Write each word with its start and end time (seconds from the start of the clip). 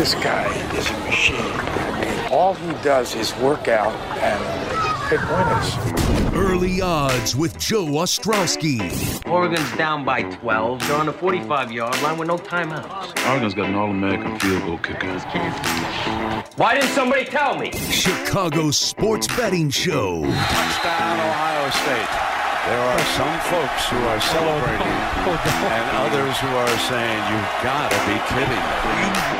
This 0.00 0.14
guy 0.14 0.48
is 0.78 0.88
a 0.88 0.98
machine. 1.00 1.36
I 1.36 2.00
mean, 2.00 2.32
all 2.32 2.54
he 2.54 2.72
does 2.82 3.14
is 3.14 3.36
work 3.36 3.68
out 3.68 3.92
and 4.16 4.40
pick 5.10 5.20
winners. 5.28 6.34
Early 6.34 6.80
odds 6.80 7.36
with 7.36 7.58
Joe 7.58 7.84
Ostrowski. 7.84 8.80
Oregon's 9.28 9.70
down 9.76 10.06
by 10.06 10.22
12. 10.22 10.88
They're 10.88 10.96
on 10.96 11.04
the 11.04 11.12
45 11.12 11.70
yard 11.70 12.00
line 12.00 12.16
with 12.16 12.28
no 12.28 12.38
timeouts. 12.38 13.28
Oregon's 13.28 13.52
got 13.52 13.68
an 13.68 13.74
All 13.74 13.90
American 13.90 14.38
field 14.38 14.62
goal 14.62 14.78
kicker. 14.78 15.18
Why 16.56 16.76
didn't 16.76 16.94
somebody 16.94 17.26
tell 17.26 17.58
me? 17.58 17.70
Chicago's 17.90 18.78
sports 18.78 19.26
betting 19.36 19.68
show. 19.68 20.22
Touchdown, 20.22 21.20
Ohio 21.20 21.70
State. 21.72 22.30
There 22.64 22.80
are 22.80 22.98
some 23.20 23.40
folks 23.52 23.88
who 23.90 23.98
are 23.98 24.20
celebrating 24.20 24.80
oh, 25.28 25.68
and 25.68 25.96
others 26.08 26.38
who 26.38 26.48
are 26.48 26.78
saying, 26.88 27.18
You've 27.28 27.62
got 27.62 27.90
to 27.90 27.98
be 28.06 28.16
kidding. 28.32 29.39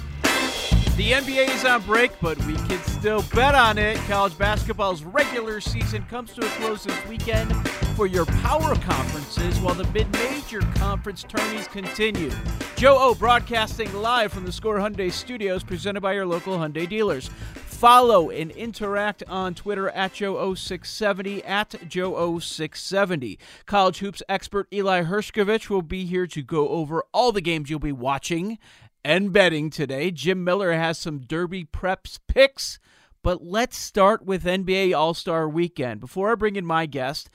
The 1.01 1.13
NBA 1.13 1.49
is 1.55 1.65
on 1.65 1.81
break, 1.81 2.11
but 2.21 2.37
we 2.45 2.53
can 2.53 2.77
still 2.83 3.23
bet 3.33 3.55
on 3.55 3.79
it. 3.79 3.97
College 4.07 4.37
basketball's 4.37 5.03
regular 5.03 5.59
season 5.59 6.03
comes 6.03 6.31
to 6.33 6.45
a 6.45 6.49
close 6.59 6.83
this 6.83 7.07
weekend 7.07 7.51
for 7.95 8.05
your 8.05 8.27
power 8.27 8.75
conferences 8.75 9.59
while 9.61 9.73
the 9.73 9.91
mid-major 9.93 10.61
conference 10.75 11.23
tourneys 11.23 11.67
continue. 11.67 12.29
Joe 12.75 12.97
O 12.99 13.15
broadcasting 13.15 13.91
live 13.95 14.31
from 14.31 14.45
the 14.45 14.51
Score 14.51 14.77
Hyundai 14.77 15.11
Studios 15.11 15.63
presented 15.63 16.01
by 16.01 16.13
your 16.13 16.27
local 16.27 16.59
Hyundai 16.59 16.87
dealers. 16.87 17.31
Follow 17.65 18.29
and 18.29 18.51
interact 18.51 19.23
on 19.27 19.55
Twitter 19.55 19.89
at 19.89 20.13
Joe0670 20.13 21.49
at 21.49 21.71
Joe0670. 21.71 23.39
College 23.65 23.97
hoops 23.97 24.21
expert 24.29 24.67
Eli 24.71 25.01
Hershkovich 25.01 25.67
will 25.67 25.81
be 25.81 26.05
here 26.05 26.27
to 26.27 26.43
go 26.43 26.69
over 26.69 27.03
all 27.11 27.31
the 27.31 27.41
games 27.41 27.71
you'll 27.71 27.79
be 27.79 27.91
watching 27.91 28.59
and 29.03 29.33
betting 29.33 29.69
today. 29.69 30.11
Jim 30.11 30.43
Miller 30.43 30.73
has 30.73 30.97
some 30.97 31.19
Derby 31.19 31.65
preps 31.65 32.19
picks, 32.27 32.79
but 33.23 33.43
let's 33.43 33.77
start 33.77 34.25
with 34.25 34.43
NBA 34.43 34.95
All 34.95 35.13
Star 35.13 35.47
Weekend. 35.47 35.99
Before 35.99 36.31
I 36.31 36.35
bring 36.35 36.55
in 36.55 36.65
my 36.65 36.85
guest, 36.85 37.29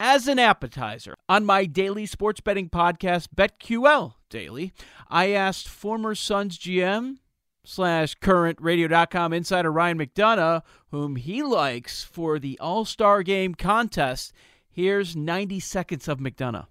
as 0.00 0.26
an 0.26 0.38
appetizer, 0.38 1.14
on 1.28 1.44
my 1.44 1.64
daily 1.64 2.06
sports 2.06 2.40
betting 2.40 2.68
podcast, 2.68 3.28
BetQL 3.36 4.14
Daily, 4.30 4.72
I 5.08 5.30
asked 5.30 5.68
former 5.68 6.14
Suns 6.14 6.58
GM 6.58 7.18
slash 7.64 8.16
current 8.16 8.58
radio.com 8.60 9.32
insider 9.32 9.70
Ryan 9.70 9.98
McDonough, 9.98 10.62
whom 10.90 11.16
he 11.16 11.42
likes 11.42 12.02
for 12.02 12.38
the 12.38 12.58
All 12.58 12.84
Star 12.84 13.22
Game 13.22 13.54
contest. 13.54 14.32
Here's 14.68 15.14
90 15.14 15.60
seconds 15.60 16.08
of 16.08 16.18
McDonough. 16.18 16.66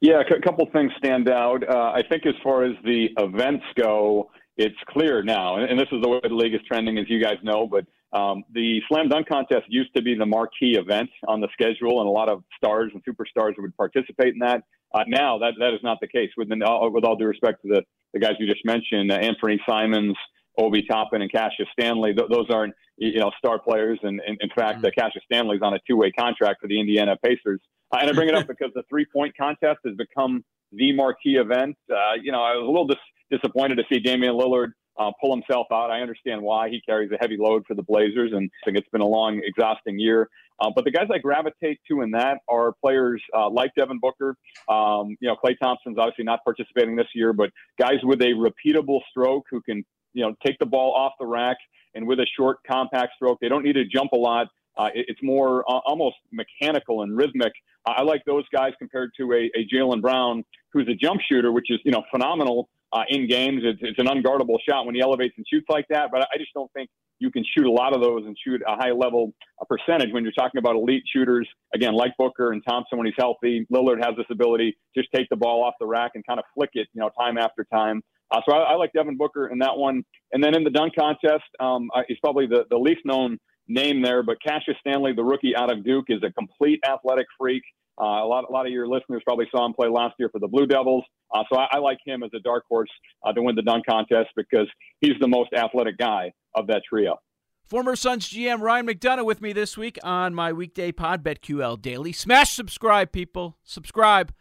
Yeah, 0.00 0.20
a 0.20 0.40
couple 0.40 0.64
things 0.72 0.92
stand 0.98 1.28
out. 1.28 1.68
Uh, 1.68 1.92
I 1.92 2.02
think 2.08 2.24
as 2.24 2.34
far 2.42 2.64
as 2.64 2.72
the 2.84 3.08
events 3.18 3.64
go, 3.74 4.30
it's 4.56 4.76
clear 4.88 5.22
now, 5.22 5.56
and, 5.56 5.70
and, 5.70 5.78
this 5.78 5.88
is 5.92 6.02
the 6.02 6.08
way 6.08 6.20
the 6.22 6.34
league 6.34 6.54
is 6.54 6.60
trending, 6.66 6.98
as 6.98 7.04
you 7.08 7.22
guys 7.22 7.36
know. 7.44 7.66
But 7.66 7.86
um, 8.16 8.42
the 8.52 8.80
slam 8.88 9.08
dunk 9.08 9.28
contest 9.28 9.64
used 9.68 9.94
to 9.94 10.02
be 10.02 10.16
the 10.16 10.26
marquee 10.26 10.76
event 10.76 11.10
on 11.26 11.40
the 11.40 11.48
schedule, 11.52 12.00
and 12.00 12.08
a 12.08 12.12
lot 12.12 12.28
of 12.28 12.42
stars 12.56 12.92
and 12.92 13.02
superstars 13.04 13.54
would 13.58 13.76
participate 13.76 14.34
in 14.34 14.40
that. 14.40 14.62
Uh, 14.94 15.04
now 15.06 15.38
that 15.38 15.54
that 15.60 15.74
is 15.74 15.80
not 15.82 15.98
the 16.00 16.08
case. 16.08 16.30
With, 16.36 16.48
the, 16.48 16.90
with 16.92 17.04
all 17.04 17.16
due 17.16 17.26
respect 17.26 17.62
to 17.62 17.68
the, 17.68 17.82
the 18.14 18.20
guys 18.20 18.32
you 18.38 18.46
just 18.46 18.64
mentioned, 18.64 19.12
uh, 19.12 19.16
Anthony 19.16 19.60
Simons, 19.68 20.16
Obi 20.58 20.82
Toppin, 20.82 21.22
and 21.22 21.30
Cassius 21.30 21.68
Stanley, 21.72 22.14
th- 22.14 22.28
those 22.30 22.46
aren't 22.50 22.74
you 22.96 23.20
know 23.20 23.30
star 23.38 23.58
players. 23.58 23.98
And, 24.02 24.20
and 24.26 24.36
in 24.40 24.50
fact, 24.50 24.82
mm-hmm. 24.82 25.00
Cassius 25.00 25.24
Stanley's 25.30 25.62
on 25.62 25.74
a 25.74 25.78
two 25.88 25.96
way 25.96 26.10
contract 26.10 26.60
for 26.60 26.68
the 26.68 26.78
Indiana 26.78 27.16
Pacers. 27.22 27.60
Uh, 27.92 27.98
and 28.00 28.10
I 28.10 28.12
bring 28.12 28.28
it 28.28 28.34
up 28.34 28.46
because 28.48 28.70
the 28.74 28.82
three 28.88 29.06
point 29.12 29.36
contest 29.36 29.78
has 29.86 29.94
become 29.96 30.44
the 30.72 30.92
marquee 30.92 31.36
event. 31.36 31.76
Uh, 31.90 32.14
you 32.20 32.32
know, 32.32 32.42
I 32.42 32.54
was 32.56 32.64
a 32.64 32.70
little 32.70 32.86
dis- 32.86 32.98
disappointed 33.30 33.76
to 33.76 33.84
see 33.90 34.00
Damian 34.00 34.34
Lillard 34.34 34.72
uh, 34.98 35.12
pull 35.20 35.34
himself 35.34 35.68
out. 35.72 35.90
I 35.90 36.00
understand 36.00 36.42
why 36.42 36.68
he 36.68 36.80
carries 36.80 37.10
a 37.12 37.16
heavy 37.20 37.36
load 37.38 37.64
for 37.66 37.74
the 37.74 37.82
Blazers, 37.82 38.32
and 38.34 38.50
I 38.62 38.64
think 38.66 38.78
it's 38.78 38.88
been 38.90 39.00
a 39.00 39.06
long, 39.06 39.40
exhausting 39.44 39.98
year. 39.98 40.28
Uh, 40.60 40.70
but 40.74 40.84
the 40.84 40.90
guys 40.90 41.06
I 41.12 41.18
gravitate 41.18 41.78
to 41.88 42.02
in 42.02 42.10
that 42.12 42.38
are 42.48 42.72
players 42.84 43.22
uh, 43.36 43.48
like 43.48 43.72
Devin 43.76 44.00
Booker. 44.00 44.34
Um, 44.68 45.16
you 45.20 45.28
know, 45.28 45.36
Klay 45.36 45.54
Thompson's 45.62 45.98
obviously 45.98 46.24
not 46.24 46.40
participating 46.42 46.96
this 46.96 47.06
year, 47.14 47.32
but 47.32 47.50
guys 47.78 47.98
with 48.02 48.20
a 48.22 48.32
repeatable 48.34 49.00
stroke 49.08 49.46
who 49.50 49.60
can, 49.60 49.84
you 50.12 50.24
know, 50.24 50.34
take 50.44 50.58
the 50.58 50.66
ball 50.66 50.94
off 50.94 51.12
the 51.18 51.26
rack 51.26 51.56
and 51.94 52.06
with 52.06 52.20
a 52.20 52.26
short, 52.36 52.58
compact 52.66 53.12
stroke. 53.16 53.38
They 53.40 53.48
don't 53.48 53.64
need 53.64 53.74
to 53.74 53.84
jump 53.84 54.12
a 54.12 54.16
lot. 54.16 54.48
Uh, 54.76 54.88
it, 54.94 55.06
it's 55.08 55.22
more 55.22 55.64
uh, 55.70 55.80
almost 55.84 56.16
mechanical 56.32 57.02
and 57.02 57.16
rhythmic. 57.16 57.52
I 57.86 58.02
like 58.02 58.24
those 58.26 58.44
guys 58.52 58.72
compared 58.78 59.12
to 59.18 59.32
a, 59.32 59.50
a 59.56 59.66
Jaylen 59.72 60.02
Brown, 60.02 60.44
who's 60.72 60.88
a 60.88 60.94
jump 60.94 61.20
shooter, 61.28 61.52
which 61.52 61.70
is 61.70 61.78
you 61.84 61.90
know 61.90 62.02
phenomenal 62.10 62.68
uh, 62.92 63.02
in 63.08 63.28
games. 63.28 63.62
It's, 63.64 63.80
it's 63.82 63.98
an 63.98 64.06
unguardable 64.06 64.58
shot 64.68 64.86
when 64.86 64.94
he 64.94 65.00
elevates 65.00 65.34
and 65.36 65.46
shoots 65.50 65.66
like 65.68 65.86
that. 65.90 66.10
But 66.10 66.22
I 66.22 66.38
just 66.38 66.52
don't 66.54 66.70
think 66.72 66.90
you 67.18 67.30
can 67.30 67.44
shoot 67.56 67.66
a 67.66 67.70
lot 67.70 67.94
of 67.94 68.00
those 68.00 68.24
and 68.26 68.36
shoot 68.44 68.62
a 68.66 68.76
high 68.76 68.92
level 68.92 69.32
a 69.60 69.66
percentage 69.66 70.12
when 70.12 70.22
you're 70.22 70.32
talking 70.32 70.58
about 70.58 70.76
elite 70.76 71.02
shooters. 71.12 71.48
Again, 71.74 71.94
like 71.94 72.12
Booker 72.16 72.52
and 72.52 72.62
Thompson 72.66 72.98
when 72.98 73.06
he's 73.06 73.16
healthy. 73.18 73.66
Lillard 73.72 74.04
has 74.04 74.16
this 74.16 74.26
ability 74.30 74.76
just 74.94 75.08
take 75.14 75.28
the 75.28 75.36
ball 75.36 75.64
off 75.64 75.74
the 75.80 75.86
rack 75.86 76.12
and 76.14 76.24
kind 76.26 76.38
of 76.38 76.44
flick 76.54 76.70
it, 76.74 76.88
you 76.92 77.00
know, 77.00 77.10
time 77.18 77.38
after 77.38 77.64
time. 77.64 78.02
Uh, 78.30 78.40
so 78.48 78.54
I, 78.54 78.72
I, 78.72 78.74
like 78.74 78.92
Devin 78.92 79.16
Booker 79.16 79.48
in 79.48 79.58
that 79.58 79.76
one. 79.76 80.04
And 80.32 80.42
then 80.42 80.54
in 80.54 80.64
the 80.64 80.70
dunk 80.70 80.94
contest, 80.98 81.44
um, 81.60 81.90
uh, 81.94 82.02
he's 82.06 82.18
probably 82.18 82.46
the, 82.46 82.64
the 82.70 82.76
least 82.76 83.00
known 83.04 83.38
name 83.68 84.02
there, 84.02 84.22
but 84.22 84.36
Cassius 84.42 84.76
Stanley, 84.80 85.12
the 85.14 85.24
rookie 85.24 85.54
out 85.56 85.70
of 85.70 85.84
Duke, 85.84 86.06
is 86.08 86.22
a 86.22 86.32
complete 86.32 86.80
athletic 86.88 87.26
freak. 87.38 87.62
Uh, 88.00 88.04
a 88.04 88.26
lot, 88.26 88.44
a 88.48 88.52
lot 88.52 88.64
of 88.64 88.72
your 88.72 88.86
listeners 88.86 89.22
probably 89.24 89.46
saw 89.50 89.66
him 89.66 89.74
play 89.74 89.88
last 89.88 90.14
year 90.18 90.28
for 90.30 90.38
the 90.38 90.46
Blue 90.46 90.66
Devils. 90.66 91.04
Uh, 91.34 91.42
so 91.52 91.58
I, 91.58 91.66
I, 91.72 91.78
like 91.78 91.98
him 92.06 92.22
as 92.22 92.30
a 92.34 92.38
dark 92.38 92.64
horse 92.68 92.90
uh, 93.24 93.32
to 93.32 93.42
win 93.42 93.56
the 93.56 93.62
dunk 93.62 93.86
contest 93.86 94.28
because 94.36 94.68
he's 95.00 95.14
the 95.20 95.26
most 95.26 95.52
athletic 95.52 95.98
guy 95.98 96.32
of 96.54 96.68
that 96.68 96.82
trio. 96.88 97.18
Former 97.64 97.96
Suns 97.96 98.30
GM 98.30 98.60
Ryan 98.60 98.86
McDonough 98.86 99.26
with 99.26 99.42
me 99.42 99.52
this 99.52 99.76
week 99.76 99.98
on 100.02 100.32
my 100.32 100.52
weekday 100.52 100.92
pod 100.92 101.22
BetQL 101.22 101.82
Daily. 101.82 102.12
Smash 102.12 102.52
subscribe, 102.52 103.12
people. 103.12 103.58
Subscribe. 103.62 104.32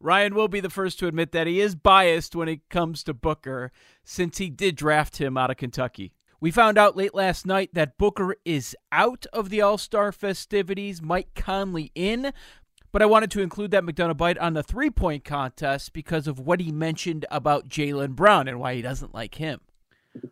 Ryan 0.00 0.34
will 0.34 0.48
be 0.48 0.60
the 0.60 0.70
first 0.70 0.98
to 0.98 1.06
admit 1.06 1.32
that 1.32 1.46
he 1.46 1.60
is 1.60 1.74
biased 1.74 2.36
when 2.36 2.48
it 2.48 2.68
comes 2.68 3.02
to 3.04 3.14
Booker 3.14 3.72
since 4.04 4.38
he 4.38 4.50
did 4.50 4.76
draft 4.76 5.16
him 5.16 5.36
out 5.36 5.50
of 5.50 5.56
Kentucky. 5.56 6.12
We 6.38 6.50
found 6.50 6.76
out 6.76 6.96
late 6.96 7.14
last 7.14 7.46
night 7.46 7.70
that 7.72 7.96
Booker 7.96 8.36
is 8.44 8.76
out 8.92 9.24
of 9.32 9.48
the 9.48 9.62
All 9.62 9.78
Star 9.78 10.12
festivities, 10.12 11.00
Mike 11.00 11.34
Conley 11.34 11.90
in, 11.94 12.32
but 12.92 13.02
I 13.02 13.06
wanted 13.06 13.30
to 13.32 13.42
include 13.42 13.70
that 13.72 13.84
McDonough 13.84 14.16
bite 14.16 14.38
on 14.38 14.52
the 14.52 14.62
three 14.62 14.90
point 14.90 15.24
contest 15.24 15.92
because 15.92 16.26
of 16.26 16.38
what 16.38 16.60
he 16.60 16.72
mentioned 16.72 17.24
about 17.30 17.68
Jaylen 17.68 18.14
Brown 18.14 18.48
and 18.48 18.60
why 18.60 18.74
he 18.74 18.82
doesn't 18.82 19.14
like 19.14 19.36
him. 19.36 19.60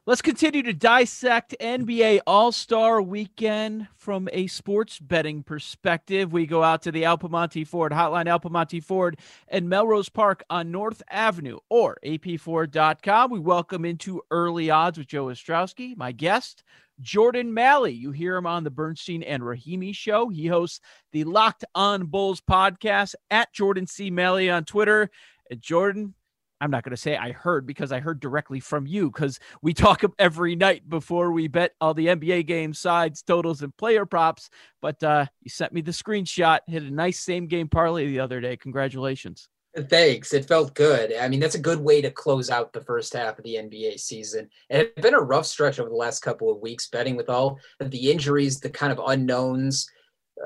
Let's 0.07 0.23
continue 0.23 0.63
to 0.63 0.73
dissect 0.73 1.55
NBA 1.61 2.21
All 2.27 2.53
Star 2.53 3.01
Weekend 3.01 3.89
from 3.95 4.29
a 4.33 4.47
sports 4.47 4.99
betting 4.99 5.43
perspective. 5.43 6.33
We 6.33 6.47
go 6.47 6.63
out 6.63 6.83
to 6.83 6.93
the 6.93 7.05
Al 7.05 7.19
Piemonte 7.19 7.67
Ford 7.67 7.93
Hotline, 7.93 8.27
Al 8.27 8.41
Piemonte 8.41 8.83
Ford 8.83 9.19
and 9.49 9.69
Melrose 9.69 10.09
Park 10.09 10.45
on 10.51 10.71
North 10.71 11.03
Avenue 11.11 11.59
or 11.71 11.97
apford.com. 12.05 13.31
We 13.31 13.39
welcome 13.39 13.85
into 13.85 14.23
early 14.31 14.71
odds 14.71 14.99
with 14.99 15.07
Joe 15.07 15.27
Ostrowski, 15.27 15.97
my 15.97 16.13
guest. 16.13 16.65
Jordan 17.01 17.53
Malley. 17.53 17.93
You 17.93 18.13
hear 18.13 18.37
him 18.37 18.47
on 18.47 18.65
the 18.65 18.71
Bernstein 18.71 19.23
and 19.23 19.43
Rahimi 19.43 19.95
show. 19.95 20.29
He 20.29 20.47
hosts 20.47 20.81
the 21.13 21.25
Locked 21.25 21.65
On 21.75 22.07
Bulls 22.07 22.41
podcast 22.41 23.15
at 23.31 23.53
Jordan 23.53 23.87
C. 23.87 24.11
Malley 24.11 24.51
on 24.51 24.65
Twitter. 24.65 25.11
And 25.51 25.61
Jordan, 25.61 26.15
I'm 26.61 26.71
not 26.71 26.83
going 26.83 26.93
to 26.93 26.97
say 26.97 27.17
I 27.17 27.33
heard 27.33 27.67
because 27.67 27.93
I 27.93 28.01
heard 28.01 28.21
directly 28.21 28.61
from 28.61 28.87
you 28.87 29.11
because 29.11 29.39
we 29.63 29.75
talk 29.75 30.03
every 30.19 30.57
night 30.57 30.89
before 30.89 31.33
we 31.33 31.49
bet 31.49 31.73
all 31.81 31.95
the 31.95 32.07
NBA 32.07 32.47
games, 32.47 32.79
sides, 32.79 33.23
totals, 33.23 33.63
and 33.63 33.77
player 33.77 34.07
props. 34.07 34.49
But 34.81 35.03
uh, 35.03 35.27
you 35.43 35.51
sent 35.51 35.73
me 35.73 35.81
the 35.81 35.91
screenshot, 35.91 36.61
hit 36.67 36.83
a 36.83 36.91
nice 36.91 37.21
same 37.21 37.47
game 37.47 37.69
parlay 37.69 38.07
the 38.07 38.21
other 38.21 38.41
day. 38.41 38.57
Congratulations. 38.57 39.49
Thanks. 39.77 40.33
It 40.33 40.47
felt 40.47 40.75
good. 40.75 41.13
I 41.17 41.27
mean, 41.27 41.41
that's 41.41 41.57
a 41.57 41.61
good 41.61 41.81
way 41.81 42.01
to 42.01 42.11
close 42.11 42.49
out 42.49 42.73
the 42.73 42.81
first 42.81 43.13
half 43.13 43.39
of 43.39 43.45
the 43.45 43.57
NBA 43.57 43.99
season. 43.99 44.49
It 44.71 44.93
had 44.95 45.03
been 45.03 45.15
a 45.15 45.21
rough 45.21 45.47
stretch 45.47 45.81
over 45.81 45.91
the 45.91 45.97
last 45.97 46.21
couple 46.21 46.51
of 46.51 46.61
weeks, 46.61 46.89
betting 46.89 47.17
with 47.17 47.29
all 47.29 47.59
the 47.81 48.11
injuries, 48.11 48.61
the 48.61 48.71
kind 48.71 48.93
of 48.93 49.01
unknowns, 49.05 49.89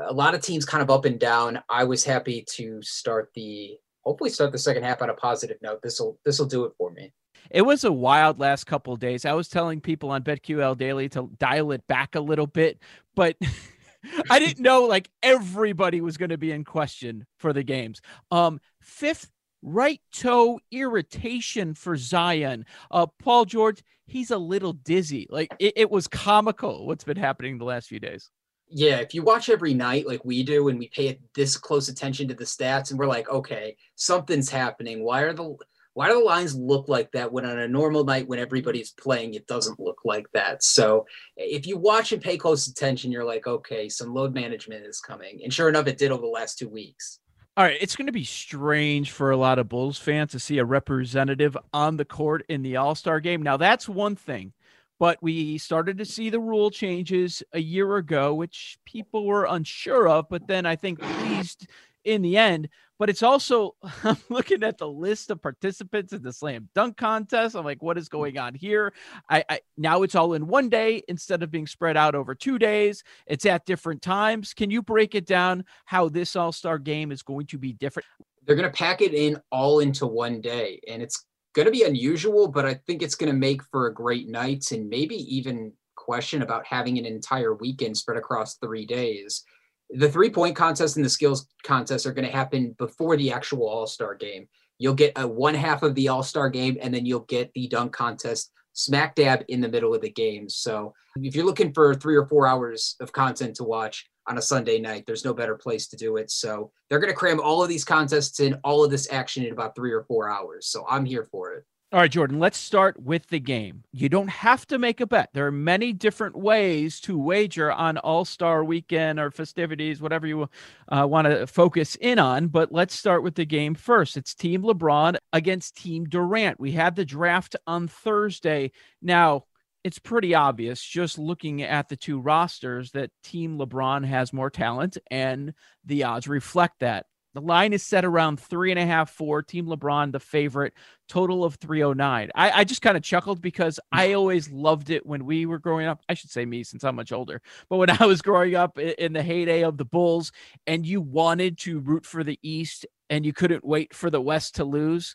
a 0.07 0.13
lot 0.13 0.35
of 0.35 0.43
teams 0.43 0.65
kind 0.65 0.83
of 0.83 0.91
up 0.91 1.05
and 1.05 1.19
down. 1.19 1.61
I 1.69 1.85
was 1.85 2.05
happy 2.05 2.45
to 2.55 2.81
start 2.83 3.31
the 3.35 3.77
hopefully 4.09 4.31
start 4.31 4.53
the 4.53 4.59
second 4.59 4.85
half 4.85 5.03
on 5.03 5.11
a 5.11 5.15
positive 5.15 5.59
note. 5.61 5.83
This 5.83 6.01
will 6.01 6.19
this 6.25 6.39
will 6.39 6.47
do 6.47 6.65
it 6.65 6.73
for 6.79 6.91
me. 6.91 7.13
It 7.51 7.61
was 7.61 7.85
a 7.85 7.93
wild 7.93 8.41
last 8.41 8.65
couple 8.65 8.97
days. 8.97 9.27
I 9.27 9.35
was 9.35 9.49
telling 9.49 9.83
people 9.83 10.11
on 10.11 10.23
BetQL 10.23 10.79
Daily 10.79 11.11
to 11.11 11.31
dial 11.39 11.73
it 11.73 11.87
back 11.87 12.15
a 12.15 12.21
little 12.21 12.47
bit, 12.47 12.79
but 13.15 13.37
I 14.31 14.39
didn't 14.39 14.61
know 14.61 14.85
like 14.85 15.11
everybody 15.23 16.01
was 16.01 16.17
going 16.17 16.31
to 16.31 16.39
be 16.39 16.53
in 16.53 16.65
question 16.65 17.27
for 17.39 17.53
the 17.53 17.63
games. 17.63 18.01
Um, 18.31 18.61
fifth 18.81 19.31
right 19.61 20.01
toe 20.11 20.59
irritation 20.71 21.75
for 21.75 21.95
Zion. 21.95 22.65
Uh, 22.91 23.07
Paul 23.19 23.45
George, 23.45 23.83
he's 24.07 24.31
a 24.31 24.39
little 24.39 24.73
dizzy. 24.73 25.27
Like 25.29 25.55
it, 25.59 25.75
it 25.77 25.91
was 25.91 26.09
comical 26.09 26.87
what's 26.87 27.05
been 27.05 27.19
happening 27.19 27.59
the 27.59 27.67
last 27.67 27.89
few 27.89 28.01
days. 28.01 28.31
Yeah, 28.71 28.97
if 28.97 29.15
you 29.15 29.23
watch 29.23 29.49
every 29.49 29.75
night 29.75 30.07
like 30.07 30.25
we 30.25 30.43
do 30.43 30.69
and 30.69 30.79
we 30.79 30.89
pay 30.89 31.19
this 31.35 31.57
close 31.57 31.89
attention 31.89 32.29
to 32.29 32.35
the 32.35 32.45
stats 32.45 32.91
and 32.91 32.99
we're 32.99 33.07
like, 33.07 33.29
okay, 33.31 33.77
something's 33.95 34.51
happening. 34.51 35.03
Why 35.03 35.23
are 35.23 35.33
the 35.33 35.57
why 35.95 36.07
do 36.07 36.15
the 36.15 36.21
lines 36.21 36.55
look 36.55 36.89
like 36.89 37.11
that 37.11 37.33
when 37.33 37.45
on 37.45 37.59
a 37.59 37.67
normal 37.67 38.05
night 38.05 38.29
when 38.29 38.39
everybody's 38.39 38.93
playing 38.93 39.35
it 39.35 39.49
doesn't 39.49 39.81
look 39.81 40.03
like 40.05 40.27
that? 40.33 40.63
So 40.63 41.07
if 41.37 41.67
you 41.67 41.77
watch 41.77 42.13
and 42.13 42.23
pay 42.23 42.37
close 42.37 42.69
attention, 42.69 43.11
you're 43.11 43.25
like, 43.25 43.49
okay, 43.49 43.89
some 43.89 44.15
load 44.15 44.33
management 44.33 44.87
is 44.87 45.01
coming. 45.01 45.41
And 45.43 45.53
sure 45.53 45.69
enough, 45.69 45.89
it 45.89 45.99
did 45.99 46.13
over 46.13 46.23
the 46.23 46.29
last 46.29 46.57
two 46.57 46.69
weeks. 46.69 47.19
All 47.57 47.65
right, 47.65 47.77
it's 47.81 47.97
going 47.97 48.07
to 48.07 48.13
be 48.13 48.23
strange 48.23 49.11
for 49.11 49.33
a 49.33 49.37
lot 49.37 49.59
of 49.59 49.69
Bulls 49.69 49.99
fans 49.99 50.31
to 50.31 50.39
see 50.39 50.59
a 50.59 50.65
representative 50.65 51.57
on 51.75 51.97
the 51.97 52.05
court 52.05 52.45
in 52.49 52.63
the 52.63 52.77
All 52.77 52.95
Star 52.95 53.19
game. 53.19 53.43
Now, 53.43 53.57
that's 53.57 53.89
one 53.89 54.15
thing 54.15 54.53
but 54.99 55.19
we 55.23 55.59
started 55.59 55.99
to 55.99 56.05
see 56.05 56.31
the 56.31 56.41
rule 56.41 56.71
changes 56.71 57.43
a 57.53 57.61
year 57.61 57.97
ago, 57.97 58.35
which 58.35 58.79
people 58.85 59.27
were 59.27 59.45
unsure 59.45 60.09
of, 60.09 60.29
but 60.29 60.47
then 60.47 60.67
I 60.67 60.77
think 60.77 61.01
pleased 61.01 61.69
in 62.05 62.23
the 62.23 62.37
end. 62.37 62.69
But 62.99 63.09
it's 63.09 63.23
also, 63.23 63.77
I'm 64.05 64.17
looking 64.29 64.65
at 64.65 64.79
the 64.79 64.89
list 64.89 65.31
of 65.31 65.41
participants 65.41 66.13
in 66.13 66.23
the 66.23 66.33
slam 66.33 66.69
dunk 66.75 66.97
contest. 66.97 67.55
I'm 67.55 67.65
like, 67.65 67.83
what 67.83 67.97
is 67.97 68.09
hmm. 68.09 68.17
going 68.17 68.39
on 68.39 68.55
here? 68.55 68.93
I, 69.29 69.45
I 69.49 69.61
now 69.77 70.03
it's 70.03 70.15
all 70.15 70.35
in 70.35 70.47
one 70.47 70.69
day 70.69 71.03
instead 71.09 71.43
of 71.43 71.51
being 71.51 71.67
spread 71.67 71.97
out 71.97 72.15
over 72.15 72.35
two 72.35 72.59
days. 72.59 73.05
It's 73.27 73.47
at 73.47 73.67
different 73.67 74.03
times. 74.03 74.53
Can 74.53 74.71
you 74.71 74.83
break 74.83 75.15
it 75.15 75.27
down 75.27 75.65
how 75.85 76.09
this 76.09 76.35
all 76.35 76.53
star 76.53 76.79
game 76.79 77.13
is 77.13 77.23
going 77.23 77.47
to 77.47 77.59
be 77.59 77.73
different? 77.73 78.07
They're 78.45 78.57
going 78.57 78.71
to 78.71 78.77
pack 78.77 79.03
it 79.03 79.13
in 79.13 79.41
all 79.53 79.81
into 79.81 80.07
one 80.07 80.41
day, 80.41 80.81
and 80.89 81.03
it's 81.03 81.27
going 81.55 81.67
to 81.67 81.73
be 81.73 81.85
unusual, 81.85 82.49
but 82.49 82.67
I 82.67 82.75
think 82.87 83.03
it's 83.03 83.15
going 83.15 83.33
to 83.33 83.39
make 83.39 83.63
for 83.65 83.87
a 83.87 83.95
great 83.95 84.29
night 84.29 84.71
and 84.71 84.89
maybe 84.89 85.17
even 85.17 85.73
question 85.97 86.43
about 86.43 86.67
having 86.67 86.99
an 86.99 87.07
entire 87.07 87.55
weekend 87.55 87.97
spread 87.97 88.17
across 88.17 88.57
three 88.57 88.87
days. 88.87 89.45
The 89.91 90.11
three 90.11 90.31
point 90.31 90.57
contest 90.57 90.97
and 90.97 91.05
the 91.05 91.11
skills 91.11 91.47
contest 91.65 92.07
are 92.07 92.13
going 92.13 92.27
to 92.27 92.37
happen 92.37 92.75
before 92.79 93.17
the 93.17 93.33
actual 93.33 93.69
All 93.69 93.87
Star 93.87 94.15
game. 94.15 94.49
You'll 94.79 94.95
get 94.95 95.13
a 95.17 95.27
one 95.27 95.55
half 95.55 95.83
of 95.83 95.95
the 95.95 96.09
All 96.09 96.23
Star 96.23 96.49
game, 96.51 96.77
and 96.81 96.93
then 96.95 97.07
you'll 97.07 97.21
get 97.21 97.53
the 97.55 97.67
dunk 97.69 97.93
contest 97.93 98.53
smack 98.75 99.15
dab 99.17 99.45
in 99.49 99.61
the 99.61 99.69
middle 99.69 99.95
of 99.95 100.01
the 100.03 100.11
game. 100.11 100.49
So 100.49 100.95
if 101.17 101.35
you're 101.35 101.47
looking 101.47 101.73
for 101.73 101.95
three 101.95 102.17
or 102.17 102.27
four 102.27 102.47
hours 102.47 102.95
of 103.01 103.13
content 103.13 103.57
to 103.57 103.65
watch, 103.65 104.09
on 104.29 104.39
a 104.39 104.43
Sunday 104.43 104.79
night. 104.79 105.05
There's 105.07 105.25
no 105.25 105.35
better 105.35 105.57
place 105.57 105.89
to 105.89 105.97
do 105.97 106.17
it. 106.17 106.31
So 106.31 106.71
they're 106.89 107.01
going 107.01 107.13
to 107.13 107.17
cram 107.17 107.41
all 107.41 107.63
of 107.63 107.69
these 107.69 107.85
contests 107.85 108.41
in, 108.41 108.55
all 108.65 108.85
of 108.85 108.91
this 108.91 109.11
action 109.11 109.45
in 109.45 109.53
about 109.53 109.75
three 109.75 109.93
or 109.93 110.05
four 110.05 110.31
hours. 110.31 110.67
So 110.67 110.85
I'm 110.89 111.05
here 111.05 111.25
for 111.25 111.55
it. 111.55 111.65
All 111.91 112.01
right, 112.01 112.11
Jordan, 112.11 112.39
let's 112.39 112.59
start 112.59 113.03
with 113.03 113.27
the 113.29 113.41
game. 113.41 113.83
You 113.93 114.11
don't 114.11 114.29
have 114.29 114.67
to 114.67 114.79
make 114.79 115.01
a 115.01 115.07
bet. 115.07 115.31
There 115.33 115.47
are 115.47 115.51
many 115.51 115.95
different 115.95 116.37
ways 116.37 117.01
to 117.01 117.19
wager 117.19 117.73
on 117.73 117.97
All 117.97 118.27
Star 118.27 118.63
weekend 118.63 119.19
or 119.19 119.31
festivities, 119.31 119.99
whatever 119.99 120.27
you 120.27 120.51
uh, 120.89 121.07
want 121.09 121.29
to 121.29 121.47
focus 121.47 121.97
in 122.03 122.19
on. 122.19 122.49
But 122.49 122.73
let's 122.73 122.95
start 122.95 123.23
with 123.23 123.37
the 123.37 123.47
game 123.47 123.75
first. 123.75 124.19
It's 124.19 124.35
Team 124.35 124.65
LeBron 124.65 125.17
against 125.33 125.79
Team 125.79 126.05
Durant. 126.05 126.61
We 126.61 126.73
had 126.73 126.95
the 126.95 127.07
draft 127.07 127.57
on 127.67 127.89
Thursday. 127.89 128.73
Now, 129.01 129.45
it's 129.85 129.99
pretty 129.99 130.35
obvious 130.35 130.83
just 130.83 131.19
looking 131.19 131.63
at 131.63 131.89
the 131.89 131.97
two 131.97 132.21
rosters 132.21 132.91
that 132.93 133.11
Team 133.23 133.59
LeBron 133.59 134.05
has 134.05 134.33
more 134.33 134.51
talent, 134.51 134.99
and 135.11 135.55
the 135.85 136.05
odds 136.05 136.29
reflect 136.29 136.81
that. 136.81 137.07
The 137.35 137.41
line 137.43 137.73
is 137.73 137.83
set 137.83 138.05
around 138.05 138.41
three 138.41 138.71
and 138.71 138.81
a 138.81 138.87
half, 138.87 139.11
four. 139.11 139.43
Team 139.43 139.67
LeBron, 139.67 140.13
the 140.13 140.19
favorite, 140.19 140.73
total 141.09 141.45
of 141.45 141.55
309. 141.57 142.31
I, 142.35 142.51
I 142.51 142.65
just 142.65 142.83
kind 142.83 142.97
of 142.97 143.03
chuckled 143.03 143.41
because 143.41 143.79
I 143.93 144.15
always 144.15 144.51
loved 144.51 144.91
it 144.91 145.07
when 145.07 145.25
we 145.25 145.47
were 145.47 145.59
growing 145.59 145.87
up. 145.87 146.01
I 146.09 146.15
should 146.15 146.31
say 146.31 146.45
me 146.45 146.65
since 146.65 146.83
I'm 146.85 146.97
much 146.97 147.13
older, 147.13 147.41
but 147.69 147.77
when 147.77 147.91
I 147.91 148.07
was 148.07 148.23
growing 148.23 148.55
up 148.55 148.79
in 148.79 149.13
the 149.13 149.23
heyday 149.23 149.63
of 149.63 149.77
the 149.77 149.85
Bulls 149.85 150.33
and 150.67 150.87
you 150.87 151.01
wanted 151.01 151.59
to 151.59 151.79
root 151.81 152.07
for 152.07 152.25
the 152.25 152.39
East 152.43 152.87
and 153.11 153.25
you 153.25 153.33
couldn't 153.33 153.65
wait 153.65 153.95
for 153.95 154.11
the 154.11 154.21
West 154.21 154.57
to 154.57 154.65
lose, 154.65 155.15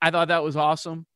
I 0.00 0.10
thought 0.10 0.28
that 0.28 0.44
was 0.44 0.56
awesome. 0.56 1.06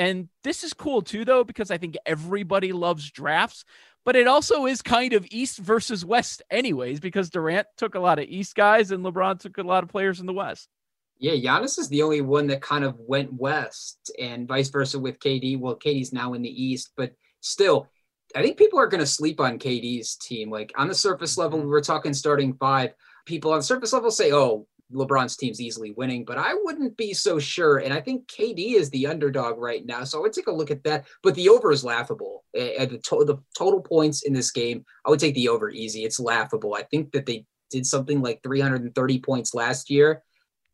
And 0.00 0.30
this 0.44 0.64
is 0.64 0.72
cool 0.72 1.02
too, 1.02 1.26
though, 1.26 1.44
because 1.44 1.70
I 1.70 1.76
think 1.76 1.94
everybody 2.06 2.72
loves 2.72 3.10
drafts, 3.10 3.66
but 4.02 4.16
it 4.16 4.26
also 4.26 4.64
is 4.64 4.80
kind 4.80 5.12
of 5.12 5.26
East 5.30 5.58
versus 5.58 6.06
West, 6.06 6.40
anyways, 6.50 7.00
because 7.00 7.28
Durant 7.28 7.66
took 7.76 7.94
a 7.94 8.00
lot 8.00 8.18
of 8.18 8.24
East 8.24 8.54
guys 8.54 8.92
and 8.92 9.04
LeBron 9.04 9.38
took 9.38 9.58
a 9.58 9.62
lot 9.62 9.82
of 9.82 9.90
players 9.90 10.18
in 10.18 10.24
the 10.24 10.32
West. 10.32 10.70
Yeah, 11.18 11.32
Giannis 11.32 11.78
is 11.78 11.90
the 11.90 12.00
only 12.00 12.22
one 12.22 12.46
that 12.46 12.62
kind 12.62 12.82
of 12.82 12.96
went 12.98 13.30
west, 13.34 14.10
and 14.18 14.48
vice 14.48 14.70
versa 14.70 14.98
with 14.98 15.18
KD. 15.18 15.60
Well, 15.60 15.76
KD's 15.76 16.14
now 16.14 16.32
in 16.32 16.40
the 16.40 16.64
East, 16.64 16.92
but 16.96 17.12
still, 17.42 17.86
I 18.34 18.40
think 18.40 18.56
people 18.56 18.78
are 18.78 18.86
going 18.86 19.02
to 19.02 19.06
sleep 19.06 19.38
on 19.38 19.58
KD's 19.58 20.16
team. 20.16 20.48
Like 20.48 20.72
on 20.78 20.88
the 20.88 20.94
surface 20.94 21.36
level, 21.36 21.58
mm-hmm. 21.58 21.66
we 21.66 21.72
were 21.72 21.82
talking 21.82 22.14
starting 22.14 22.54
five. 22.54 22.94
People 23.26 23.52
on 23.52 23.58
the 23.58 23.64
surface 23.64 23.92
level 23.92 24.10
say, 24.10 24.32
"Oh, 24.32 24.66
LeBron's 24.92 25.36
team's 25.36 25.60
easily 25.60 25.92
winning, 25.92 26.24
but 26.24 26.38
I 26.38 26.54
wouldn't 26.54 26.96
be 26.96 27.12
so 27.12 27.38
sure. 27.38 27.78
And 27.78 27.92
I 27.92 28.00
think 28.00 28.26
KD 28.28 28.74
is 28.74 28.90
the 28.90 29.06
underdog 29.06 29.58
right 29.58 29.84
now. 29.84 30.04
So 30.04 30.18
I 30.18 30.22
would 30.22 30.32
take 30.32 30.48
a 30.48 30.52
look 30.52 30.70
at 30.70 30.84
that. 30.84 31.06
But 31.22 31.34
the 31.34 31.48
over 31.48 31.72
is 31.72 31.84
laughable. 31.84 32.44
At 32.54 32.90
the, 32.90 32.98
to- 32.98 33.24
the 33.24 33.38
total 33.56 33.80
points 33.80 34.22
in 34.22 34.32
this 34.32 34.50
game, 34.50 34.84
I 35.06 35.10
would 35.10 35.20
take 35.20 35.34
the 35.34 35.48
over 35.48 35.70
easy. 35.70 36.04
It's 36.04 36.20
laughable. 36.20 36.74
I 36.74 36.82
think 36.82 37.12
that 37.12 37.26
they 37.26 37.46
did 37.70 37.86
something 37.86 38.20
like 38.20 38.42
330 38.42 39.20
points 39.20 39.54
last 39.54 39.90
year. 39.90 40.22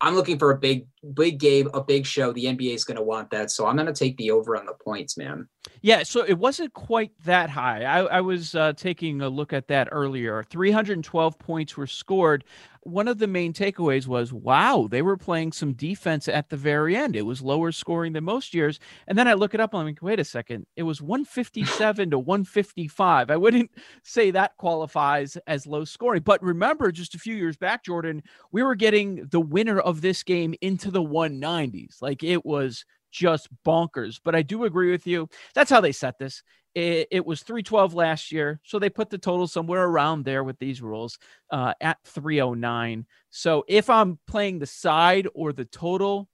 I'm 0.01 0.15
looking 0.15 0.39
for 0.39 0.51
a 0.51 0.59
big, 0.59 0.87
big 1.15 1.39
game, 1.39 1.71
a 1.73 1.83
big 1.83 2.05
show. 2.05 2.33
The 2.33 2.45
NBA 2.45 2.75
is 2.75 2.85
going 2.85 2.99
to 2.99 3.03
want 3.03 3.31
that. 3.31 3.51
So 3.51 3.67
I'm 3.67 3.77
going 3.77 3.87
to 3.87 3.95
take 3.95 4.17
the 4.19 4.31
over 4.31 4.57
on 4.57 4.67
the 4.67 4.75
points, 4.75 5.17
man. 5.17 5.49
Yeah. 5.83 6.03
So 6.03 6.25
it 6.25 6.39
wasn't 6.39 6.73
quite 6.73 7.13
that 7.25 7.51
high. 7.51 7.85
I, 7.85 8.01
I 8.05 8.21
was 8.21 8.55
uh, 8.55 8.73
taking 8.75 9.21
a 9.21 9.29
look 9.29 9.53
at 9.53 9.69
that 9.69 9.89
earlier. 9.93 10.45
312 10.45 11.39
points 11.39 11.77
were 11.77 11.87
scored 11.87 12.45
one 12.87 13.09
of 13.09 13.19
the 13.19 13.27
main 13.27 13.53
takeaways 13.53 14.07
was 14.07 14.33
wow, 14.33 14.87
they 14.89 15.03
were 15.03 15.17
playing 15.17 15.51
some 15.51 15.73
defense 15.73 16.29
at 16.29 16.49
the 16.51 16.57
very 16.57 16.97
end. 16.97 17.17
It 17.17 17.23
was 17.27 17.43
lower 17.43 17.73
scoring 17.73 18.13
than 18.13 18.23
most 18.25 18.55
years. 18.55 18.79
And 19.09 19.19
then 19.19 19.27
I 19.27 19.35
look 19.35 19.55
it 19.55 19.61
up 19.61 19.75
and 19.75 19.81
I'm 19.81 19.87
like, 19.87 20.03
wait 20.03 20.21
a 20.21 20.25
second, 20.25 20.67
it 20.77 20.85
was 20.85 21.03
157 21.03 22.11
to 22.11 22.19
155. 22.19 23.31
I 23.31 23.37
wouldn't 23.37 23.71
say 24.05 24.31
that 24.31 24.57
qualifies 24.57 25.37
as 25.49 25.67
low 25.67 25.85
scoring. 25.85 26.23
But 26.23 26.43
remember, 26.43 26.93
just 26.93 27.17
a 27.17 27.19
few 27.19 27.35
years 27.35 27.57
back, 27.57 27.85
Jordan, 27.85 28.23
we 28.53 28.63
were 28.63 28.77
getting 28.77 29.27
the 29.31 29.41
winner 29.41 29.81
of 29.81 30.01
this 30.01 30.23
game 30.23 30.55
into 30.61 30.91
the 30.93 31.03
190s. 31.03 32.01
Like 32.01 32.23
it 32.23 32.47
was 32.47 32.85
just 33.11 33.49
bonkers. 33.65 34.21
But 34.23 34.35
I 34.35 34.43
do 34.43 34.65
agree 34.65 34.91
with 34.91 35.07
you. 35.07 35.29
That's 35.55 35.71
how 35.71 35.81
they 35.81 35.93
set 35.93 36.19
this. 36.19 36.43
It, 36.75 37.09
it, 37.11 37.25
was 37.25 37.43
312 37.43 37.95
last 37.95 38.31
year. 38.33 38.61
So 38.63 38.79
they 38.79 38.91
put 38.91 39.09
the 39.09 39.17
total 39.17 39.47
somewhere 39.47 39.85
around 39.85 40.25
there 40.25 40.45
with 40.45 40.59
these 40.59 40.83
rules 40.83 41.19
uh, 41.51 41.73
at 41.81 41.97
309. 42.05 43.07
So 43.31 43.65
if 43.67 43.89
I'm 43.89 44.19
playing 44.27 44.59
the 44.59 44.67
side 44.67 45.27
or 45.35 45.55
the 45.55 45.65
total, 45.65 46.29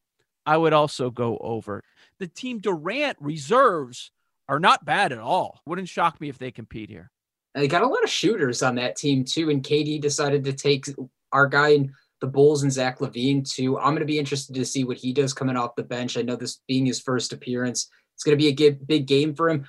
I 0.44 0.56
would 0.56 0.72
also 0.72 1.10
go 1.10 1.38
over. 1.38 1.84
The 2.18 2.26
team 2.26 2.58
Durant 2.58 3.18
reserves 3.20 4.10
are 4.48 4.58
not 4.58 4.84
bad 4.84 5.12
at 5.12 5.18
all. 5.18 5.60
Wouldn't 5.64 5.88
shock 5.88 6.20
me 6.20 6.28
if 6.28 6.38
they 6.38 6.50
compete 6.50 6.90
here. 6.90 7.10
They 7.54 7.68
got 7.68 7.82
a 7.82 7.86
lot 7.86 8.02
of 8.02 8.10
shooters 8.10 8.62
on 8.62 8.74
that 8.76 8.96
team 8.96 9.24
too. 9.24 9.50
And 9.50 9.62
KD 9.62 10.00
decided 10.00 10.44
to 10.44 10.52
take 10.52 10.86
our 11.32 11.46
guy 11.46 11.88
the 12.22 12.28
Bulls 12.28 12.62
and 12.62 12.72
Zach 12.72 13.00
LaVine 13.00 13.46
too. 13.46 13.76
I'm 13.78 13.90
going 13.90 13.98
to 13.98 14.06
be 14.06 14.18
interested 14.18 14.54
to 14.54 14.64
see 14.64 14.84
what 14.84 14.96
he 14.96 15.12
does 15.12 15.34
coming 15.34 15.56
off 15.56 15.74
the 15.76 15.82
bench. 15.82 16.16
I 16.16 16.22
know 16.22 16.36
this 16.36 16.60
being 16.68 16.86
his 16.86 17.00
first 17.00 17.32
appearance, 17.32 17.90
it's 18.14 18.22
going 18.22 18.38
to 18.38 18.42
be 18.42 18.64
a 18.64 18.70
big 18.70 19.06
game 19.06 19.34
for 19.34 19.50
him. 19.50 19.66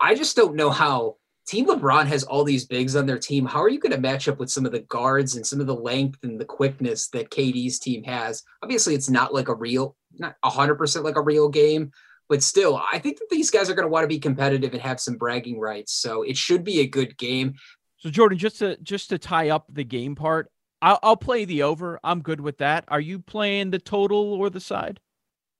I 0.00 0.14
just 0.14 0.36
don't 0.36 0.56
know 0.56 0.70
how 0.70 1.16
Team 1.46 1.66
LeBron 1.66 2.06
has 2.06 2.24
all 2.24 2.44
these 2.44 2.66
bigs 2.66 2.96
on 2.96 3.06
their 3.06 3.18
team. 3.18 3.46
How 3.46 3.62
are 3.62 3.68
you 3.68 3.78
going 3.78 3.92
to 3.92 4.00
match 4.00 4.28
up 4.28 4.38
with 4.38 4.50
some 4.50 4.66
of 4.66 4.72
the 4.72 4.80
guards 4.80 5.36
and 5.36 5.46
some 5.46 5.60
of 5.60 5.66
the 5.66 5.74
length 5.74 6.18
and 6.22 6.38
the 6.38 6.44
quickness 6.44 7.08
that 7.10 7.30
KD's 7.30 7.78
team 7.78 8.02
has? 8.04 8.42
Obviously, 8.62 8.94
it's 8.94 9.08
not 9.08 9.32
like 9.32 9.48
a 9.48 9.54
real, 9.54 9.96
not 10.18 10.34
100% 10.44 11.04
like 11.04 11.16
a 11.16 11.22
real 11.22 11.48
game, 11.48 11.92
but 12.28 12.42
still, 12.42 12.82
I 12.92 12.98
think 12.98 13.18
that 13.18 13.30
these 13.30 13.50
guys 13.50 13.70
are 13.70 13.74
going 13.74 13.86
to 13.86 13.90
want 13.90 14.04
to 14.04 14.08
be 14.08 14.18
competitive 14.18 14.74
and 14.74 14.82
have 14.82 15.00
some 15.00 15.16
bragging 15.16 15.58
rights. 15.58 15.94
So 15.94 16.22
it 16.22 16.36
should 16.36 16.64
be 16.64 16.80
a 16.80 16.86
good 16.86 17.16
game. 17.16 17.54
So 17.96 18.10
Jordan, 18.10 18.38
just 18.38 18.58
to 18.58 18.76
just 18.82 19.08
to 19.08 19.18
tie 19.18 19.48
up 19.48 19.66
the 19.72 19.84
game 19.84 20.14
part, 20.14 20.50
I'll, 20.80 20.98
I'll 21.02 21.16
play 21.16 21.44
the 21.44 21.62
over. 21.62 21.98
I'm 22.04 22.20
good 22.20 22.40
with 22.40 22.58
that. 22.58 22.84
Are 22.88 23.00
you 23.00 23.18
playing 23.18 23.70
the 23.70 23.78
total 23.78 24.34
or 24.34 24.50
the 24.50 24.60
side? 24.60 25.00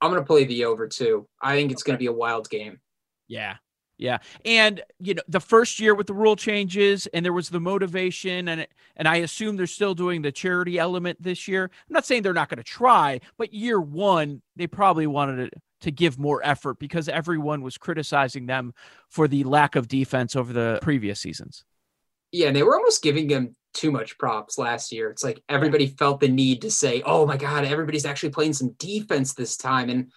I'm 0.01 0.11
going 0.11 0.23
to 0.23 0.27
play 0.27 0.45
the 0.45 0.65
over 0.65 0.87
too. 0.87 1.27
I 1.43 1.57
think 1.57 1.73
it's 1.73 1.83
okay. 1.83 1.91
going 1.91 1.97
to 1.97 2.03
be 2.03 2.07
a 2.07 2.13
wild 2.13 2.49
game. 2.49 2.81
Yeah, 3.27 3.57
yeah, 3.99 4.19
and 4.45 4.81
you 5.01 5.15
know 5.15 5.23
the 5.27 5.41
first 5.41 5.81
year 5.81 5.93
with 5.93 6.07
the 6.07 6.15
rule 6.15 6.37
changes, 6.37 7.09
and 7.09 7.25
there 7.25 7.33
was 7.33 7.49
the 7.49 7.59
motivation, 7.59 8.47
and 8.47 8.67
and 8.97 9.09
I 9.09 9.17
assume 9.17 9.57
they're 9.57 9.67
still 9.67 9.95
doing 9.95 10.23
the 10.23 10.31
charity 10.31 10.79
element 10.79 11.21
this 11.21 11.49
year. 11.49 11.65
I'm 11.65 11.95
not 11.95 12.07
saying 12.07 12.23
they're 12.23 12.33
not 12.33 12.49
going 12.49 12.59
to 12.59 12.65
try, 12.65 13.21
but 13.37 13.53
year 13.53 13.81
one 13.81 14.41
they 14.55 14.69
probably 14.69 15.09
wanted 15.09 15.51
to, 15.51 15.61
to 15.81 15.91
give 15.91 16.17
more 16.17 16.41
effort 16.45 16.79
because 16.79 17.09
everyone 17.09 17.61
was 17.61 17.77
criticizing 17.77 18.47
them 18.47 18.73
for 19.09 19.27
the 19.27 19.43
lack 19.43 19.75
of 19.75 19.89
defense 19.89 20.37
over 20.37 20.53
the 20.53 20.79
previous 20.81 21.21
seasons. 21.21 21.65
Yeah, 22.31 22.49
and 22.49 22.57
they 22.57 22.63
were 22.63 22.77
almost 22.77 23.03
giving 23.03 23.27
them 23.27 23.57
too 23.79 23.91
much 23.91 24.19
props 24.19 24.59
last 24.59 24.93
year. 24.93 25.11
It's 25.11 25.25
like 25.25 25.43
everybody 25.49 25.87
felt 25.87 26.21
the 26.21 26.29
need 26.29 26.63
to 26.63 26.71
say, 26.71 27.03
"Oh 27.07 27.27
my 27.27 27.37
God, 27.37 27.65
everybody's 27.65 28.07
actually 28.07 28.31
playing 28.31 28.53
some 28.53 28.75
defense 28.79 29.35
this 29.35 29.57
time," 29.57 29.89
and 29.89 30.13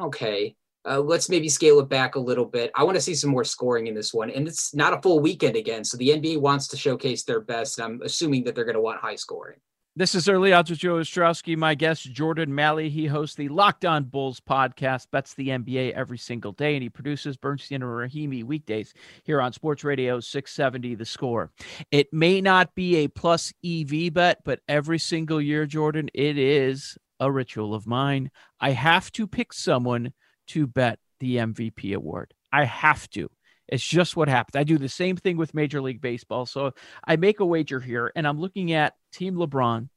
okay 0.00 0.56
uh, 0.88 1.00
let's 1.00 1.28
maybe 1.28 1.48
scale 1.48 1.80
it 1.80 1.88
back 1.88 2.14
a 2.14 2.20
little 2.20 2.44
bit. 2.44 2.70
I 2.74 2.84
want 2.84 2.94
to 2.96 3.00
see 3.00 3.14
some 3.14 3.30
more 3.30 3.44
scoring 3.44 3.88
in 3.88 3.94
this 3.94 4.14
one. 4.14 4.30
And 4.30 4.48
it's 4.48 4.74
not 4.74 4.96
a 4.96 5.02
full 5.02 5.20
weekend 5.20 5.56
again. 5.56 5.84
So 5.84 5.96
the 5.96 6.10
NBA 6.10 6.40
wants 6.40 6.68
to 6.68 6.76
showcase 6.76 7.24
their 7.24 7.40
best. 7.40 7.80
I'm 7.80 8.00
assuming 8.02 8.44
that 8.44 8.54
they're 8.54 8.64
going 8.64 8.74
to 8.74 8.80
want 8.80 9.00
high 9.00 9.16
scoring. 9.16 9.58
This 9.98 10.14
is 10.14 10.28
Early 10.28 10.52
Odds 10.52 10.70
with 10.70 10.78
Joe 10.78 10.94
Ostrowski. 10.94 11.56
My 11.56 11.74
guest, 11.74 12.12
Jordan 12.12 12.54
Malley. 12.54 12.88
He 12.88 13.06
hosts 13.06 13.34
the 13.34 13.48
Locked 13.48 13.84
On 13.84 14.04
Bulls 14.04 14.38
podcast, 14.38 15.08
bets 15.10 15.34
the 15.34 15.48
NBA 15.48 15.90
every 15.90 16.18
single 16.18 16.52
day, 16.52 16.76
and 16.76 16.84
he 16.84 16.88
produces 16.88 17.36
Bernstein 17.36 17.82
and 17.82 17.90
Rahimi 17.90 18.44
weekdays 18.44 18.94
here 19.24 19.40
on 19.40 19.52
Sports 19.52 19.82
Radio 19.82 20.20
670 20.20 20.94
The 20.94 21.04
Score. 21.04 21.50
It 21.90 22.06
may 22.12 22.40
not 22.40 22.76
be 22.76 22.98
a 22.98 23.08
plus 23.08 23.52
EV 23.66 24.14
bet, 24.14 24.44
but 24.44 24.60
every 24.68 25.00
single 25.00 25.40
year, 25.40 25.66
Jordan, 25.66 26.10
it 26.14 26.38
is 26.38 26.96
a 27.18 27.32
ritual 27.32 27.74
of 27.74 27.84
mine. 27.84 28.30
I 28.60 28.70
have 28.70 29.10
to 29.14 29.26
pick 29.26 29.52
someone– 29.52 30.12
to 30.48 30.66
bet 30.66 30.98
the 31.20 31.36
MVP 31.36 31.94
award. 31.94 32.34
I 32.52 32.64
have 32.64 33.08
to. 33.10 33.30
It's 33.68 33.86
just 33.86 34.16
what 34.16 34.28
happens. 34.28 34.56
I 34.58 34.64
do 34.64 34.78
the 34.78 34.88
same 34.88 35.16
thing 35.16 35.36
with 35.36 35.54
Major 35.54 35.80
League 35.80 36.00
Baseball. 36.00 36.46
So 36.46 36.72
I 37.04 37.16
make 37.16 37.40
a 37.40 37.46
wager 37.46 37.80
here 37.80 38.10
and 38.16 38.26
I'm 38.26 38.40
looking 38.40 38.72
at 38.72 38.94
Team 39.12 39.34
LeBron 39.34 39.88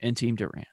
and 0.00 0.16
Team 0.16 0.36
Durant. 0.36 0.66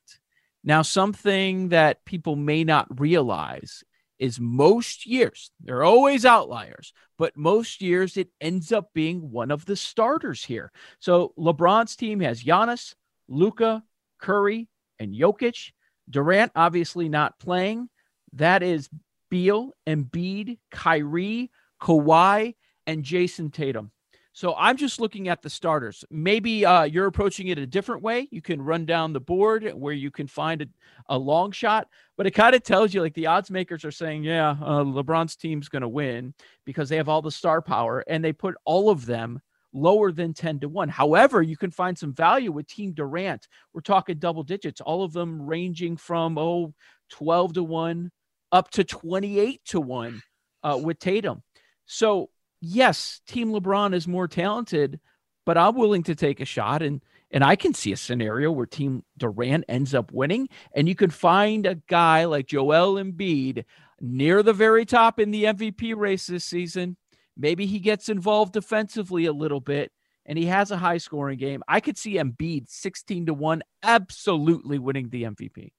Now, 0.64 0.82
something 0.82 1.70
that 1.70 2.04
people 2.06 2.36
may 2.36 2.64
not 2.64 3.00
realize 3.00 3.84
is 4.20 4.40
most 4.40 5.06
years, 5.06 5.52
there 5.64 5.78
are 5.78 5.84
always 5.84 6.26
outliers, 6.26 6.92
but 7.18 7.38
most 7.38 7.82
years 7.82 8.18
it 8.18 8.30
ends 8.42 8.72
up 8.72 8.90
being 8.94 9.32
one 9.32 9.52
of 9.52 9.66
the 9.66 9.76
starters 9.76 10.44
here. 10.44 10.72
So 11.00 11.34
LeBron's 11.38 11.96
team 11.96 12.20
has 12.22 12.44
Giannis, 12.44 12.96
Luka, 13.28 13.84
Curry, 14.20 14.68
and 15.00 15.14
Jokic. 15.14 15.72
Durant 16.10 16.52
obviously 16.56 17.10
not 17.10 17.40
playing. 17.40 17.90
That 18.34 18.64
is 18.64 18.90
Beal, 19.30 19.74
Embiid, 19.86 20.58
Kyrie, 20.72 21.52
Kawhi, 21.82 22.56
and 22.86 23.04
Jayson 23.04 23.52
Tatum. 23.52 23.92
So 24.38 24.54
I'm 24.56 24.78
just 24.78 25.02
looking 25.02 25.30
at 25.30 25.42
the 25.42 25.50
starters. 25.50 26.06
Maybe 26.12 26.64
uh, 26.64 26.84
you're 26.84 27.08
approaching 27.08 27.48
it 27.48 27.58
a 27.58 27.66
different 27.66 28.04
way. 28.04 28.28
You 28.30 28.40
can 28.40 28.62
run 28.62 28.86
down 28.86 29.12
the 29.12 29.20
board 29.20 29.68
where 29.74 29.96
you 29.96 30.12
can 30.12 30.28
find 30.28 30.62
a, 30.62 30.68
a 31.10 31.18
long 31.18 31.52
shot, 31.52 31.88
but 32.18 32.28
it 32.28 32.36
kind 32.36 32.54
of 32.54 32.62
tells 32.62 32.94
you 32.94 33.02
like 33.02 33.16
the 33.16 33.26
odds 33.26 33.50
makers 33.50 33.84
are 33.84 33.90
saying, 33.90 34.24
yeah, 34.24 34.52
uh, 34.62 34.84
LeBron's 34.84 35.36
team's 35.36 35.70
going 35.70 35.82
to 35.82 35.88
win 35.88 36.36
because 36.66 36.88
they 36.88 36.98
have 36.98 37.10
all 37.10 37.24
the 37.24 37.32
star 37.32 37.64
power 37.64 38.04
and 38.08 38.24
they 38.24 38.32
put 38.32 38.54
all 38.64 38.92
of 38.92 39.08
them 39.08 39.42
lower 39.74 40.12
than 40.12 40.36
10 40.36 40.60
to 40.60 40.70
1. 40.70 40.88
However, 40.90 41.42
you 41.42 41.58
can 41.58 41.72
find 41.72 41.98
some 41.98 42.14
value 42.14 42.52
with 42.52 42.68
Team 42.68 42.94
Durant. 42.94 43.48
We're 43.74 43.82
talking 43.82 44.20
double 44.20 44.44
digits, 44.44 44.82
all 44.82 45.04
of 45.04 45.14
them 45.14 45.42
ranging 45.42 45.98
from, 45.98 46.38
oh, 46.38 46.76
12 47.10 47.54
to 47.54 47.64
1 47.64 48.12
up 48.52 48.70
to 48.70 48.84
28 48.84 49.62
to 49.66 49.82
1 49.82 50.22
uh, 50.64 50.80
with 50.82 51.00
Tatum. 51.00 51.42
So, 51.88 52.30
yes, 52.62 53.22
Team 53.26 53.52
LeBron 53.52 53.96
is 53.96 54.08
more 54.08 54.28
talented, 54.28 55.00
but 55.46 55.58
I'm 55.58 55.76
willing 55.76 56.04
to 56.04 56.16
take 56.16 56.40
a 56.40 56.46
shot 56.46 56.84
and 56.84 57.02
and 57.30 57.44
I 57.44 57.58
can 57.58 57.74
see 57.74 57.92
a 57.92 57.98
scenario 57.98 58.52
where 58.52 58.66
Team 58.66 59.04
Durant 59.18 59.66
ends 59.68 59.94
up 59.94 60.14
winning 60.14 60.48
and 60.74 60.88
you 60.88 60.96
can 60.96 61.10
find 61.10 61.66
a 61.66 61.76
guy 61.76 62.24
like 62.24 62.48
Joel 62.48 62.96
Embiid 62.96 63.66
near 64.00 64.42
the 64.44 64.54
very 64.54 64.86
top 64.86 65.20
in 65.20 65.32
the 65.32 65.46
MVP 65.46 65.94
race 65.96 66.28
this 66.28 66.46
season. 66.46 66.96
Maybe 67.36 67.66
he 67.66 67.80
gets 67.80 68.08
involved 68.08 68.54
defensively 68.54 69.26
a 69.26 69.34
little 69.34 69.60
bit 69.60 69.92
and 70.26 70.38
he 70.38 70.46
has 70.46 70.72
a 70.72 70.78
high 70.78 71.00
scoring 71.00 71.38
game. 71.38 71.64
I 71.68 71.82
could 71.82 71.98
see 71.98 72.16
Embiid 72.16 72.70
16 72.70 73.26
to 73.26 73.34
1 73.34 73.62
absolutely 73.84 74.80
winning 74.80 75.10
the 75.10 75.24
MVP. 75.24 75.72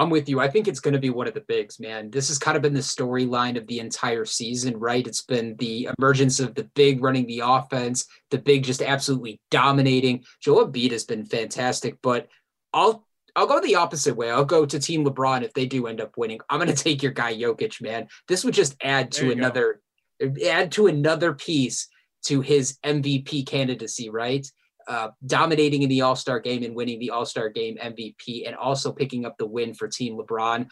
I'm 0.00 0.08
with 0.08 0.30
you. 0.30 0.40
I 0.40 0.48
think 0.48 0.66
it's 0.66 0.80
going 0.80 0.94
to 0.94 0.98
be 0.98 1.10
one 1.10 1.28
of 1.28 1.34
the 1.34 1.42
bigs, 1.42 1.78
man. 1.78 2.10
This 2.10 2.28
has 2.28 2.38
kind 2.38 2.56
of 2.56 2.62
been 2.62 2.72
the 2.72 2.80
storyline 2.80 3.58
of 3.58 3.66
the 3.66 3.80
entire 3.80 4.24
season, 4.24 4.78
right? 4.78 5.06
It's 5.06 5.20
been 5.20 5.56
the 5.58 5.90
emergence 5.98 6.40
of 6.40 6.54
the 6.54 6.64
big 6.74 7.04
running 7.04 7.26
the 7.26 7.42
offense, 7.44 8.06
the 8.30 8.38
big 8.38 8.64
just 8.64 8.80
absolutely 8.80 9.42
dominating. 9.50 10.24
Joel 10.40 10.68
Embiid 10.68 10.92
has 10.92 11.04
been 11.04 11.26
fantastic, 11.26 11.98
but 12.02 12.28
I'll 12.72 13.06
I'll 13.36 13.46
go 13.46 13.60
the 13.60 13.74
opposite 13.74 14.16
way. 14.16 14.30
I'll 14.30 14.46
go 14.46 14.64
to 14.64 14.80
Team 14.80 15.04
LeBron 15.04 15.42
if 15.42 15.52
they 15.52 15.66
do 15.66 15.86
end 15.86 16.00
up 16.00 16.16
winning. 16.16 16.40
I'm 16.48 16.60
going 16.60 16.74
to 16.74 16.82
take 16.82 17.02
your 17.02 17.12
guy 17.12 17.34
Jokic, 17.34 17.82
man. 17.82 18.08
This 18.26 18.42
would 18.42 18.54
just 18.54 18.76
add 18.82 19.12
to 19.12 19.30
another 19.30 19.82
go. 20.18 20.48
add 20.48 20.72
to 20.72 20.86
another 20.86 21.34
piece 21.34 21.88
to 22.24 22.40
his 22.40 22.78
MVP 22.86 23.46
candidacy, 23.46 24.08
right? 24.08 24.46
Uh, 24.90 25.12
dominating 25.24 25.82
in 25.82 25.88
the 25.88 26.00
All 26.00 26.16
Star 26.16 26.40
game 26.40 26.64
and 26.64 26.74
winning 26.74 26.98
the 26.98 27.10
All 27.10 27.24
Star 27.24 27.48
game 27.48 27.78
MVP, 27.80 28.44
and 28.44 28.56
also 28.56 28.90
picking 28.90 29.24
up 29.24 29.38
the 29.38 29.46
win 29.46 29.72
for 29.72 29.86
Team 29.86 30.18
LeBron. 30.18 30.68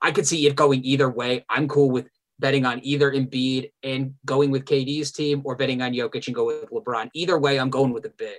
I 0.00 0.10
could 0.10 0.26
see 0.26 0.46
it 0.46 0.56
going 0.56 0.82
either 0.86 1.10
way. 1.10 1.44
I'm 1.50 1.68
cool 1.68 1.90
with 1.90 2.08
betting 2.38 2.64
on 2.64 2.80
either 2.82 3.12
Embiid 3.12 3.70
and 3.82 4.14
going 4.24 4.50
with 4.50 4.64
KD's 4.64 5.12
team, 5.12 5.42
or 5.44 5.54
betting 5.54 5.82
on 5.82 5.92
Jokic 5.92 6.28
and 6.28 6.34
go 6.34 6.46
with 6.46 6.70
LeBron. 6.70 7.10
Either 7.12 7.38
way, 7.38 7.60
I'm 7.60 7.68
going 7.68 7.92
with 7.92 8.04
the 8.04 8.12
big. 8.16 8.38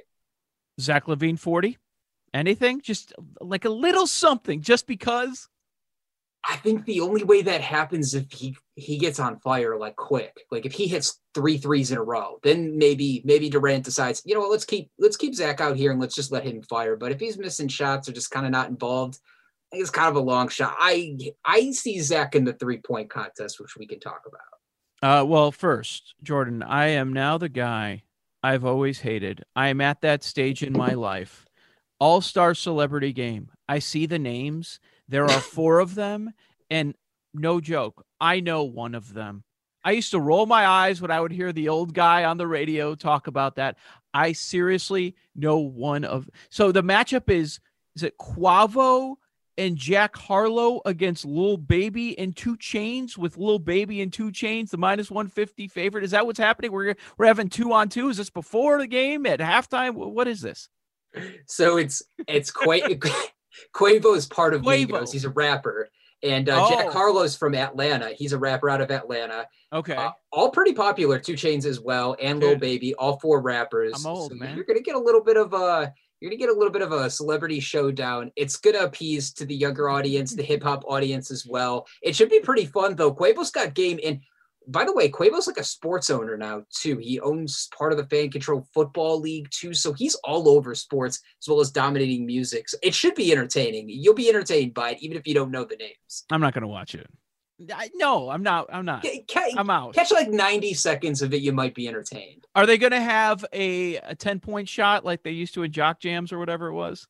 Zach 0.81 1.05
LaVine 1.05 1.37
forty. 1.37 1.77
Anything? 2.33 2.81
Just 2.81 3.13
like 3.39 3.65
a 3.65 3.69
little 3.69 4.07
something, 4.07 4.61
just 4.61 4.87
because. 4.87 5.47
I 6.47 6.55
think 6.55 6.85
the 6.85 7.01
only 7.01 7.23
way 7.23 7.41
that 7.41 7.61
happens 7.61 8.15
if 8.15 8.31
he 8.31 8.55
he 8.75 8.97
gets 8.97 9.19
on 9.19 9.39
fire 9.39 9.77
like 9.77 9.95
quick. 9.95 10.45
Like 10.51 10.65
if 10.65 10.71
he 10.71 10.87
hits 10.87 11.19
three 11.33 11.57
threes 11.57 11.91
in 11.91 11.97
a 11.97 12.03
row, 12.03 12.39
then 12.43 12.77
maybe 12.77 13.21
maybe 13.25 13.49
Durant 13.49 13.83
decides, 13.83 14.21
you 14.25 14.33
know 14.33 14.41
what, 14.41 14.51
let's 14.51 14.65
keep 14.65 14.89
let's 14.97 15.17
keep 15.17 15.35
Zach 15.35 15.59
out 15.59 15.75
here 15.75 15.91
and 15.91 15.99
let's 15.99 16.15
just 16.15 16.31
let 16.31 16.45
him 16.45 16.61
fire. 16.63 16.95
But 16.95 17.11
if 17.11 17.19
he's 17.19 17.37
missing 17.37 17.67
shots 17.67 18.07
or 18.07 18.13
just 18.13 18.31
kind 18.31 18.45
of 18.45 18.51
not 18.51 18.69
involved, 18.69 19.19
I 19.71 19.75
think 19.75 19.81
it's 19.81 19.91
kind 19.91 20.09
of 20.09 20.15
a 20.15 20.21
long 20.21 20.47
shot. 20.47 20.75
I 20.79 21.17
I 21.45 21.71
see 21.71 21.99
Zach 21.99 22.35
in 22.35 22.45
the 22.45 22.53
three 22.53 22.77
point 22.77 23.09
contest, 23.09 23.59
which 23.59 23.75
we 23.77 23.85
can 23.85 23.99
talk 23.99 24.21
about. 24.25 25.21
Uh, 25.21 25.25
well, 25.25 25.51
first, 25.51 26.15
Jordan, 26.23 26.63
I 26.63 26.87
am 26.87 27.13
now 27.13 27.37
the 27.37 27.49
guy 27.49 28.03
I've 28.41 28.65
always 28.65 28.99
hated. 29.01 29.43
I 29.55 29.67
am 29.69 29.81
at 29.81 30.01
that 30.01 30.23
stage 30.23 30.63
in 30.63 30.73
my 30.73 30.93
life. 30.93 31.45
All 31.99 32.21
star 32.21 32.53
celebrity 32.53 33.11
game. 33.11 33.51
I 33.67 33.79
see 33.79 34.05
the 34.05 34.19
names 34.19 34.79
there 35.09 35.25
are 35.25 35.41
four 35.41 35.79
of 35.79 35.95
them, 35.95 36.31
and 36.69 36.95
no 37.33 37.59
joke, 37.59 38.05
I 38.21 38.39
know 38.39 38.63
one 38.63 38.95
of 38.95 39.13
them. 39.13 39.43
I 39.83 39.91
used 39.91 40.11
to 40.11 40.19
roll 40.19 40.45
my 40.45 40.65
eyes 40.67 41.01
when 41.01 41.11
I 41.11 41.19
would 41.19 41.31
hear 41.31 41.51
the 41.51 41.69
old 41.69 41.93
guy 41.93 42.25
on 42.25 42.37
the 42.37 42.47
radio 42.47 42.95
talk 42.95 43.27
about 43.27 43.55
that. 43.55 43.77
I 44.13 44.33
seriously 44.33 45.15
know 45.35 45.57
one 45.57 46.03
of. 46.03 46.29
So 46.49 46.71
the 46.71 46.83
matchup 46.83 47.29
is 47.29 47.59
is 47.95 48.03
it 48.03 48.17
Quavo 48.17 49.15
and 49.57 49.75
Jack 49.75 50.15
Harlow 50.15 50.81
against 50.85 51.25
Lil 51.25 51.57
Baby 51.57 52.17
and 52.17 52.35
2 52.35 52.55
Chainz 52.57 53.17
with 53.17 53.37
Lil 53.37 53.59
Baby 53.59 54.01
and 54.01 54.11
2 54.11 54.31
Chainz, 54.31 54.69
the 54.69 54.77
minus 54.77 55.11
150 55.11 55.67
favorite. 55.67 56.03
Is 56.03 56.11
that 56.11 56.25
what's 56.25 56.39
happening? 56.39 56.71
We're 56.71 56.95
we're 57.17 57.25
having 57.25 57.49
two 57.49 57.73
on 57.73 57.89
two. 57.89 58.09
Is 58.09 58.17
this 58.17 58.29
before 58.29 58.77
the 58.77 58.87
game 58.87 59.25
at 59.25 59.39
halftime? 59.39 59.93
What 59.93 60.27
is 60.27 60.41
this? 60.41 60.69
So 61.45 61.77
it's 61.77 62.03
it's 62.27 62.51
quite 62.51 63.01
Quavo 63.73 64.15
is 64.15 64.25
part 64.25 64.53
of 64.53 64.61
Quavo. 64.61 64.87
Migos. 64.87 65.11
He's 65.11 65.25
a 65.25 65.29
rapper. 65.29 65.89
And 66.21 66.49
uh, 66.49 66.65
Oh. 66.65 66.69
Jack 66.69 66.87
Harlow's 66.91 67.35
from 67.37 67.55
Atlanta. 67.55 68.09
He's 68.09 68.33
a 68.33 68.37
rapper 68.37 68.69
out 68.69 68.81
of 68.81 68.91
Atlanta. 68.91 69.47
Okay. 69.71 69.95
Uh, 69.95 70.11
all 70.33 70.51
pretty 70.51 70.73
popular. 70.73 71.17
Two 71.17 71.33
Chainz 71.33 71.65
as 71.65 71.79
well, 71.79 72.15
and 72.21 72.39
Lil 72.39 72.51
Dude. 72.51 72.59
Baby. 72.59 72.93
All 72.95 73.17
four 73.19 73.39
rappers. 73.41 73.93
I'm 74.05 74.11
old, 74.11 74.31
So 74.31 74.35
man. 74.37 74.55
You're 74.55 74.65
gonna 74.65 74.81
get 74.81 74.95
a 74.95 74.99
little 74.99 75.23
bit 75.23 75.37
of 75.37 75.53
a. 75.53 75.93
You're 76.19 76.29
gonna 76.29 76.39
get 76.39 76.49
a 76.49 76.53
little 76.53 76.71
bit 76.73 76.81
of 76.81 76.91
a 76.91 77.09
celebrity 77.09 77.61
showdown. 77.61 78.31
It's 78.35 78.57
gonna 78.57 78.79
appease 78.79 79.31
to 79.35 79.45
the 79.45 79.55
younger 79.55 79.89
audience, 79.89 80.35
the 80.35 80.43
hip 80.43 80.61
hop 80.63 80.83
audience 80.85 81.31
as 81.31 81.45
well. 81.45 81.87
It 82.01 82.13
should 82.17 82.29
be 82.29 82.41
pretty 82.41 82.65
fun 82.65 82.95
though. 82.95 83.13
Quavo's 83.13 83.51
got 83.51 83.73
game, 83.73 83.99
and 84.03 84.19
by 84.69 84.85
the 84.85 84.93
way, 84.93 85.09
Quavo's 85.09 85.47
like 85.47 85.57
a 85.57 85.63
sports 85.63 86.09
owner 86.09 86.37
now 86.37 86.63
too. 86.73 86.97
He 86.97 87.19
owns 87.19 87.69
part 87.77 87.91
of 87.91 87.97
the 87.97 88.05
fan 88.05 88.29
control 88.29 88.67
football 88.73 89.19
league 89.19 89.49
too, 89.51 89.73
so 89.73 89.93
he's 89.93 90.15
all 90.23 90.47
over 90.47 90.75
sports 90.75 91.21
as 91.41 91.47
well 91.47 91.59
as 91.59 91.71
dominating 91.71 92.25
music. 92.25 92.69
So 92.69 92.77
it 92.83 92.93
should 92.93 93.15
be 93.15 93.31
entertaining. 93.31 93.87
You'll 93.89 94.13
be 94.13 94.29
entertained 94.29 94.73
by 94.73 94.91
it, 94.91 95.01
even 95.01 95.17
if 95.17 95.27
you 95.27 95.33
don't 95.33 95.51
know 95.51 95.65
the 95.65 95.75
names. 95.75 96.25
I'm 96.29 96.41
not 96.41 96.53
gonna 96.53 96.67
watch 96.67 96.95
it. 96.95 97.07
I, 97.73 97.89
no, 97.95 98.29
I'm 98.29 98.43
not. 98.43 98.67
I'm 98.71 98.85
not. 98.85 99.05
I'm 99.35 99.69
out. 99.69 99.93
Catch 99.93 100.11
like 100.11 100.29
90 100.29 100.73
seconds 100.75 101.21
of 101.21 101.33
it, 101.33 101.41
you 101.41 101.51
might 101.51 101.75
be 101.75 101.87
entertained. 101.87 102.47
Are 102.55 102.65
they 102.65 102.77
going 102.77 102.91
to 102.91 103.01
have 103.01 103.43
a, 103.51 103.97
a 103.97 104.15
10 104.15 104.39
point 104.39 104.69
shot 104.69 105.03
like 105.03 105.23
they 105.23 105.31
used 105.31 105.53
to 105.55 105.63
in 105.63 105.71
Jock 105.71 105.99
Jams 105.99 106.31
or 106.31 106.39
whatever 106.39 106.67
it 106.67 106.73
was 106.73 107.07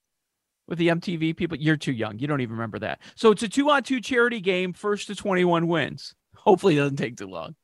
with 0.68 0.80
the 0.80 0.88
MTV 0.88 1.38
people? 1.38 1.58
You're 1.58 1.78
too 1.78 1.92
young. 1.92 2.18
You 2.18 2.26
don't 2.26 2.42
even 2.42 2.54
remember 2.54 2.80
that. 2.80 3.00
So 3.16 3.30
it's 3.30 3.44
a 3.44 3.48
two 3.48 3.70
on 3.70 3.84
two 3.84 4.02
charity 4.02 4.42
game, 4.42 4.74
first 4.74 5.08
to 5.08 5.16
21 5.16 5.68
wins. 5.68 6.16
Hopefully, 6.44 6.76
it 6.76 6.80
doesn't 6.80 6.98
take 6.98 7.18
too 7.18 7.28
long. 7.28 7.56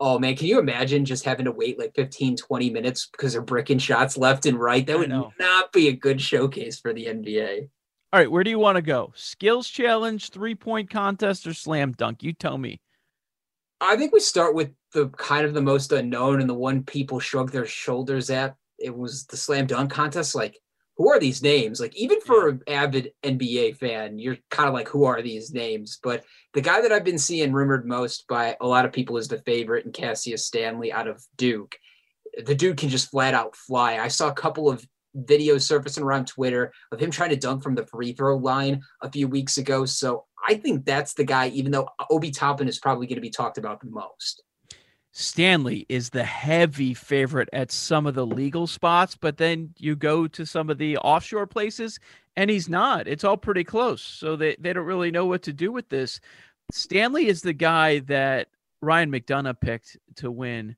Oh 0.00 0.18
man, 0.18 0.36
can 0.36 0.46
you 0.46 0.58
imagine 0.58 1.04
just 1.04 1.24
having 1.24 1.44
to 1.44 1.52
wait 1.52 1.78
like 1.78 1.94
15, 1.94 2.36
20 2.36 2.70
minutes 2.70 3.08
because 3.12 3.32
they're 3.32 3.42
bricking 3.42 3.78
shots 3.78 4.16
left 4.16 4.46
and 4.46 4.58
right? 4.58 4.86
That 4.86 4.98
would 4.98 5.10
not 5.10 5.72
be 5.72 5.88
a 5.88 5.92
good 5.92 6.20
showcase 6.20 6.80
for 6.80 6.92
the 6.92 7.06
NBA. 7.06 7.68
All 8.12 8.18
right, 8.18 8.30
where 8.30 8.42
do 8.42 8.50
you 8.50 8.58
want 8.58 8.76
to 8.76 8.82
go? 8.82 9.12
Skills 9.14 9.68
challenge, 9.68 10.30
three 10.30 10.54
point 10.54 10.90
contest, 10.90 11.46
or 11.46 11.54
slam 11.54 11.92
dunk? 11.92 12.22
You 12.22 12.32
tell 12.32 12.58
me. 12.58 12.80
I 13.80 13.96
think 13.96 14.12
we 14.12 14.20
start 14.20 14.54
with 14.54 14.72
the 14.92 15.08
kind 15.10 15.46
of 15.46 15.54
the 15.54 15.62
most 15.62 15.92
unknown 15.92 16.40
and 16.40 16.50
the 16.50 16.54
one 16.54 16.82
people 16.82 17.20
shrug 17.20 17.52
their 17.52 17.66
shoulders 17.66 18.28
at. 18.28 18.56
It 18.78 18.96
was 18.96 19.26
the 19.26 19.36
slam 19.36 19.66
dunk 19.66 19.92
contest. 19.92 20.34
Like, 20.34 20.58
who 21.00 21.08
are 21.10 21.18
these 21.18 21.42
names? 21.42 21.80
Like, 21.80 21.96
even 21.96 22.20
for 22.20 22.50
an 22.50 22.60
avid 22.66 23.12
NBA 23.22 23.78
fan, 23.78 24.18
you're 24.18 24.36
kind 24.50 24.68
of 24.68 24.74
like, 24.74 24.86
who 24.86 25.04
are 25.04 25.22
these 25.22 25.50
names? 25.50 25.98
But 26.02 26.24
the 26.52 26.60
guy 26.60 26.82
that 26.82 26.92
I've 26.92 27.06
been 27.06 27.16
seeing 27.16 27.54
rumored 27.54 27.86
most 27.86 28.28
by 28.28 28.54
a 28.60 28.66
lot 28.66 28.84
of 28.84 28.92
people 28.92 29.16
is 29.16 29.26
the 29.26 29.38
favorite 29.38 29.86
and 29.86 29.94
Cassius 29.94 30.44
Stanley 30.44 30.92
out 30.92 31.08
of 31.08 31.24
Duke. 31.38 31.74
The 32.44 32.54
dude 32.54 32.76
can 32.76 32.90
just 32.90 33.10
flat 33.10 33.32
out 33.32 33.56
fly. 33.56 33.96
I 33.96 34.08
saw 34.08 34.28
a 34.28 34.34
couple 34.34 34.68
of 34.68 34.86
videos 35.16 35.62
surfacing 35.62 36.04
around 36.04 36.26
Twitter 36.26 36.70
of 36.92 37.00
him 37.00 37.10
trying 37.10 37.30
to 37.30 37.36
dunk 37.36 37.62
from 37.62 37.76
the 37.76 37.86
free 37.86 38.12
throw 38.12 38.36
line 38.36 38.82
a 39.00 39.10
few 39.10 39.26
weeks 39.26 39.56
ago. 39.56 39.86
So 39.86 40.26
I 40.46 40.56
think 40.56 40.84
that's 40.84 41.14
the 41.14 41.24
guy, 41.24 41.48
even 41.48 41.72
though 41.72 41.88
Obi 42.10 42.30
Toppin 42.30 42.68
is 42.68 42.78
probably 42.78 43.06
going 43.06 43.16
to 43.16 43.22
be 43.22 43.30
talked 43.30 43.56
about 43.56 43.80
the 43.80 43.88
most. 43.88 44.42
Stanley 45.12 45.86
is 45.88 46.10
the 46.10 46.24
heavy 46.24 46.94
favorite 46.94 47.48
at 47.52 47.72
some 47.72 48.06
of 48.06 48.14
the 48.14 48.26
legal 48.26 48.66
spots, 48.66 49.16
but 49.16 49.36
then 49.36 49.74
you 49.78 49.96
go 49.96 50.26
to 50.28 50.46
some 50.46 50.70
of 50.70 50.78
the 50.78 50.96
offshore 50.98 51.46
places 51.46 51.98
and 52.36 52.48
he's 52.48 52.68
not. 52.68 53.08
It's 53.08 53.24
all 53.24 53.36
pretty 53.36 53.64
close. 53.64 54.02
So 54.02 54.36
they, 54.36 54.56
they 54.60 54.72
don't 54.72 54.86
really 54.86 55.10
know 55.10 55.26
what 55.26 55.42
to 55.42 55.52
do 55.52 55.72
with 55.72 55.88
this. 55.88 56.20
Stanley 56.72 57.26
is 57.26 57.42
the 57.42 57.52
guy 57.52 57.98
that 58.00 58.48
Ryan 58.80 59.10
McDonough 59.10 59.60
picked 59.60 59.96
to 60.16 60.30
win. 60.30 60.76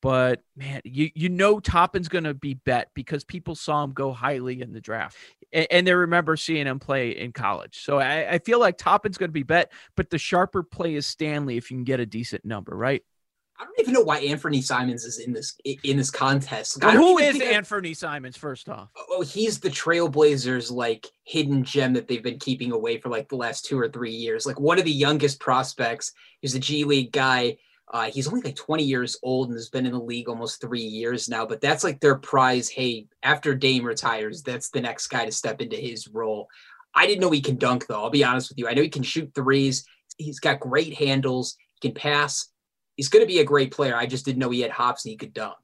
But 0.00 0.42
man, 0.54 0.82
you 0.84 1.10
you 1.14 1.30
know 1.30 1.60
Toppin's 1.60 2.08
going 2.08 2.24
to 2.24 2.34
be 2.34 2.52
bet 2.52 2.90
because 2.92 3.24
people 3.24 3.54
saw 3.54 3.82
him 3.82 3.92
go 3.92 4.12
highly 4.12 4.60
in 4.60 4.74
the 4.74 4.80
draft, 4.80 5.16
and, 5.50 5.66
and 5.70 5.86
they 5.86 5.94
remember 5.94 6.36
seeing 6.36 6.66
him 6.66 6.78
play 6.78 7.12
in 7.12 7.32
college. 7.32 7.82
So 7.82 8.00
I, 8.00 8.32
I 8.32 8.38
feel 8.38 8.60
like 8.60 8.76
Toppin's 8.76 9.16
going 9.16 9.30
to 9.30 9.32
be 9.32 9.44
bet, 9.44 9.72
but 9.96 10.10
the 10.10 10.18
sharper 10.18 10.62
play 10.62 10.94
is 10.94 11.06
Stanley 11.06 11.56
if 11.56 11.70
you 11.70 11.78
can 11.78 11.84
get 11.84 12.00
a 12.00 12.06
decent 12.06 12.44
number, 12.44 12.76
right? 12.76 13.02
I 13.58 13.64
don't 13.64 13.78
even 13.78 13.94
know 13.94 14.00
why 14.00 14.18
Anthony 14.18 14.60
Simons 14.60 15.04
is 15.04 15.18
in 15.18 15.32
this 15.32 15.56
in 15.84 15.96
this 15.96 16.10
contest. 16.10 16.82
Well, 16.82 16.96
who 16.96 17.18
is 17.18 17.32
think 17.32 17.44
I- 17.44 17.54
Anthony 17.54 17.94
Simons? 17.94 18.36
First 18.36 18.68
off, 18.68 18.88
oh, 19.10 19.22
he's 19.22 19.60
the 19.60 19.70
Trailblazers 19.70 20.72
like 20.72 21.06
hidden 21.22 21.62
gem 21.62 21.92
that 21.92 22.08
they've 22.08 22.22
been 22.22 22.40
keeping 22.40 22.72
away 22.72 22.98
for 22.98 23.10
like 23.10 23.28
the 23.28 23.36
last 23.36 23.64
two 23.64 23.78
or 23.78 23.88
three 23.88 24.12
years. 24.12 24.44
Like 24.44 24.58
one 24.58 24.78
of 24.78 24.84
the 24.84 24.90
youngest 24.90 25.38
prospects. 25.38 26.12
He's 26.40 26.54
a 26.54 26.58
G 26.60 26.84
League 26.84 27.12
guy. 27.12 27.56
Uh, 27.92 28.10
he's 28.10 28.26
only 28.26 28.40
like 28.40 28.56
20 28.56 28.82
years 28.82 29.16
old 29.22 29.48
and 29.48 29.56
has 29.56 29.68
been 29.68 29.86
in 29.86 29.92
the 29.92 29.98
league 30.00 30.28
almost 30.28 30.60
three 30.60 30.80
years 30.80 31.28
now. 31.28 31.46
But 31.46 31.60
that's 31.60 31.84
like 31.84 32.00
their 32.00 32.16
prize. 32.16 32.68
Hey, 32.68 33.06
after 33.22 33.54
Dame 33.54 33.84
retires, 33.84 34.42
that's 34.42 34.70
the 34.70 34.80
next 34.80 35.06
guy 35.08 35.26
to 35.26 35.30
step 35.30 35.60
into 35.60 35.76
his 35.76 36.08
role. 36.08 36.48
I 36.94 37.06
didn't 37.06 37.20
know 37.20 37.30
he 37.30 37.40
can 37.40 37.56
dunk 37.56 37.86
though. 37.86 38.02
I'll 38.02 38.10
be 38.10 38.24
honest 38.24 38.48
with 38.48 38.58
you. 38.58 38.66
I 38.66 38.74
know 38.74 38.82
he 38.82 38.88
can 38.88 39.02
shoot 39.02 39.30
threes. 39.34 39.84
He's 40.16 40.40
got 40.40 40.60
great 40.60 40.94
handles. 40.94 41.56
He 41.80 41.88
can 41.88 41.94
pass. 41.94 42.48
He's 42.96 43.08
going 43.08 43.22
to 43.22 43.26
be 43.26 43.40
a 43.40 43.44
great 43.44 43.72
player. 43.72 43.96
I 43.96 44.06
just 44.06 44.24
didn't 44.24 44.38
know 44.38 44.50
he 44.50 44.60
had 44.60 44.70
hops 44.70 45.04
and 45.04 45.10
he 45.10 45.16
could 45.16 45.32
dunk. 45.34 45.56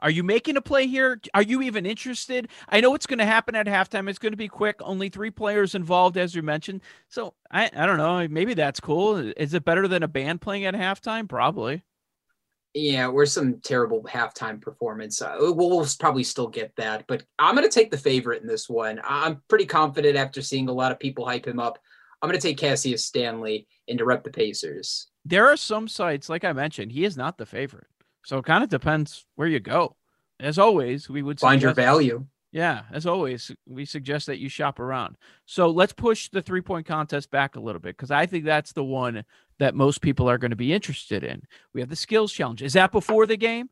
are 0.00 0.10
you 0.10 0.22
making 0.22 0.56
a 0.56 0.60
play 0.60 0.86
here? 0.86 1.20
Are 1.32 1.42
you 1.42 1.62
even 1.62 1.86
interested? 1.86 2.48
I 2.68 2.80
know 2.80 2.90
what's 2.90 3.06
going 3.06 3.20
to 3.20 3.24
happen 3.24 3.54
at 3.54 3.66
halftime. 3.66 4.08
It's 4.08 4.18
going 4.18 4.32
to 4.32 4.36
be 4.36 4.48
quick. 4.48 4.76
Only 4.80 5.08
three 5.08 5.30
players 5.30 5.74
involved, 5.74 6.16
as 6.16 6.34
you 6.34 6.42
mentioned. 6.42 6.82
So 7.08 7.34
I 7.50 7.70
I 7.74 7.86
don't 7.86 7.98
know. 7.98 8.26
Maybe 8.28 8.54
that's 8.54 8.80
cool. 8.80 9.16
Is 9.16 9.54
it 9.54 9.64
better 9.64 9.88
than 9.88 10.02
a 10.02 10.08
band 10.08 10.40
playing 10.40 10.64
at 10.66 10.74
halftime? 10.74 11.28
Probably. 11.28 11.82
Yeah, 12.76 13.06
we're 13.06 13.24
some 13.26 13.60
terrible 13.60 14.02
halftime 14.02 14.60
performance. 14.60 15.22
Uh, 15.22 15.36
we'll, 15.38 15.54
we'll 15.54 15.86
probably 16.00 16.24
still 16.24 16.48
get 16.48 16.74
that, 16.74 17.06
but 17.06 17.22
I'm 17.38 17.54
going 17.54 17.68
to 17.68 17.72
take 17.72 17.92
the 17.92 17.96
favorite 17.96 18.42
in 18.42 18.48
this 18.48 18.68
one. 18.68 19.00
I'm 19.04 19.40
pretty 19.46 19.64
confident 19.66 20.16
after 20.16 20.42
seeing 20.42 20.68
a 20.68 20.72
lot 20.72 20.90
of 20.90 20.98
people 20.98 21.24
hype 21.24 21.46
him 21.46 21.60
up. 21.60 21.78
I'm 22.20 22.28
going 22.28 22.40
to 22.40 22.46
take 22.46 22.58
Cassius 22.58 23.04
Stanley 23.04 23.66
and 23.88 23.98
to 23.98 24.04
rep 24.04 24.24
the 24.24 24.30
Pacers. 24.30 25.08
There 25.24 25.46
are 25.46 25.56
some 25.56 25.88
sites, 25.88 26.28
like 26.28 26.44
I 26.44 26.52
mentioned, 26.52 26.92
he 26.92 27.04
is 27.04 27.16
not 27.16 27.38
the 27.38 27.46
favorite. 27.46 27.86
So 28.24 28.38
it 28.38 28.44
kind 28.44 28.64
of 28.64 28.70
depends 28.70 29.26
where 29.36 29.48
you 29.48 29.60
go. 29.60 29.96
As 30.40 30.58
always, 30.58 31.08
we 31.08 31.22
would 31.22 31.38
Find 31.40 31.62
your 31.62 31.74
value. 31.74 32.26
Yeah, 32.50 32.82
as 32.92 33.04
always, 33.04 33.50
we 33.66 33.84
suggest 33.84 34.26
that 34.26 34.38
you 34.38 34.48
shop 34.48 34.78
around. 34.78 35.16
So 35.44 35.70
let's 35.70 35.92
push 35.92 36.28
the 36.28 36.40
three 36.40 36.60
point 36.60 36.86
contest 36.86 37.30
back 37.30 37.56
a 37.56 37.60
little 37.60 37.80
bit 37.80 37.96
because 37.96 38.10
I 38.10 38.26
think 38.26 38.44
that's 38.44 38.72
the 38.72 38.84
one 38.84 39.24
that 39.58 39.74
most 39.74 40.00
people 40.00 40.30
are 40.30 40.38
going 40.38 40.50
to 40.50 40.56
be 40.56 40.72
interested 40.72 41.24
in. 41.24 41.42
We 41.72 41.80
have 41.80 41.90
the 41.90 41.96
skills 41.96 42.32
challenge. 42.32 42.62
Is 42.62 42.74
that 42.74 42.92
before 42.92 43.26
the 43.26 43.36
game? 43.36 43.70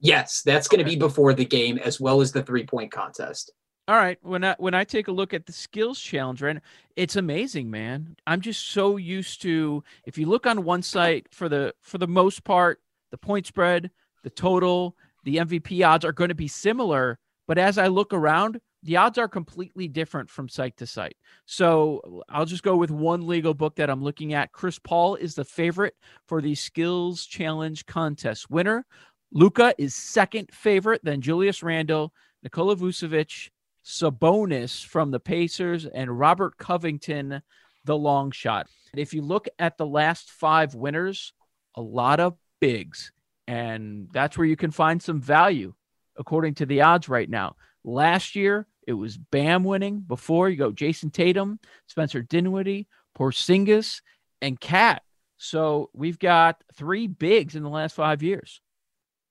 Yes, 0.00 0.42
that's 0.42 0.66
going 0.66 0.80
to 0.80 0.84
be 0.84 0.96
before 0.96 1.34
the 1.34 1.44
game 1.44 1.78
as 1.78 2.00
well 2.00 2.20
as 2.20 2.32
the 2.32 2.42
three 2.42 2.66
point 2.66 2.90
contest. 2.90 3.52
All 3.90 3.96
right. 3.96 4.18
When 4.22 4.44
I 4.44 4.54
when 4.58 4.72
I 4.72 4.84
take 4.84 5.08
a 5.08 5.12
look 5.12 5.34
at 5.34 5.46
the 5.46 5.52
skills 5.52 5.98
challenge, 5.98 6.42
right, 6.42 6.60
it's 6.94 7.16
amazing, 7.16 7.72
man. 7.72 8.14
I'm 8.24 8.40
just 8.40 8.68
so 8.68 8.96
used 8.96 9.42
to 9.42 9.82
if 10.04 10.16
you 10.16 10.26
look 10.26 10.46
on 10.46 10.62
one 10.62 10.82
site 10.82 11.26
for 11.32 11.48
the 11.48 11.74
for 11.80 11.98
the 11.98 12.06
most 12.06 12.44
part, 12.44 12.80
the 13.10 13.18
point 13.18 13.48
spread, 13.48 13.90
the 14.22 14.30
total, 14.30 14.96
the 15.24 15.38
MVP 15.38 15.84
odds 15.84 16.04
are 16.04 16.12
going 16.12 16.28
to 16.28 16.36
be 16.36 16.46
similar. 16.46 17.18
But 17.48 17.58
as 17.58 17.78
I 17.78 17.88
look 17.88 18.12
around, 18.14 18.60
the 18.84 18.96
odds 18.96 19.18
are 19.18 19.26
completely 19.26 19.88
different 19.88 20.30
from 20.30 20.48
site 20.48 20.76
to 20.76 20.86
site. 20.86 21.16
So 21.46 22.22
I'll 22.28 22.46
just 22.46 22.62
go 22.62 22.76
with 22.76 22.92
one 22.92 23.26
legal 23.26 23.54
book 23.54 23.74
that 23.74 23.90
I'm 23.90 24.04
looking 24.04 24.34
at. 24.34 24.52
Chris 24.52 24.78
Paul 24.78 25.16
is 25.16 25.34
the 25.34 25.44
favorite 25.44 25.96
for 26.28 26.40
the 26.40 26.54
skills 26.54 27.26
challenge 27.26 27.86
contest 27.86 28.50
winner. 28.50 28.86
Luka 29.32 29.74
is 29.78 29.96
second 29.96 30.48
favorite, 30.52 31.00
then 31.02 31.20
Julius 31.20 31.60
Randle, 31.60 32.12
Nikola 32.44 32.76
Vucevic, 32.76 33.50
Sabonis 33.84 34.84
from 34.84 35.10
the 35.10 35.20
Pacers, 35.20 35.86
and 35.86 36.18
Robert 36.18 36.56
Covington, 36.58 37.42
the 37.84 37.96
long 37.96 38.30
shot. 38.30 38.68
If 38.94 39.14
you 39.14 39.22
look 39.22 39.48
at 39.58 39.78
the 39.78 39.86
last 39.86 40.30
five 40.30 40.74
winners, 40.74 41.32
a 41.76 41.80
lot 41.80 42.20
of 42.20 42.36
bigs, 42.60 43.12
and 43.46 44.08
that's 44.12 44.36
where 44.36 44.46
you 44.46 44.56
can 44.56 44.70
find 44.70 45.02
some 45.02 45.20
value 45.20 45.74
according 46.18 46.54
to 46.54 46.66
the 46.66 46.82
odds 46.82 47.08
right 47.08 47.28
now. 47.28 47.56
Last 47.84 48.36
year, 48.36 48.66
it 48.86 48.92
was 48.92 49.16
Bam 49.16 49.64
winning. 49.64 50.00
Before 50.00 50.48
you 50.48 50.56
go, 50.56 50.72
Jayson 50.72 51.10
Tatum, 51.10 51.58
Spencer 51.86 52.22
Dinwiddie, 52.22 52.88
Porzingis, 53.16 54.02
and 54.42 54.60
KAT. 54.60 55.02
So 55.38 55.90
we've 55.94 56.18
got 56.18 56.62
three 56.74 57.06
bigs 57.06 57.56
in 57.56 57.62
the 57.62 57.70
last 57.70 57.94
five 57.94 58.22
years. 58.22 58.60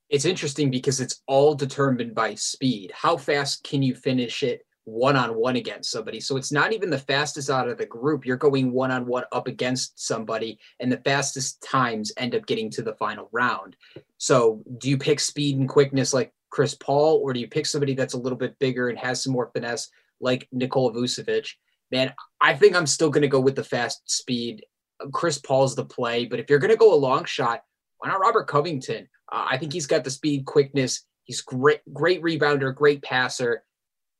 It's 0.10 0.26
interesting 0.26 0.72
because 0.72 1.00
it's 1.00 1.22
all 1.28 1.54
determined 1.54 2.16
by 2.16 2.34
speed. 2.34 2.92
How 2.96 3.16
fast 3.16 3.64
can 3.64 3.84
you 3.84 3.94
finish 3.94 4.42
it 4.42 4.66
one 4.86 5.16
on 5.16 5.36
one 5.36 5.56
against 5.56 5.92
somebody? 5.92 6.20
So 6.20 6.36
it's 6.36 6.52
not 6.52 6.74
even 6.74 6.90
the 6.90 6.98
fastest 6.98 7.52
out 7.52 7.70
of 7.70 7.78
the 7.78 7.86
group. 7.86 8.26
You're 8.26 8.38
going 8.38 8.72
one 8.72 8.90
on 8.90 9.06
one 9.06 9.26
up 9.32 9.48
against 9.48 10.04
somebody, 10.04 10.58
and 10.80 10.92
the 10.92 10.98
fastest 10.98 11.62
times 11.62 12.12
end 12.18 12.34
up 12.34 12.48
getting 12.48 12.72
to 12.72 12.82
the 12.82 12.96
final 12.96 13.30
round. 13.32 13.76
So 14.18 14.64
do 14.80 14.90
you 14.90 14.98
pick 14.98 15.20
speed 15.20 15.60
and 15.60 15.70
quickness 15.70 16.12
like 16.12 16.34
Chris 16.50 16.74
Paul, 16.74 17.22
or 17.24 17.32
do 17.32 17.40
you 17.40 17.48
pick 17.48 17.68
somebody 17.68 17.94
that's 17.94 18.16
a 18.16 18.20
little 18.20 18.38
bit 18.38 18.58
bigger 18.58 18.90
and 18.90 18.98
has 18.98 19.24
some 19.24 19.34
more 19.34 19.52
finesse 19.54 19.90
like 20.20 20.48
Nikola 20.52 20.92
Vucevic? 20.92 21.52
Man, 21.92 22.14
I 22.42 22.56
think 22.56 22.76
I'm 22.76 22.88
still 22.88 23.12
going 23.12 23.22
to 23.22 23.28
go 23.28 23.40
with 23.40 23.56
the 23.56 23.64
fast 23.64 24.02
speed. 24.10 24.66
Chris 25.14 25.38
Paul's 25.38 25.76
the 25.76 25.86
play, 25.86 26.26
but 26.26 26.40
if 26.40 26.50
you're 26.50 26.60
going 26.60 26.72
to 26.72 26.78
go 26.78 26.94
a 26.94 26.96
long 26.96 27.26
shot, 27.26 27.62
why 28.00 28.10
not 28.10 28.20
Robert 28.20 28.48
Covington? 28.48 29.08
Uh, 29.32 29.46
I 29.50 29.58
think 29.58 29.74
he's 29.74 29.88
got 29.88 30.04
the 30.04 30.12
speed, 30.12 30.46
quickness. 30.46 31.06
He's 31.24 31.42
great, 31.42 31.82
great 31.94 32.24
rebounder, 32.24 32.74
great 32.74 33.04
passer. 33.04 33.64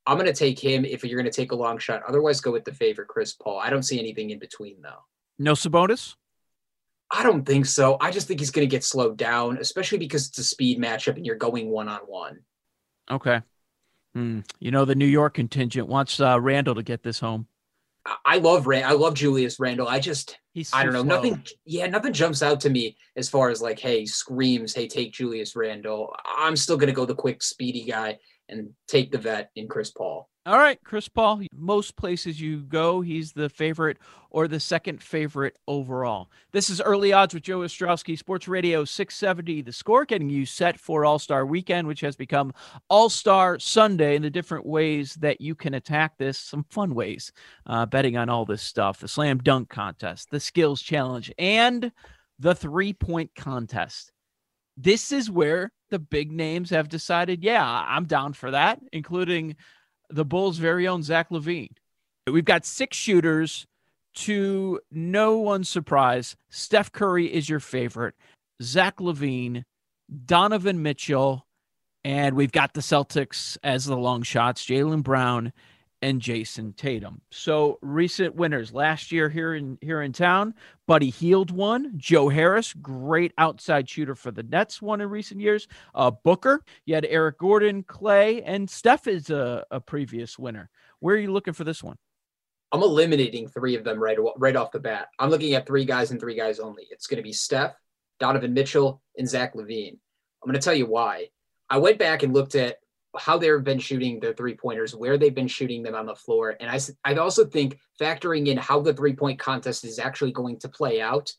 I'm 0.06 0.18
going 0.18 0.28
to 0.28 0.34
take 0.34 0.60
him 0.60 0.86
if 0.86 1.04
you're 1.04 1.20
going 1.20 1.32
to 1.32 1.36
take 1.36 1.52
a 1.52 1.56
long 1.56 1.78
shot. 1.78 2.04
Otherwise, 2.08 2.42
go 2.42 2.52
with 2.52 2.66
the 2.66 2.74
favorite, 2.74 3.08
Chris 3.08 3.34
Paul. 3.34 3.60
I 3.60 3.70
don't 3.70 3.84
see 3.84 4.00
anything 4.00 4.30
in 4.30 4.40
between, 4.40 4.82
though. 4.82 5.04
No 5.38 5.54
Sabonis? 5.54 6.16
I 7.12 7.24
don't 7.24 7.46
think 7.46 7.66
so. 7.66 7.98
I 8.00 8.12
just 8.12 8.28
think 8.28 8.40
he's 8.40 8.52
going 8.52 8.68
to 8.68 8.72
get 8.72 8.84
slowed 8.84 9.18
down, 9.18 9.58
especially 9.58 9.98
because 9.98 10.28
it's 10.28 10.38
a 10.38 10.44
speed 10.44 10.80
matchup 10.80 11.16
and 11.16 11.26
you're 11.26 11.36
going 11.36 11.70
one 11.70 11.90
on 11.90 12.02
one. 12.02 12.40
Okay. 13.10 13.42
Hmm. 14.14 14.42
You 14.60 14.72
know, 14.72 14.86
the 14.86 14.96
New 14.96 15.06
York 15.06 15.36
contingent 15.36 15.88
wants 15.88 16.20
uh, 16.20 16.40
Randle 16.40 16.76
to 16.76 16.84
get 16.84 17.02
this 17.02 17.20
home. 17.20 17.48
I 18.26 18.38
love 18.38 18.66
Rand. 18.66 18.86
I 18.86 18.94
love 18.94 19.14
Julius 19.14 19.60
Randle. 19.60 19.88
I 19.88 20.00
just, 20.00 20.38
He's 20.54 20.74
I 20.74 20.84
don't 20.84 20.94
know. 20.94 21.04
slow. 21.04 21.16
Nothing. 21.16 21.44
Yeah, 21.66 21.88
nothing 21.88 22.14
jumps 22.14 22.42
out 22.42 22.60
to 22.62 22.70
me 22.70 22.98
as 23.16 23.30
far 23.30 23.50
as 23.50 23.62
like, 23.62 23.80
hey, 23.80 24.06
screams, 24.06 24.74
hey, 24.74 24.88
take 24.88 25.14
Julius 25.14 25.56
Randle. 25.56 26.14
I'm 26.26 26.56
still 26.56 26.78
gonna 26.78 26.92
go 26.92 27.06
the 27.06 27.16
quick, 27.16 27.44
speedy 27.44 27.86
guy 27.86 28.18
and 28.48 28.72
take 28.88 29.12
the 29.12 29.18
vet 29.18 29.52
in 29.56 29.68
Chris 29.68 29.92
Paul. 29.92 30.28
All 30.50 30.58
right, 30.58 30.84
Chris 30.84 31.08
Paul. 31.08 31.44
Most 31.54 31.96
places 31.96 32.42
you 32.42 32.62
go, 32.62 33.02
he's 33.02 33.34
the 33.34 33.50
favorite 33.50 34.00
or 34.32 34.48
the 34.48 34.60
second 34.60 35.00
favorite 35.00 35.56
overall. 35.68 36.32
This 36.54 36.72
is 36.72 36.82
Early 36.82 37.14
Odds 37.14 37.36
with 37.36 37.44
Joe 37.44 37.60
Ostrowski, 37.60 38.18
Sports 38.18 38.48
Radio 38.48 38.84
670. 38.84 39.62
The 39.62 39.72
score 39.72 40.06
getting 40.06 40.32
you 40.32 40.48
set 40.48 40.80
for 40.80 41.06
All 41.06 41.20
Star 41.20 41.46
Weekend, 41.46 41.88
which 41.88 42.02
has 42.02 42.16
become 42.16 42.52
All 42.90 43.10
Star 43.10 43.60
Sunday, 43.60 44.16
and 44.16 44.26
the 44.26 44.32
different 44.32 44.66
ways 44.66 45.14
that 45.20 45.40
you 45.40 45.54
can 45.54 45.76
attack 45.76 46.18
this. 46.18 46.40
Some 46.40 46.66
fun 46.72 46.96
ways, 46.96 47.32
uh, 47.68 47.86
betting 47.86 48.18
on 48.18 48.28
all 48.28 48.46
this 48.46 48.64
stuff: 48.64 49.02
the 49.02 49.08
slam 49.08 49.38
dunk 49.38 49.70
contest, 49.70 50.32
the 50.32 50.40
skills 50.40 50.82
challenge, 50.82 51.32
and 51.38 51.92
the 52.40 52.56
three 52.56 52.94
point 52.94 53.30
contest 53.36 54.12
this 54.82 55.12
is 55.12 55.30
where 55.30 55.72
the 55.90 56.00
big 56.00 56.32
names 56.32 56.70
have 56.70 56.88
decided, 56.88 57.44
yeah, 57.44 57.66
I'm 57.66 58.06
down 58.06 58.32
for 58.32 58.52
that, 58.52 58.80
including 58.94 59.58
the 60.10 60.26
Bulls' 60.26 60.58
very 60.58 60.88
own 60.88 61.04
Zach 61.04 61.30
LaVine. 61.30 61.72
We've 62.28 62.46
got 62.46 62.66
six 62.66 62.98
shooters. 62.98 63.66
To 64.16 64.80
no 64.92 65.38
one's 65.38 65.70
surprise, 65.70 66.36
Steph 66.50 66.92
Curry 66.92 67.32
is 67.32 67.48
your 67.48 67.60
favorite. 67.60 68.16
Zach 68.62 68.98
LaVine, 68.98 69.64
Donovan 70.26 70.82
Mitchell, 70.82 71.46
and 72.04 72.36
we've 72.36 72.52
got 72.52 72.74
the 72.74 72.82
Celtics 72.82 73.58
as 73.64 73.86
the 73.86 73.96
long 73.96 74.24
shots, 74.24 74.66
Jaylen 74.66 75.04
Brown 75.04 75.54
and 76.02 76.22
Jayson 76.22 76.76
Tatum. 76.76 77.22
So 77.30 77.78
recent 77.82 78.36
winners 78.36 78.74
last 78.74 79.12
year 79.12 79.30
here 79.30 79.56
in 79.56 79.78
here 79.82 80.02
in 80.02 80.14
town, 80.14 80.54
Buddy 80.88 81.10
Hield 81.10 81.52
won. 81.52 81.94
Joe 81.98 82.30
Harris, 82.30 82.74
great 82.74 83.34
outside 83.38 83.90
shooter 83.90 84.16
for 84.16 84.32
the 84.32 84.44
Nets, 84.44 84.82
won 84.82 85.02
in 85.02 85.10
recent 85.10 85.42
years. 85.42 85.68
Uh, 85.94 86.12
Booker, 86.12 86.64
you 86.86 86.96
had 86.96 87.06
Eric 87.06 87.38
Gordon, 87.38 87.84
Klay, 87.84 88.42
and 88.46 88.70
Steph 88.70 89.08
is 89.08 89.30
a, 89.30 89.66
a 89.72 89.80
previous 89.80 90.40
winner. 90.40 90.70
Where 91.00 91.16
are 91.16 91.20
you 91.20 91.32
looking 91.32 91.54
for 91.54 91.64
this 91.64 91.84
one? 91.84 91.98
I'm 92.72 92.84
eliminating 92.84 93.48
three 93.48 93.76
of 93.76 93.84
them 93.84 94.00
right 94.00 94.18
right 94.38 94.56
off 94.56 94.72
the 94.72 94.80
bat. 94.80 95.08
I'm 95.18 95.30
looking 95.30 95.54
at 95.54 95.66
three 95.66 95.86
guys 95.86 96.12
and 96.12 96.20
three 96.20 96.36
guys 96.36 96.60
only. 96.60 96.88
It's 96.92 97.08
going 97.08 97.18
to 97.18 97.24
be 97.24 97.34
Steph, 97.34 97.76
Donovan 98.20 98.54
Mitchell, 98.54 99.02
and 99.18 99.28
Zach 99.28 99.56
LaVine. 99.56 99.98
I'm 100.42 100.48
going 100.48 100.60
to 100.60 100.64
tell 100.64 100.76
you 100.76 100.86
why. 100.86 101.28
I 101.70 101.78
went 101.78 102.00
back 102.00 102.24
and 102.24 102.34
looked 102.34 102.56
at 102.56 102.78
how 103.18 103.38
they've 103.38 103.64
been 103.64 103.80
shooting 103.80 104.20
their 104.20 104.34
three 104.34 104.56
pointers, 104.56 104.96
where 104.96 105.18
they've 105.18 105.34
been 105.34 105.48
shooting 105.48 105.82
them 105.82 105.96
on 105.96 106.06
the 106.06 106.16
floor, 106.16 106.56
and 106.60 106.70
I, 106.70 106.80
I 107.04 107.16
also 107.16 107.46
think 107.46 107.80
factoring 108.00 108.48
in 108.48 108.58
how 108.58 108.82
the 108.82 108.94
three 108.94 109.14
point 109.14 109.40
contest 109.40 109.84
is 109.84 110.00
actually 110.00 110.32
going 110.32 110.60
to 110.60 110.70
play 110.70 111.02
out 111.02 111.32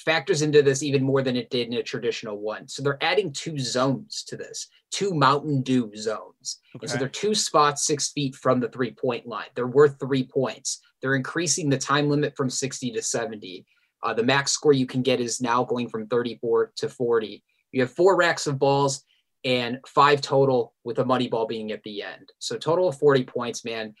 factors 0.00 0.40
into 0.40 0.62
this 0.62 0.82
even 0.82 1.02
more 1.02 1.22
than 1.22 1.36
it 1.36 1.50
did 1.50 1.68
in 1.68 1.74
a 1.74 1.82
traditional 1.82 2.38
one. 2.38 2.66
So 2.66 2.82
they're 2.82 3.02
adding 3.02 3.32
two 3.32 3.58
zones 3.58 4.24
to 4.28 4.36
this, 4.36 4.68
two 4.90 5.12
Mountain 5.12 5.62
Dew 5.62 5.92
zones. 5.94 6.60
And 6.80 6.90
so 6.90 6.96
they're 6.96 7.08
two 7.08 7.34
spots 7.34 7.86
six 7.86 8.10
feet 8.10 8.34
from 8.34 8.60
the 8.60 8.68
three 8.68 8.92
point 8.92 9.26
line. 9.26 9.48
They're 9.54 9.66
worth 9.66 10.00
three 10.00 10.24
points. 10.24 10.80
They're 11.00 11.16
increasing 11.16 11.68
the 11.68 11.78
time 11.78 12.08
limit 12.08 12.36
from 12.36 12.48
60 12.48 12.92
to 12.92 13.02
70. 13.02 13.66
Uh, 14.02 14.14
the 14.14 14.22
max 14.22 14.52
score 14.52 14.72
you 14.72 14.86
can 14.86 15.02
get 15.02 15.20
is 15.20 15.40
now 15.40 15.64
going 15.64 15.88
from 15.88 16.06
34 16.06 16.72
to 16.76 16.88
40. 16.88 17.42
You 17.72 17.80
have 17.82 17.90
four 17.90 18.16
racks 18.16 18.46
of 18.46 18.58
balls 18.58 19.04
and 19.44 19.78
five 19.86 20.20
total 20.20 20.74
with 20.84 20.98
a 20.98 21.04
money 21.04 21.28
ball 21.28 21.46
being 21.46 21.72
at 21.72 21.82
the 21.82 22.02
end. 22.02 22.32
So 22.38 22.56
total 22.56 22.88
of 22.88 22.98
40 22.98 23.24
points, 23.24 23.64
man. 23.64 23.94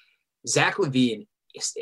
Zach 0.46 0.76
LaVine, 0.76 1.26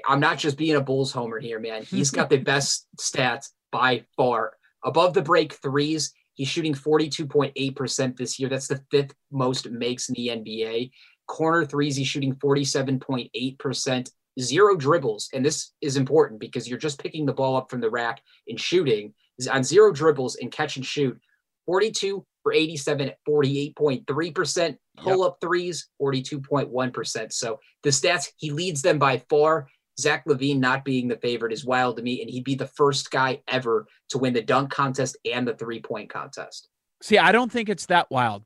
I'm 0.09 0.21
not 0.21 0.39
just 0.39 0.57
being 0.57 0.77
a 0.77 0.81
Bulls 0.81 1.13
homer 1.13 1.39
here, 1.39 1.59
man. 1.59 1.83
He's 1.83 2.11
got 2.11 2.31
the 2.31 2.37
best 2.53 2.87
stats 2.99 3.51
by 3.73 4.05
far. 4.17 4.53
Above 4.85 5.15
the 5.15 5.23
break 5.23 5.55
threes, 5.55 6.13
he's 6.35 6.49
shooting 6.49 6.75
42.8% 6.75 8.17
this 8.17 8.39
year. 8.39 8.49
That's 8.49 8.69
the 8.69 8.83
fifth 8.91 9.15
most 9.31 9.69
makes 9.71 10.09
in 10.09 10.15
the 10.15 10.29
NBA. 10.29 10.91
Corner 11.27 11.65
threes, 11.65 11.97
he's 11.97 12.07
shooting 12.07 12.35
47.8%. 12.37 14.11
Zero 14.41 14.77
dribbles. 14.77 15.29
And 15.35 15.45
this 15.45 15.73
is 15.81 15.97
important 15.97 16.39
because 16.39 16.69
you're 16.69 16.79
just 16.79 17.03
picking 17.03 17.27
the 17.27 17.33
ball 17.33 17.57
up 17.57 17.71
from 17.71 17.81
the 17.81 17.91
rack 17.91 18.23
and 18.47 18.59
shooting. 18.59 19.13
On 19.51 19.65
zero 19.65 19.93
dribbles 19.93 20.37
and 20.37 20.51
catch 20.51 20.77
and 20.77 20.87
shoot, 20.87 21.19
42 21.67 22.25
for 22.49 22.55
87 22.55 23.11
at 23.11 23.19
48.3%. 23.29 24.77
Pull 24.97 25.23
up 25.23 25.37
threes, 25.41 25.89
42.1%. 26.01 27.33
So 27.33 27.61
the 27.83 27.91
stats, 27.91 28.31
he 28.39 28.51
leads 28.51 28.81
them 28.81 28.99
by 28.99 29.19
far. 29.29 29.69
Zach 30.01 30.25
LaVine 30.27 30.59
not 30.59 30.85
being 30.85 31.09
the 31.09 31.17
favorite 31.17 31.53
is 31.53 31.65
wild 31.65 31.97
to 31.99 32.03
me, 32.03 32.23
and 32.23 32.31
he'd 32.31 32.45
be 32.45 32.55
the 32.55 32.69
first 32.69 33.11
guy 33.11 33.43
ever 33.49 33.87
to 34.11 34.19
win 34.19 34.33
the 34.33 34.41
dunk 34.41 34.71
contest 34.71 35.19
and 35.31 35.47
the 35.47 35.55
three 35.55 35.81
point 35.81 36.09
contest. 36.09 36.69
See, 37.03 37.19
I 37.19 37.33
don't 37.33 37.53
think 37.53 37.69
it's 37.69 37.87
that 37.87 38.11
wild. 38.11 38.45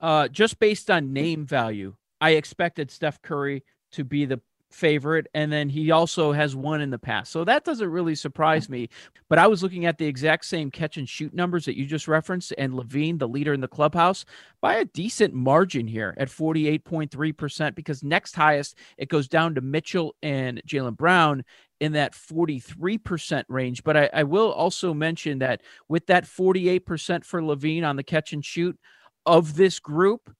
Uh, 0.00 0.28
just 0.28 0.58
based 0.58 0.90
on 0.90 1.12
name 1.12 1.46
value, 1.46 1.94
I 2.20 2.30
expected 2.30 2.90
Steph 2.90 3.22
Curry 3.22 3.64
to 3.92 4.04
be 4.04 4.26
the 4.26 4.40
favorite, 4.70 5.26
and 5.34 5.52
then 5.52 5.68
he 5.68 5.90
also 5.90 6.32
has 6.32 6.54
won 6.54 6.80
in 6.80 6.90
the 6.90 6.98
past. 6.98 7.32
So 7.32 7.44
that 7.44 7.64
doesn't 7.64 7.90
really 7.90 8.14
surprise 8.14 8.68
me. 8.68 8.88
But 9.28 9.38
I 9.38 9.46
was 9.46 9.62
looking 9.62 9.86
at 9.86 9.98
the 9.98 10.06
exact 10.06 10.44
same 10.44 10.70
catch 10.70 10.96
and 10.96 11.08
shoot 11.08 11.34
numbers 11.34 11.64
that 11.64 11.76
you 11.76 11.86
just 11.86 12.08
referenced, 12.08 12.52
and 12.58 12.74
LaVine, 12.74 13.18
the 13.18 13.28
leader 13.28 13.52
in 13.52 13.60
the 13.60 13.68
clubhouse, 13.68 14.24
by 14.60 14.74
a 14.76 14.84
decent 14.84 15.34
margin 15.34 15.86
here 15.86 16.14
at 16.16 16.28
48.3%, 16.28 17.74
because 17.74 18.02
next 18.02 18.34
highest 18.34 18.76
it 18.96 19.08
goes 19.08 19.28
down 19.28 19.54
to 19.54 19.60
Mitchell 19.60 20.14
and 20.22 20.62
Jaylen 20.66 20.96
Brown 20.96 21.44
in 21.80 21.92
that 21.92 22.12
43% 22.12 23.44
range. 23.48 23.82
But 23.82 23.96
I, 23.96 24.10
I 24.12 24.22
will 24.24 24.52
also 24.52 24.92
mention 24.92 25.38
that 25.38 25.62
with 25.88 26.06
that 26.06 26.24
48% 26.24 27.24
for 27.24 27.40
LaVine 27.40 27.84
on 27.84 27.96
the 27.96 28.02
catch 28.02 28.32
and 28.32 28.44
shoot 28.44 28.78
of 29.26 29.56
this 29.56 29.78
group, 29.78 30.34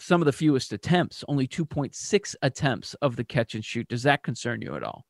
some 0.00 0.20
of 0.20 0.26
the 0.26 0.32
fewest 0.32 0.72
attempts, 0.72 1.24
only 1.28 1.46
2.6 1.46 2.34
attempts 2.42 2.94
of 2.94 3.16
the 3.16 3.24
catch 3.24 3.54
and 3.54 3.64
shoot. 3.64 3.88
Does 3.88 4.02
that 4.02 4.22
concern 4.22 4.62
you 4.62 4.74
at 4.74 4.82
all? 4.82 5.04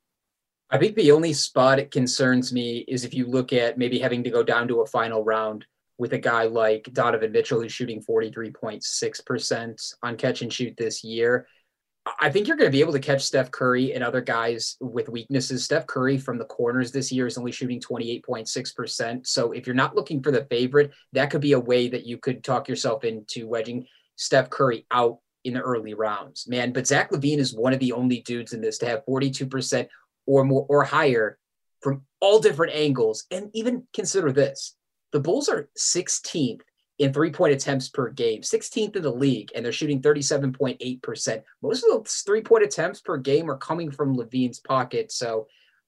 I 0.71 0.79
think 0.79 0.95
the 0.95 1.13
only 1.13 1.33
spot 1.33 1.79
it 1.79 1.91
concerns 1.91 2.53
me 2.53 2.85
is 2.87 3.05
if 3.05 3.13
you 3.13 3.27
look 3.27 3.53
at 3.53 3.77
maybe 3.77 3.99
having 3.99 4.23
to 4.25 4.31
go 4.31 4.43
down 4.43 4.69
to 4.69 4.83
a 4.83 4.87
final 4.87 5.25
round 5.25 5.67
with 5.99 6.13
a 6.13 6.19
guy 6.19 6.45
like 6.45 6.89
Donovan 6.93 7.33
Mitchell, 7.33 7.61
who's 7.61 7.73
shooting 7.73 8.03
43.6% 8.03 9.95
on 10.03 10.17
catch 10.17 10.43
and 10.43 10.53
shoot 10.53 10.75
this 10.77 11.05
year. 11.05 11.47
I 12.19 12.31
think 12.31 12.49
you're 12.49 12.57
going 12.57 12.71
to 12.71 12.73
be 12.73 12.81
able 12.81 12.95
to 12.95 12.99
catch 12.99 13.23
Steph 13.23 13.51
Curry 13.51 13.93
and 13.93 14.03
other 14.03 14.23
guys 14.23 14.77
with 14.81 15.11
weaknesses. 15.11 15.65
Steph 15.65 15.87
Curry 15.87 16.17
from 16.17 16.39
the 16.39 16.47
corners 16.47 16.91
this 16.91 17.13
year 17.13 17.27
is 17.27 17.37
only 17.37 17.53
shooting 17.53 17.81
28.6%. 17.81 19.27
So 19.27 19.53
if 19.53 19.67
you're 19.67 19.75
not 19.75 19.95
looking 19.95 20.23
for 20.23 20.31
the 20.31 20.47
favorite, 20.47 20.93
that 21.13 21.31
could 21.31 21.43
be 21.43 21.53
a 21.53 21.61
way 21.61 21.89
that 21.89 22.07
you 22.07 22.17
could 22.17 22.43
talk 22.43 22.69
yourself 22.69 23.05
into 23.05 23.47
wedging 23.47 23.87
Steph 24.21 24.51
Curry 24.51 24.87
out 24.91 25.19
in 25.45 25.55
the 25.55 25.61
early 25.61 25.95
rounds, 25.95 26.47
man. 26.47 26.73
But 26.73 26.87
Zach 26.87 27.11
LaVine 27.11 27.39
is 27.39 27.55
one 27.55 27.73
of 27.73 27.81
the 27.81 27.93
only 27.93 28.21
dudes 28.21 28.53
in 28.53 28.61
this 28.61 28.77
to 28.79 28.87
have 28.87 29.07
42% 29.07 29.89
or 30.27 30.45
more 30.45 30.67
or 30.69 30.85
higher 30.85 31.39
from 31.81 32.03
all 32.21 32.39
different 32.39 32.75
angles. 32.75 33.25
And 33.31 33.51
even 33.55 33.87
consider 33.95 34.31
this 34.31 34.77
the 35.13 35.21
Bulls 35.21 35.49
are 35.49 35.71
16th 35.77 36.61
in 36.99 37.15
three 37.15 37.31
point 37.31 37.55
attempts 37.55 37.89
per 37.89 38.11
game, 38.11 38.43
16th 38.43 38.95
in 38.95 39.03
the 39.03 39.11
league, 39.11 39.51
and 39.55 39.65
they're 39.65 39.73
shooting 39.73 40.03
37.8%. 40.03 41.43
Most 41.63 41.85
of 41.85 41.91
those 41.91 42.23
three 42.27 42.43
point 42.43 42.63
attempts 42.63 43.01
per 43.01 43.17
game 43.17 43.51
are 43.51 43.57
coming 43.57 43.91
from 43.91 44.15
LaVine's 44.15 44.61
pocket. 44.61 45.11
So 45.11 45.47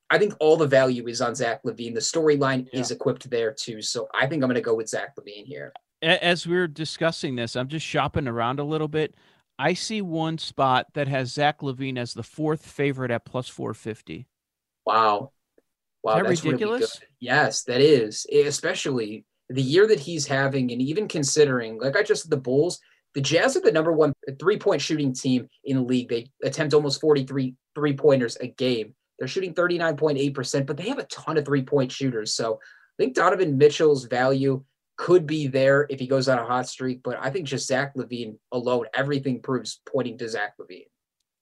I 0.09 0.17
think 0.17 0.35
all 0.41 0.57
the 0.57 0.67
value 0.67 1.07
is 1.07 1.21
on 1.21 1.35
Zach 1.35 1.63
LaVine. 1.65 1.93
The 1.93 2.01
storyline 2.01 2.67
is 2.73 2.91
equipped 2.91 3.29
there 3.29 3.53
too. 3.53 3.83
So 3.83 4.09
I 4.15 4.27
think 4.27 4.43
I'm 4.43 4.49
going 4.49 4.55
to 4.55 4.63
go 4.63 4.75
with 4.75 4.89
Zach 4.89 5.15
LaVine 5.17 5.45
here. 5.45 5.75
As 6.03 6.47
we're 6.47 6.69
discussing 6.69 7.37
this, 7.37 7.55
I'm 7.55 7.69
just 7.69 7.87
shopping 7.87 8.27
around 8.27 8.59
a 8.59 8.65
little 8.65 8.89
bit. 8.89 9.15
I 9.59 9.75
see 9.75 10.03
one 10.03 10.39
spot 10.39 10.89
that 10.95 11.07
has 11.07 11.33
Zach 11.33 11.61
LaVine 11.61 11.97
as 11.97 12.15
the 12.15 12.25
fourth 12.25 12.67
favorite 12.67 13.13
at 13.13 13.25
plus 13.25 13.49
450. 13.49 14.27
Wow. 14.85 15.31
Wow, 16.03 16.17
that 16.17 16.27
that's 16.27 16.45
ridiculous? 16.45 16.99
good. 16.99 17.09
Yes, 17.21 17.63
that 17.65 17.81
is, 17.81 18.27
especially 18.33 19.25
the 19.49 19.63
year 19.63 19.87
that 19.87 20.01
he's 20.01 20.27
having, 20.27 20.73
and 20.73 20.83
even 20.83 21.07
considering, 21.07 21.79
like 21.79 21.97
I 21.97 22.03
just 22.03 22.23
said, 22.23 22.31
the 22.31 22.37
Bulls, 22.37 22.81
the 23.15 23.21
Jazz 23.21 23.57
are 23.57 23.61
the 23.61 23.71
number 23.71 23.93
one 23.93 24.13
three 24.41 24.59
point 24.59 24.81
shooting 24.81 25.13
team 25.13 25.49
in 25.65 25.77
the 25.77 25.83
league. 25.83 26.09
They 26.09 26.27
attempt 26.43 26.75
almost 26.75 27.01
43 27.01 27.55
three 27.75 27.93
pointers 27.95 28.37
a 28.41 28.49
game. 28.49 28.95
They're 29.19 29.29
shooting 29.29 29.55
39.8%, 29.55 30.67
but 30.67 30.77
they 30.77 30.89
have 30.89 30.99
a 30.99 31.05
ton 31.05 31.39
of 31.39 31.45
three 31.45 31.63
point 31.63 31.93
shooters. 31.93 32.35
So 32.35 32.55
I 32.55 32.95
think 32.99 33.15
Donovan 33.15 33.57
Mitchell's 33.57 34.07
value 34.07 34.65
could 35.03 35.27
be 35.27 35.49
there 35.49 35.85
if 35.91 35.99
he 35.99 36.07
goes 36.07 36.29
on 36.29 36.39
a 36.39 36.47
hot 36.47 36.69
streak, 36.69 37.03
but 37.03 37.19
I 37.21 37.29
think 37.29 37.49
just 37.49 37.67
Zach 37.67 37.93
LaVine 37.97 38.37
alone, 38.53 38.87
everything 38.95 39.43
proves 39.43 39.81
pointing 39.85 40.17
to 40.19 40.29
Zach 40.29 40.55
LaVine. 40.61 40.87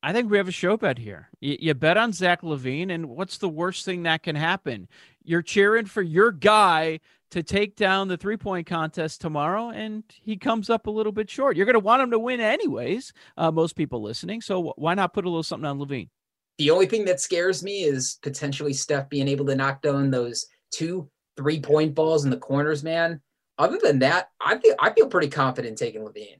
I 0.03 0.15
think 0.15 0.31
we 0.31 0.39
have 0.39 0.49
a 0.49 0.53
show 0.53 0.79
bet 0.79 0.97
here. 0.97 1.29
You, 1.43 1.59
you, 1.61 1.75
bet 1.75 1.99
on 1.99 2.15
Zach 2.15 2.41
LaVine, 2.41 2.91
and 2.91 3.11
what's 3.11 3.37
the 3.37 3.51
worst 3.51 3.85
thing 3.85 4.05
that 4.05 4.23
can 4.23 4.35
happen? 4.35 4.89
You're 5.23 5.43
cheering 5.43 5.85
for 5.85 6.01
your 6.01 6.33
guy 6.33 7.01
to 7.33 7.43
take 7.43 7.77
down 7.77 8.09
the 8.09 8.17
three 8.17 8.39
point 8.39 8.67
contest 8.67 9.21
tomorrow, 9.21 9.69
and 9.69 10.05
he 10.09 10.39
comes 10.39 10.71
up 10.71 10.87
a 10.87 10.91
little 10.91 11.13
bit 11.13 11.29
short. 11.29 11.55
You're 11.55 11.67
going 11.67 11.75
to 11.75 11.81
want 11.81 12.01
him 12.01 12.13
to 12.13 12.19
win 12.19 12.41
anyways, 12.41 13.13
uh, 13.37 13.51
most 13.51 13.77
people 13.77 14.01
listening. 14.01 14.41
So 14.41 14.73
why 14.79 14.95
not 14.95 15.13
put 15.13 15.27
a 15.27 15.29
little 15.29 15.43
something 15.43 15.69
on 15.69 15.79
LaVine? 15.79 16.09
The 16.57 16.71
only 16.71 16.87
thing 16.87 17.05
that 17.05 17.21
scares 17.21 17.63
me 17.63 17.83
is 17.83 18.19
potentially 18.23 18.73
Steph 18.73 19.11
being 19.11 19.29
able 19.29 19.45
to 19.45 19.55
knock 19.55 19.83
down 19.83 20.11
those 20.11 20.47
two 20.71 21.11
three 21.37 21.61
point 21.61 21.95
balls 21.95 22.25
in 22.25 22.31
the 22.31 22.39
corners, 22.39 22.83
man. 22.83 23.21
Other 23.61 23.79
than 23.81 23.99
that, 23.99 24.31
I 24.41 24.57
feel 24.57 24.75
I 24.81 24.91
feel 24.91 25.07
pretty 25.07 25.29
confident 25.29 25.77
taking 25.77 26.01
LaVine. 26.01 26.39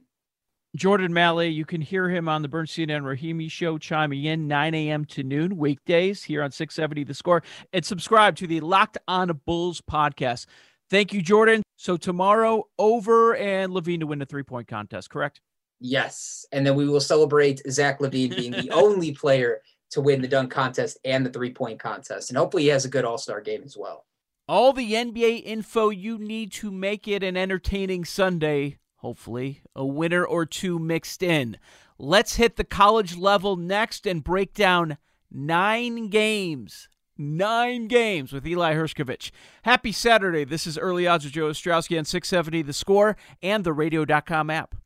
Jordan 0.75 1.13
Malley, 1.13 1.49
you 1.49 1.65
can 1.65 1.79
hear 1.79 2.09
him 2.09 2.27
on 2.27 2.41
the 2.41 2.47
Bernstein 2.47 2.89
and 2.89 3.05
Rahimi 3.05 3.51
show 3.51 3.77
chiming 3.77 4.23
in 4.23 4.47
9 4.47 4.73
a.m. 4.73 5.05
to 5.05 5.21
noon 5.21 5.57
weekdays 5.57 6.23
here 6.23 6.41
on 6.41 6.51
670 6.51 7.03
The 7.03 7.13
Score. 7.13 7.43
And 7.73 7.85
subscribe 7.85 8.37
to 8.37 8.47
the 8.47 8.59
Locked 8.61 8.97
On 9.07 9.39
Bulls 9.45 9.81
podcast. 9.81 10.47
Thank 10.89 11.13
you, 11.13 11.21
Jordan. 11.21 11.61
So 11.75 11.95
tomorrow, 11.95 12.67
over 12.79 13.35
and 13.35 13.71
LaVine 13.71 13.99
to 13.99 14.07
win 14.07 14.17
the 14.17 14.25
three 14.25 14.43
point 14.43 14.67
contest, 14.67 15.11
correct? 15.11 15.41
Yes. 15.79 16.47
And 16.51 16.65
then 16.65 16.73
we 16.73 16.89
will 16.89 17.01
celebrate 17.01 17.61
Zach 17.69 17.99
LaVine 17.99 18.35
being 18.35 18.51
the 18.51 18.71
only 18.73 19.11
player 19.11 19.61
to 19.91 20.01
win 20.01 20.23
the 20.23 20.27
dunk 20.27 20.51
contest 20.51 20.97
and 21.05 21.23
the 21.23 21.29
three 21.29 21.53
point 21.53 21.79
contest. 21.79 22.31
And 22.31 22.37
hopefully 22.37 22.63
he 22.63 22.69
has 22.69 22.85
a 22.85 22.89
good 22.89 23.05
all 23.05 23.19
star 23.19 23.41
game 23.41 23.61
as 23.63 23.77
well. 23.77 24.05
All 24.51 24.73
the 24.73 24.91
NBA 24.91 25.43
info 25.45 25.91
you 25.91 26.17
need 26.17 26.51
to 26.55 26.71
make 26.71 27.07
it 27.07 27.23
an 27.23 27.37
entertaining 27.37 28.03
Sunday 28.03 28.79
hopefully, 28.97 29.61
a 29.73 29.85
winner 29.85 30.25
or 30.25 30.45
two 30.45 30.77
mixed 30.77 31.23
in. 31.23 31.55
Let's 31.97 32.35
hit 32.35 32.57
the 32.57 32.65
college 32.65 33.15
level 33.15 33.55
next 33.55 34.05
and 34.05 34.21
break 34.21 34.53
down 34.53 34.97
nine 35.31 36.09
games 36.09 36.89
nine 37.21 37.87
games 37.87 38.33
with 38.33 38.47
Eli 38.47 38.73
Hershkovich. 38.73 39.31
Happy 39.63 39.91
Saturday. 39.91 40.43
This 40.43 40.65
is 40.65 40.77
Early 40.77 41.05
Odds 41.05 41.23
with 41.23 41.33
Joe 41.33 41.49
Ostrowski 41.49 41.97
on 41.97 42.05
670 42.05 42.63
The 42.63 42.73
Score 42.73 43.15
and 43.43 43.63
the 43.63 43.73
radio.com 43.73 44.49
app. 44.49 44.75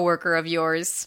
coworker 0.00 0.34
of 0.34 0.46
yours. 0.46 1.06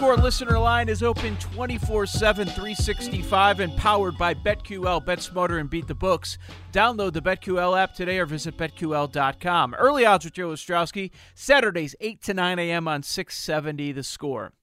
Score 0.00 0.16
listener 0.16 0.58
line 0.58 0.88
is 0.88 1.02
open 1.02 1.36
24 1.36 2.06
7, 2.06 2.46
365 2.46 3.60
and 3.60 3.76
powered 3.76 4.16
by 4.16 4.32
BetQL. 4.32 5.04
Bet 5.04 5.20
smarter 5.20 5.58
and 5.58 5.68
beat 5.68 5.88
the 5.88 5.94
books. 5.94 6.38
Download 6.72 7.12
the 7.12 7.20
BetQL 7.20 7.78
app 7.78 7.92
today 7.92 8.18
or 8.18 8.24
visit 8.24 8.56
BetQL.com. 8.56 9.74
Early 9.74 10.06
odds 10.06 10.24
with 10.24 10.32
Joe 10.32 10.48
Ostrowski, 10.48 11.10
Saturdays 11.34 11.94
8 12.00 12.22
to 12.22 12.32
9 12.32 12.58
a.m. 12.58 12.88
on 12.88 13.02
670 13.02 13.92
The 13.92 14.02
Score. 14.02 14.54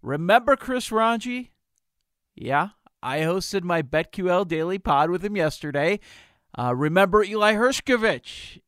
Remember 0.00 0.56
Chris 0.56 0.90
Ranji? 0.90 1.50
Yeah, 2.34 2.70
I 3.02 3.18
hosted 3.18 3.64
my 3.64 3.82
BetQL 3.82 4.48
daily 4.48 4.78
pod 4.78 5.10
with 5.10 5.22
him 5.22 5.36
yesterday. 5.36 6.00
Uh, 6.58 6.74
remember 6.74 7.22
Eli 7.22 7.52
Hershkovich? 7.52 8.60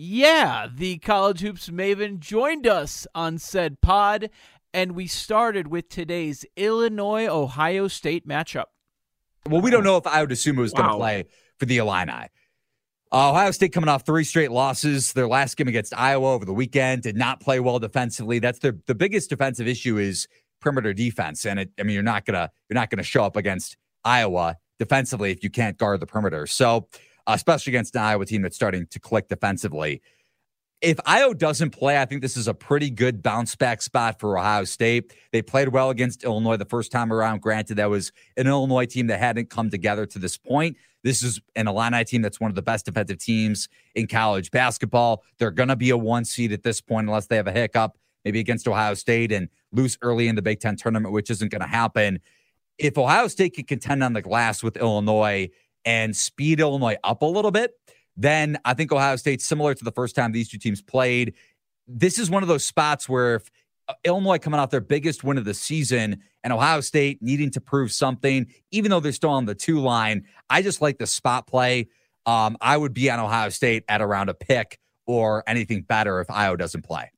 Yeah, 0.00 0.68
the 0.72 0.98
college 0.98 1.40
hoops 1.40 1.68
maven 1.68 2.20
joined 2.20 2.68
us 2.68 3.06
on 3.16 3.36
said 3.36 3.80
pod 3.80 4.30
and 4.72 4.92
we 4.92 5.06
started 5.06 5.68
with 5.68 5.88
today's 5.88 6.44
Illinois 6.56 7.26
Ohio 7.26 7.88
State 7.88 8.26
matchup. 8.26 8.66
Well, 9.48 9.60
we 9.60 9.70
don't 9.70 9.84
know 9.84 9.96
if 9.96 10.04
Ayo 10.04 10.26
Dosunmu 10.26 10.64
is 10.64 10.72
wow. 10.72 10.80
going 10.80 10.90
to 10.90 10.96
play 10.96 11.24
for 11.58 11.66
the 11.66 11.78
Illini. 11.78 12.28
Uh, 13.10 13.30
Ohio 13.30 13.50
State 13.50 13.72
coming 13.72 13.88
off 13.88 14.04
three 14.04 14.24
straight 14.24 14.50
losses. 14.50 15.14
Their 15.14 15.28
last 15.28 15.56
game 15.56 15.68
against 15.68 15.94
Iowa 15.96 16.32
over 16.32 16.44
the 16.44 16.52
weekend 16.52 17.02
did 17.02 17.16
not 17.16 17.40
play 17.40 17.58
well 17.58 17.78
defensively. 17.78 18.38
That's 18.38 18.58
their 18.58 18.76
the 18.86 18.94
biggest 18.94 19.30
defensive 19.30 19.66
issue 19.66 19.96
is 19.96 20.28
perimeter 20.60 20.92
defense. 20.92 21.46
And 21.46 21.60
it, 21.60 21.70
I 21.80 21.84
mean, 21.84 21.94
you're 21.94 22.02
not 22.02 22.26
gonna 22.26 22.50
you're 22.68 22.74
not 22.74 22.90
gonna 22.90 23.02
show 23.02 23.24
up 23.24 23.36
against 23.36 23.78
Iowa 24.04 24.56
defensively 24.78 25.30
if 25.30 25.42
you 25.42 25.48
can't 25.48 25.78
guard 25.78 26.00
the 26.00 26.06
perimeter. 26.06 26.46
So, 26.46 26.88
uh, 27.26 27.32
especially 27.32 27.70
against 27.70 27.94
an 27.94 28.02
Iowa 28.02 28.26
team 28.26 28.42
that's 28.42 28.56
starting 28.56 28.86
to 28.88 29.00
click 29.00 29.28
defensively 29.28 30.02
if 30.80 30.96
Ayo 30.98 31.36
doesn't 31.36 31.70
play, 31.70 32.00
I 32.00 32.04
think 32.04 32.22
this 32.22 32.36
is 32.36 32.46
a 32.46 32.54
pretty 32.54 32.90
good 32.90 33.22
bounce 33.22 33.56
back 33.56 33.82
spot 33.82 34.20
for 34.20 34.38
Ohio 34.38 34.64
State. 34.64 35.12
They 35.32 35.42
played 35.42 35.68
well 35.68 35.90
against 35.90 36.22
Illinois 36.22 36.56
the 36.56 36.64
first 36.64 36.92
time 36.92 37.12
around. 37.12 37.40
Granted, 37.40 37.76
that 37.76 37.90
was 37.90 38.12
an 38.36 38.46
Illinois 38.46 38.86
team 38.86 39.08
that 39.08 39.18
hadn't 39.18 39.50
come 39.50 39.70
together 39.70 40.06
to 40.06 40.18
this 40.18 40.36
point. 40.36 40.76
This 41.02 41.22
is 41.22 41.40
an 41.56 41.66
Illini 41.66 42.04
team 42.04 42.22
that's 42.22 42.38
one 42.38 42.50
of 42.50 42.54
the 42.54 42.62
best 42.62 42.86
defensive 42.86 43.18
teams 43.18 43.68
in 43.94 44.06
college 44.06 44.50
basketball. 44.50 45.24
They're 45.38 45.50
going 45.50 45.68
to 45.68 45.76
be 45.76 45.90
a 45.90 45.96
one 45.96 46.24
seed 46.24 46.52
at 46.52 46.62
this 46.62 46.80
point 46.80 47.08
unless 47.08 47.26
they 47.26 47.36
have 47.36 47.48
a 47.48 47.52
hiccup, 47.52 47.96
maybe 48.24 48.38
against 48.38 48.68
Ohio 48.68 48.94
State 48.94 49.32
and 49.32 49.48
lose 49.72 49.98
early 50.00 50.28
in 50.28 50.36
the 50.36 50.42
Big 50.42 50.60
Ten 50.60 50.76
tournament, 50.76 51.12
which 51.12 51.30
isn't 51.30 51.50
going 51.50 51.62
to 51.62 51.68
happen. 51.68 52.20
If 52.78 52.96
Ohio 52.96 53.26
State 53.26 53.54
can 53.54 53.64
contend 53.64 54.04
on 54.04 54.12
the 54.12 54.22
glass 54.22 54.62
with 54.62 54.76
Illinois 54.76 55.50
and 55.84 56.14
speed 56.14 56.60
Illinois 56.60 56.96
up 57.02 57.22
a 57.22 57.26
little 57.26 57.50
bit, 57.50 57.72
then 58.18 58.58
I 58.64 58.74
think 58.74 58.90
Ohio 58.90 59.14
State, 59.14 59.40
similar 59.40 59.74
to 59.74 59.84
the 59.84 59.92
first 59.92 60.16
time 60.16 60.32
these 60.32 60.48
two 60.48 60.58
teams 60.58 60.82
played, 60.82 61.34
this 61.86 62.18
is 62.18 62.28
one 62.28 62.42
of 62.42 62.48
those 62.48 62.64
spots 62.64 63.08
where 63.08 63.36
if 63.36 63.50
uh, 63.86 63.94
Illinois 64.04 64.38
coming 64.38 64.58
off 64.58 64.70
their 64.70 64.80
biggest 64.80 65.22
win 65.22 65.38
of 65.38 65.44
the 65.44 65.54
season 65.54 66.20
and 66.42 66.52
Ohio 66.52 66.80
State 66.80 67.22
needing 67.22 67.50
to 67.52 67.60
prove 67.60 67.92
something, 67.92 68.48
even 68.72 68.90
though 68.90 68.98
they're 68.98 69.12
still 69.12 69.30
on 69.30 69.46
the 69.46 69.54
two 69.54 69.78
line, 69.78 70.24
I 70.50 70.62
just 70.62 70.82
like 70.82 70.98
the 70.98 71.06
spot 71.06 71.46
play. 71.46 71.88
Um, 72.26 72.56
I 72.60 72.76
would 72.76 72.92
be 72.92 73.08
on 73.08 73.20
Ohio 73.20 73.50
State 73.50 73.84
at 73.88 74.02
around 74.02 74.28
a 74.28 74.34
pick 74.34 74.80
or 75.06 75.44
anything 75.46 75.82
better 75.82 76.20
if 76.20 76.26
Ayo 76.26 76.58
doesn't 76.58 76.82
play. 76.82 77.12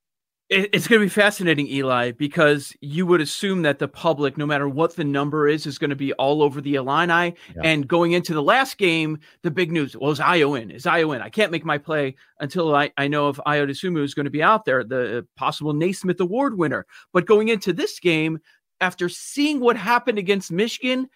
It's 0.53 0.89
going 0.89 0.99
to 0.99 1.07
be 1.07 1.11
fascinating, 1.11 1.69
Eli, 1.69 2.11
because 2.11 2.75
you 2.81 3.07
would 3.07 3.21
assume 3.21 3.63
that 3.63 3.79
the 3.79 3.87
public, 3.87 4.37
no 4.37 4.47
matter 4.47 4.69
what 4.69 4.97
the 4.97 5.05
number 5.05 5.47
is, 5.47 5.65
is 5.65 5.79
going 5.79 5.91
to 5.91 5.97
be 5.97 6.13
all 6.15 6.43
over 6.43 6.61
the 6.61 6.75
Illini. 6.75 7.37
Yeah. 7.55 7.63
And 7.63 7.87
going 7.87 8.13
into 8.13 8.35
the 8.35 8.43
last 8.43 8.77
game, 8.77 9.21
the 9.43 9.53
big 9.53 9.71
news 9.71 9.97
well, 9.97 10.11
is 10.11 10.19
Ayo 10.19 10.61
in? 10.61 10.73
Is 10.73 10.87
Ayo 10.87 11.15
in? 11.15 11.23
I 11.23 11.29
can't 11.29 11.53
make 11.53 11.65
my 11.65 11.79
play 11.79 12.17
until 12.41 12.75
I, 12.75 12.91
I 12.97 13.07
know 13.07 13.29
if 13.29 13.37
Ayo 13.47 13.65
Dosunmu 13.65 14.03
is 14.03 14.13
going 14.13 14.25
to 14.25 14.31
be 14.31 14.43
out 14.43 14.65
there, 14.65 14.83
the 14.83 15.19
uh, 15.19 15.23
possible 15.37 15.73
Naismith 15.73 16.21
Award 16.21 16.59
winner. 16.59 16.85
But 17.13 17.27
going 17.27 17.47
into 17.47 17.73
this 17.73 18.01
game, 18.01 18.41
after 18.81 19.09
seeing 19.09 19.61
what 19.61 19.77
happened 19.77 20.19
against 20.19 20.51
Michigan, 20.51 21.09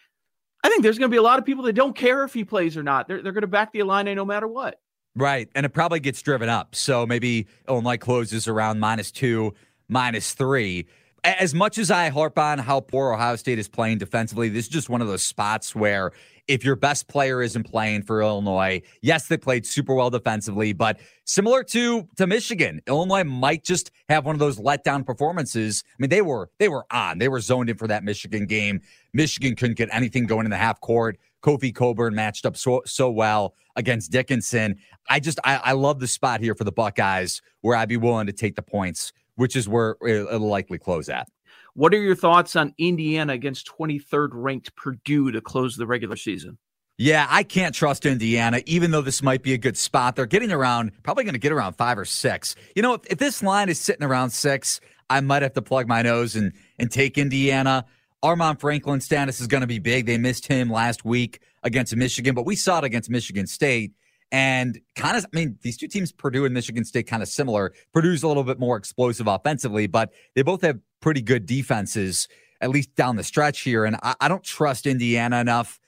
I 0.63 0.69
think 0.69 0.85
there's 0.85 0.99
going 0.99 1.11
to 1.11 1.15
be 1.15 1.19
a 1.19 1.23
lot 1.23 1.41
of 1.41 1.45
people 1.45 1.65
that 1.65 1.73
don't 1.73 1.97
care 1.97 2.23
if 2.23 2.33
he 2.33 2.45
plays 2.45 2.77
or 2.77 2.85
not. 2.85 3.09
They're, 3.09 3.21
they're 3.21 3.33
going 3.33 3.43
to 3.43 3.49
back 3.49 3.73
the 3.73 3.81
Illini 3.81 4.15
no 4.15 4.25
matter 4.25 4.47
what. 4.47 4.79
Right. 5.17 5.49
And 5.55 5.65
it 5.65 5.71
probably 5.71 6.01
gets 6.01 6.21
driven 6.23 6.49
up. 6.49 6.75
So 6.75 7.07
maybe 7.07 7.47
Illinois 7.69 7.97
closes 7.97 8.49
around 8.49 8.81
minus 8.81 9.11
two, 9.11 9.55
minus 9.89 10.33
three. 10.33 10.87
As 11.23 11.55
much 11.55 11.79
as 11.79 11.91
I 11.91 12.11
harp 12.11 12.39
on 12.39 12.59
how 12.59 12.81
poor 12.81 13.15
Ohio 13.15 13.37
State 13.37 13.59
is 13.59 13.69
playing 13.69 13.99
defensively, 13.99 14.49
this 14.49 14.67
is 14.67 14.69
just 14.69 14.91
one 14.91 15.01
of 15.01 15.09
those 15.09 15.23
spots 15.23 15.75
where 15.75 16.13
if 16.49 16.65
your 16.65 16.77
best 16.77 17.09
player 17.09 17.43
isn't 17.43 17.65
playing 17.65 18.03
for 18.03 18.21
Illinois, 18.21 18.83
yes, 19.01 19.29
they 19.29 19.37
played 19.39 19.65
super 19.65 19.95
well 19.95 20.11
defensively, 20.11 20.73
but 20.73 21.01
similar 21.25 21.63
to 21.65 22.07
to 22.17 22.27
Michigan, 22.27 22.83
Illinois 22.87 23.25
might 23.25 23.65
just 23.65 23.91
have 24.09 24.27
one 24.27 24.35
of 24.35 24.39
those 24.39 24.59
letdown 24.59 25.07
performances. 25.07 25.83
I 25.89 25.97
mean, 25.99 26.11
they 26.11 26.21
were 26.21 26.51
they 26.59 26.69
were 26.69 26.85
on, 26.91 27.19
they 27.19 27.29
were 27.29 27.41
zoned 27.41 27.71
in 27.71 27.79
for 27.79 27.89
that 27.89 28.05
Michigan 28.05 28.47
game. 28.47 28.83
Michigan 29.15 29.57
couldn't 29.57 29.79
get 29.79 29.89
anything 29.93 30.27
going 30.27 30.45
in 30.45 30.51
the 30.51 30.59
half 30.59 30.81
court. 30.81 31.19
Kofi 31.45 31.75
Cockburn 31.75 32.15
matched 32.15 32.47
up 32.47 32.57
so 32.57 32.83
so 32.87 33.11
well 33.11 33.55
against 33.77 34.11
Dickinson. 34.11 34.79
I 35.11 35.21
just 35.21 35.39
I, 35.45 35.57
I 35.57 35.73
love 35.73 36.01
the 36.01 36.09
spot 36.09 36.41
here 36.41 36.55
for 36.55 36.65
the 36.65 36.73
Buckeyes 36.73 37.43
where 37.61 37.77
I'd 37.77 37.89
be 37.89 37.99
willing 37.99 38.27
to 38.27 38.33
take 38.33 38.57
the 38.57 38.63
points, 38.63 39.13
which 39.37 39.55
is 39.55 39.69
where 39.69 39.97
it'll 40.07 40.41
likely 40.41 40.79
close 40.79 41.09
at. 41.09 41.29
What 41.75 41.93
are 41.93 42.01
your 42.01 42.15
thoughts 42.15 42.57
on 42.57 42.73
Indiana 42.79 43.35
against 43.35 43.67
23rd 43.67 44.29
ranked 44.33 44.75
Purdue 44.77 45.33
to 45.33 45.41
close 45.41 45.77
the 45.77 45.87
regular 45.87 46.17
season? 46.17 46.57
Yeah, 46.97 47.27
I 47.29 47.43
can't 47.43 47.75
trust 47.75 48.07
Indiana, 48.07 48.63
even 48.67 48.93
though 48.93 49.01
this 49.01 49.21
might 49.21 49.43
be 49.43 49.53
a 49.53 49.59
good 49.59 49.77
spot. 49.77 50.15
They're 50.15 50.27
getting 50.27 50.53
around, 50.53 50.93
probably 51.03 51.25
going 51.25 51.35
to 51.35 51.41
get 51.41 51.51
around 51.51 51.73
five 51.73 51.99
or 51.99 52.05
six. 52.05 52.55
You 52.77 52.83
know, 52.83 52.95
if, 52.95 53.01
if, 53.11 53.19
this 53.19 53.43
line 53.43 53.69
is 53.69 53.81
sitting 53.81 54.05
around 54.05 54.31
six, 54.31 54.81
I 55.11 55.21
might 55.21 55.43
have 55.43 55.55
to 55.55 55.63
plug 55.63 55.89
my 55.89 56.03
nose 56.03 56.37
and 56.37 56.53
and 56.79 56.91
take 56.91 57.19
Indiana. 57.19 57.85
Armaan 58.25 58.59
Franklin 58.59 59.03
status 59.03 59.39
is 59.43 59.47
going 59.47 59.61
to 59.61 59.67
be 59.67 59.79
big. 59.79 60.07
They 60.07 60.17
missed 60.17 60.47
him 60.47 60.71
last 60.71 61.05
week 61.05 61.41
against 61.63 61.95
Michigan, 61.95 62.35
but 62.35 62.47
we 62.47 62.57
saw 62.57 62.79
it 62.79 62.85
against 62.85 63.11
Michigan 63.11 63.47
State. 63.47 63.93
And 64.33 64.81
kind 64.97 65.19
of, 65.19 65.27
I 65.27 65.37
mean, 65.37 65.59
these 65.61 65.77
two 65.77 65.89
teams, 65.89 66.11
Purdue 66.11 66.47
and 66.47 66.55
Michigan 66.55 66.87
State, 66.87 67.07
kind 67.07 67.23
of 67.23 67.29
similar. 67.29 67.75
Purdue's 67.93 68.23
a 68.23 68.29
little 68.29 68.43
bit 68.43 68.59
more 68.59 68.79
explosive 68.79 69.27
offensively, 69.27 69.87
but 69.87 70.11
they 70.35 70.41
both 70.41 70.63
have 70.63 70.79
pretty 71.03 71.21
good 71.21 71.45
defenses, 71.45 72.27
at 72.63 72.71
least 72.71 72.95
down 72.95 73.17
the 73.17 73.23
stretch 73.23 73.61
here. 73.61 73.85
And 73.85 73.97
I, 74.03 74.15
I 74.23 74.29
don't 74.29 74.43
trust 74.43 74.87
Indiana 74.87 75.39
enough. 75.41 75.79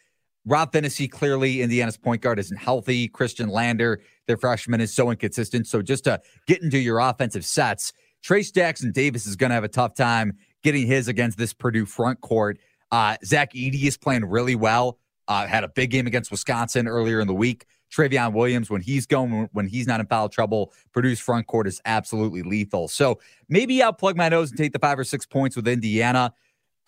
Rob 0.45 0.73
Phinisee, 0.73 1.11
clearly, 1.11 1.63
Indiana's 1.63 1.97
point 1.97 2.21
guard 2.21 2.39
isn't 2.39 2.59
healthy. 2.59 3.09
Khristian 3.09 3.49
Lander, 3.49 4.03
their 4.27 4.37
freshman, 4.37 4.83
is 4.83 4.93
so 4.93 5.11
inconsistent. 5.11 5.67
So 5.67 5.81
just 5.81 6.05
to 6.05 6.21
get 6.47 6.63
into 6.63 6.79
your 6.79 6.99
offensive 6.99 7.47
sets, 7.47 7.95
Trayce 8.23 8.55
Jackson 8.55 8.93
Davis 8.93 9.27
is 9.27 9.37
going 9.37 9.51
to 9.51 9.55
have 9.55 9.65
a 9.65 9.69
tough 9.69 9.95
time 9.95 10.35
getting 10.67 10.85
his 10.89 11.07
against 11.07 11.39
this 11.39 11.53
Purdue 11.53 11.87
front 11.87 12.21
court. 12.21 12.59
Uh, 12.91 13.17
Zach 13.25 13.53
Edey 13.53 13.85
is 13.85 13.97
playing 13.97 14.25
really 14.25 14.57
well. 14.57 14.99
Uh, 15.29 15.47
had 15.47 15.63
a 15.63 15.69
big 15.69 15.91
game 15.91 16.09
against 16.09 16.33
Wisconsin 16.33 16.89
earlier 16.89 17.21
in 17.21 17.29
the 17.29 17.35
week. 17.35 17.67
Trevion 17.89 18.33
Williams, 18.33 18.69
when 18.69 18.81
he's 18.81 19.07
going, 19.07 19.49
when 19.53 19.69
he's 19.69 19.87
not 19.87 20.01
in 20.01 20.07
foul 20.07 20.29
trouble, 20.29 20.73
Purdue's 20.93 21.21
front 21.21 21.47
court 21.47 21.69
is 21.69 21.81
absolutely 21.85 22.43
lethal. 22.43 22.89
So 22.89 23.21
maybe 23.49 23.81
I'll 23.81 23.93
plug 23.93 24.17
my 24.17 24.29
nose 24.29 24.51
and 24.51 24.59
take 24.59 24.73
the 24.73 24.81
five 24.81 24.99
or 24.99 25.05
six 25.05 25.25
points 25.25 25.55
with 25.55 25.69
Indiana. 25.69 26.35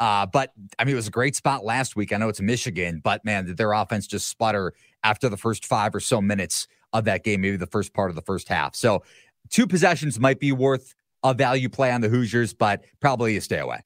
Uh, 0.01 0.27
but 0.27 0.53
I 0.77 0.85
mean, 0.85 0.95
it 0.95 0.97
was 0.97 1.07
a 1.07 1.13
great 1.13 1.37
spot 1.37 1.65
last 1.65 1.95
week. 1.95 2.13
I 2.13 2.17
know 2.17 2.29
it's 2.29 2.41
Michigan, 2.41 3.01
but 3.03 3.25
man, 3.25 3.47
did 3.47 3.59
their 3.59 3.73
offense 3.73 4.09
just 4.09 4.27
sputter 4.27 4.73
after 5.05 5.29
the 5.29 5.37
first 5.37 5.65
five 5.65 5.95
or 5.95 6.01
so 6.01 6.21
minutes 6.21 6.67
of 6.93 7.05
that 7.05 7.23
game, 7.23 7.43
maybe 7.43 7.57
the 7.57 7.67
first 7.67 7.95
part 7.95 8.11
of 8.11 8.17
the 8.17 8.23
first 8.23 8.49
half. 8.49 8.75
So 8.75 9.05
two 9.51 9.69
possessions 9.69 10.19
might 10.19 10.41
be 10.41 10.51
worth 10.51 10.97
a 11.23 11.35
value 11.35 11.69
play 11.69 11.91
on 11.91 12.01
the 12.01 12.09
Hoosiers, 12.09 12.55
but 12.55 12.85
probably 13.01 13.37
a 13.37 13.41
stay 13.41 13.59
away. 13.59 13.81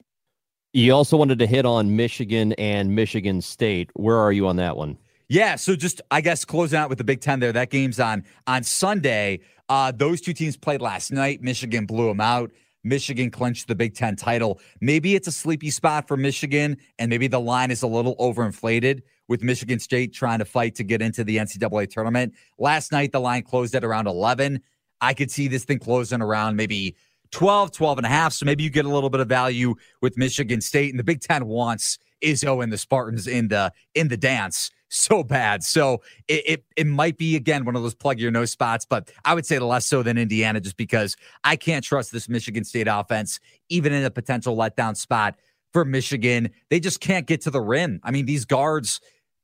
You 0.72 0.94
also 0.94 1.16
wanted 1.16 1.38
to 1.40 1.46
hit 1.46 1.66
on 1.66 1.96
Michigan 1.96 2.54
and 2.54 2.94
Michigan 2.94 3.42
State. 3.42 3.90
Where 3.94 4.16
are 4.16 4.32
you 4.32 4.46
on 4.46 4.56
that 4.56 4.76
one? 4.76 4.96
Yeah, 5.28 5.56
so 5.56 5.76
just 5.76 6.00
I 6.10 6.20
guess 6.20 6.44
closing 6.44 6.78
out 6.78 6.88
with 6.88 6.98
the 6.98 7.04
Big 7.04 7.20
Ten 7.20 7.40
there. 7.40 7.52
That 7.52 7.70
game's 7.70 8.00
on 8.00 8.24
on 8.46 8.62
Sunday. 8.62 9.40
Uh, 9.68 9.92
those 9.92 10.20
two 10.20 10.32
teams 10.32 10.56
played 10.56 10.80
last 10.82 11.12
night. 11.12 11.42
Michigan 11.42 11.86
blew 11.86 12.08
them 12.08 12.20
out. 12.20 12.50
Michigan 12.84 13.30
clinched 13.30 13.68
the 13.68 13.74
Big 13.74 13.94
Ten 13.94 14.16
title. 14.16 14.60
Maybe 14.80 15.14
it's 15.14 15.28
a 15.28 15.32
sleepy 15.32 15.70
spot 15.70 16.08
for 16.08 16.16
Michigan, 16.16 16.76
and 16.98 17.08
maybe 17.08 17.28
the 17.28 17.40
line 17.40 17.70
is 17.70 17.82
a 17.82 17.86
little 17.86 18.16
overinflated 18.16 19.02
with 19.28 19.42
Michigan 19.42 19.78
State 19.78 20.12
trying 20.12 20.40
to 20.40 20.44
fight 20.44 20.74
to 20.74 20.84
get 20.84 21.00
into 21.00 21.24
the 21.24 21.36
NCAA 21.36 21.88
tournament. 21.88 22.34
Last 22.58 22.92
night, 22.92 23.12
the 23.12 23.20
line 23.20 23.42
closed 23.42 23.74
at 23.74 23.84
around 23.84 24.08
11. 24.08 24.60
I 25.00 25.14
could 25.14 25.30
see 25.30 25.48
this 25.48 25.64
thing 25.64 25.78
closing 25.78 26.20
around 26.20 26.56
maybe 26.56 26.96
12, 27.32 27.72
12 27.72 27.98
and 27.98 28.06
a 28.06 28.10
half. 28.10 28.32
So 28.32 28.46
maybe 28.46 28.62
you 28.62 28.70
get 28.70 28.84
a 28.84 28.88
little 28.88 29.10
bit 29.10 29.20
of 29.20 29.28
value 29.28 29.74
with 30.00 30.16
Michigan 30.16 30.60
State. 30.60 30.90
And 30.90 30.98
the 30.98 31.04
Big 31.04 31.20
Ten 31.20 31.46
wants 31.46 31.98
Izzo 32.22 32.62
and 32.62 32.72
the 32.72 32.78
Spartans 32.78 33.26
in 33.26 33.48
the 33.48 33.72
in 33.94 34.08
the 34.08 34.16
dance 34.16 34.70
so 34.92 35.24
bad. 35.24 35.62
So 35.62 36.02
it, 36.28 36.42
it, 36.46 36.64
it 36.76 36.86
might 36.86 37.16
be 37.16 37.34
again 37.34 37.64
one 37.64 37.74
of 37.76 37.82
those 37.82 37.94
plug 37.94 38.20
your 38.20 38.30
nose 38.30 38.50
spots, 38.50 38.84
but 38.84 39.10
I 39.24 39.34
would 39.34 39.46
say 39.46 39.58
less 39.58 39.86
so 39.86 40.02
than 40.02 40.18
Indiana 40.18 40.60
just 40.60 40.76
because 40.76 41.16
I 41.44 41.56
can't 41.56 41.84
trust 41.84 42.12
this 42.12 42.28
Michigan 42.28 42.64
State 42.64 42.88
offense, 42.88 43.40
even 43.70 43.92
in 43.92 44.04
a 44.04 44.10
potential 44.10 44.56
letdown 44.56 44.96
spot 44.96 45.36
for 45.72 45.84
Michigan. 45.84 46.50
They 46.68 46.78
just 46.78 47.00
can't 47.00 47.26
get 47.26 47.40
to 47.42 47.50
the 47.50 47.60
rim. 47.60 48.00
I 48.04 48.10
mean, 48.10 48.26
these 48.26 48.44
guards 48.44 49.00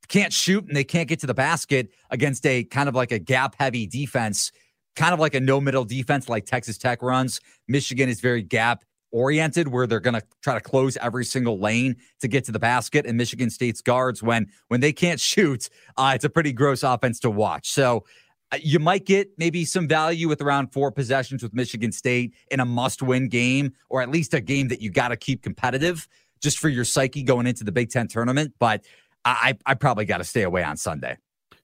can't 0.08 0.32
shoot 0.32 0.66
and 0.66 0.76
they 0.76 0.84
can't 0.84 1.08
get 1.08 1.20
to 1.20 1.26
the 1.26 1.34
basket 1.34 1.90
against 2.10 2.44
a 2.46 2.64
kind 2.64 2.88
of 2.88 2.94
like 2.94 3.12
a 3.12 3.18
gap 3.18 3.54
heavy 3.58 3.86
defense 3.86 4.52
kind 4.98 5.14
of 5.14 5.20
like 5.20 5.34
a 5.34 5.40
no 5.40 5.60
middle 5.60 5.84
defense 5.84 6.28
like 6.28 6.44
Texas 6.44 6.76
Tech 6.76 7.02
runs. 7.02 7.40
Michigan 7.68 8.08
is 8.08 8.20
very 8.20 8.42
gap 8.42 8.84
oriented 9.12 9.68
where 9.68 9.86
they're 9.86 10.00
going 10.00 10.20
to 10.20 10.22
try 10.42 10.54
to 10.54 10.60
close 10.60 10.96
every 10.98 11.24
single 11.24 11.58
lane 11.58 11.96
to 12.20 12.28
get 12.28 12.44
to 12.44 12.52
the 12.52 12.58
basket. 12.58 13.06
And 13.06 13.16
Michigan 13.16 13.48
State's 13.48 13.80
guards 13.80 14.22
when 14.24 14.48
when 14.66 14.80
they 14.80 14.92
can't 14.92 15.20
shoot 15.30 15.70
uh, 15.96 16.12
it's 16.14 16.24
a 16.24 16.28
pretty 16.28 16.52
gross 16.52 16.82
offense 16.82 17.20
to 17.20 17.30
watch. 17.30 17.70
So 17.70 18.04
uh, 18.50 18.58
you 18.60 18.80
might 18.80 19.06
get 19.06 19.30
maybe 19.38 19.64
some 19.64 19.86
value 19.86 20.26
with 20.26 20.42
around 20.42 20.72
four 20.72 20.90
possessions 20.90 21.44
with 21.44 21.54
Michigan 21.54 21.92
State 21.92 22.34
in 22.50 22.58
a 22.58 22.64
must 22.64 23.00
win 23.00 23.28
game 23.28 23.72
or 23.88 24.02
at 24.02 24.10
least 24.10 24.34
a 24.34 24.40
game 24.40 24.66
that 24.68 24.82
you 24.82 24.90
got 24.90 25.08
to 25.08 25.16
keep 25.16 25.42
competitive 25.42 26.08
just 26.40 26.58
for 26.58 26.68
your 26.68 26.84
psyche 26.84 27.22
going 27.22 27.46
into 27.46 27.62
the 27.62 27.72
Big 27.72 27.90
10 27.90 28.08
tournament. 28.08 28.52
But 28.58 28.84
I 29.24 29.56
I 29.64 29.74
probably 29.74 30.06
got 30.06 30.18
to 30.18 30.24
stay 30.24 30.42
away 30.42 30.64
on 30.64 30.76
Sunday 30.76 31.18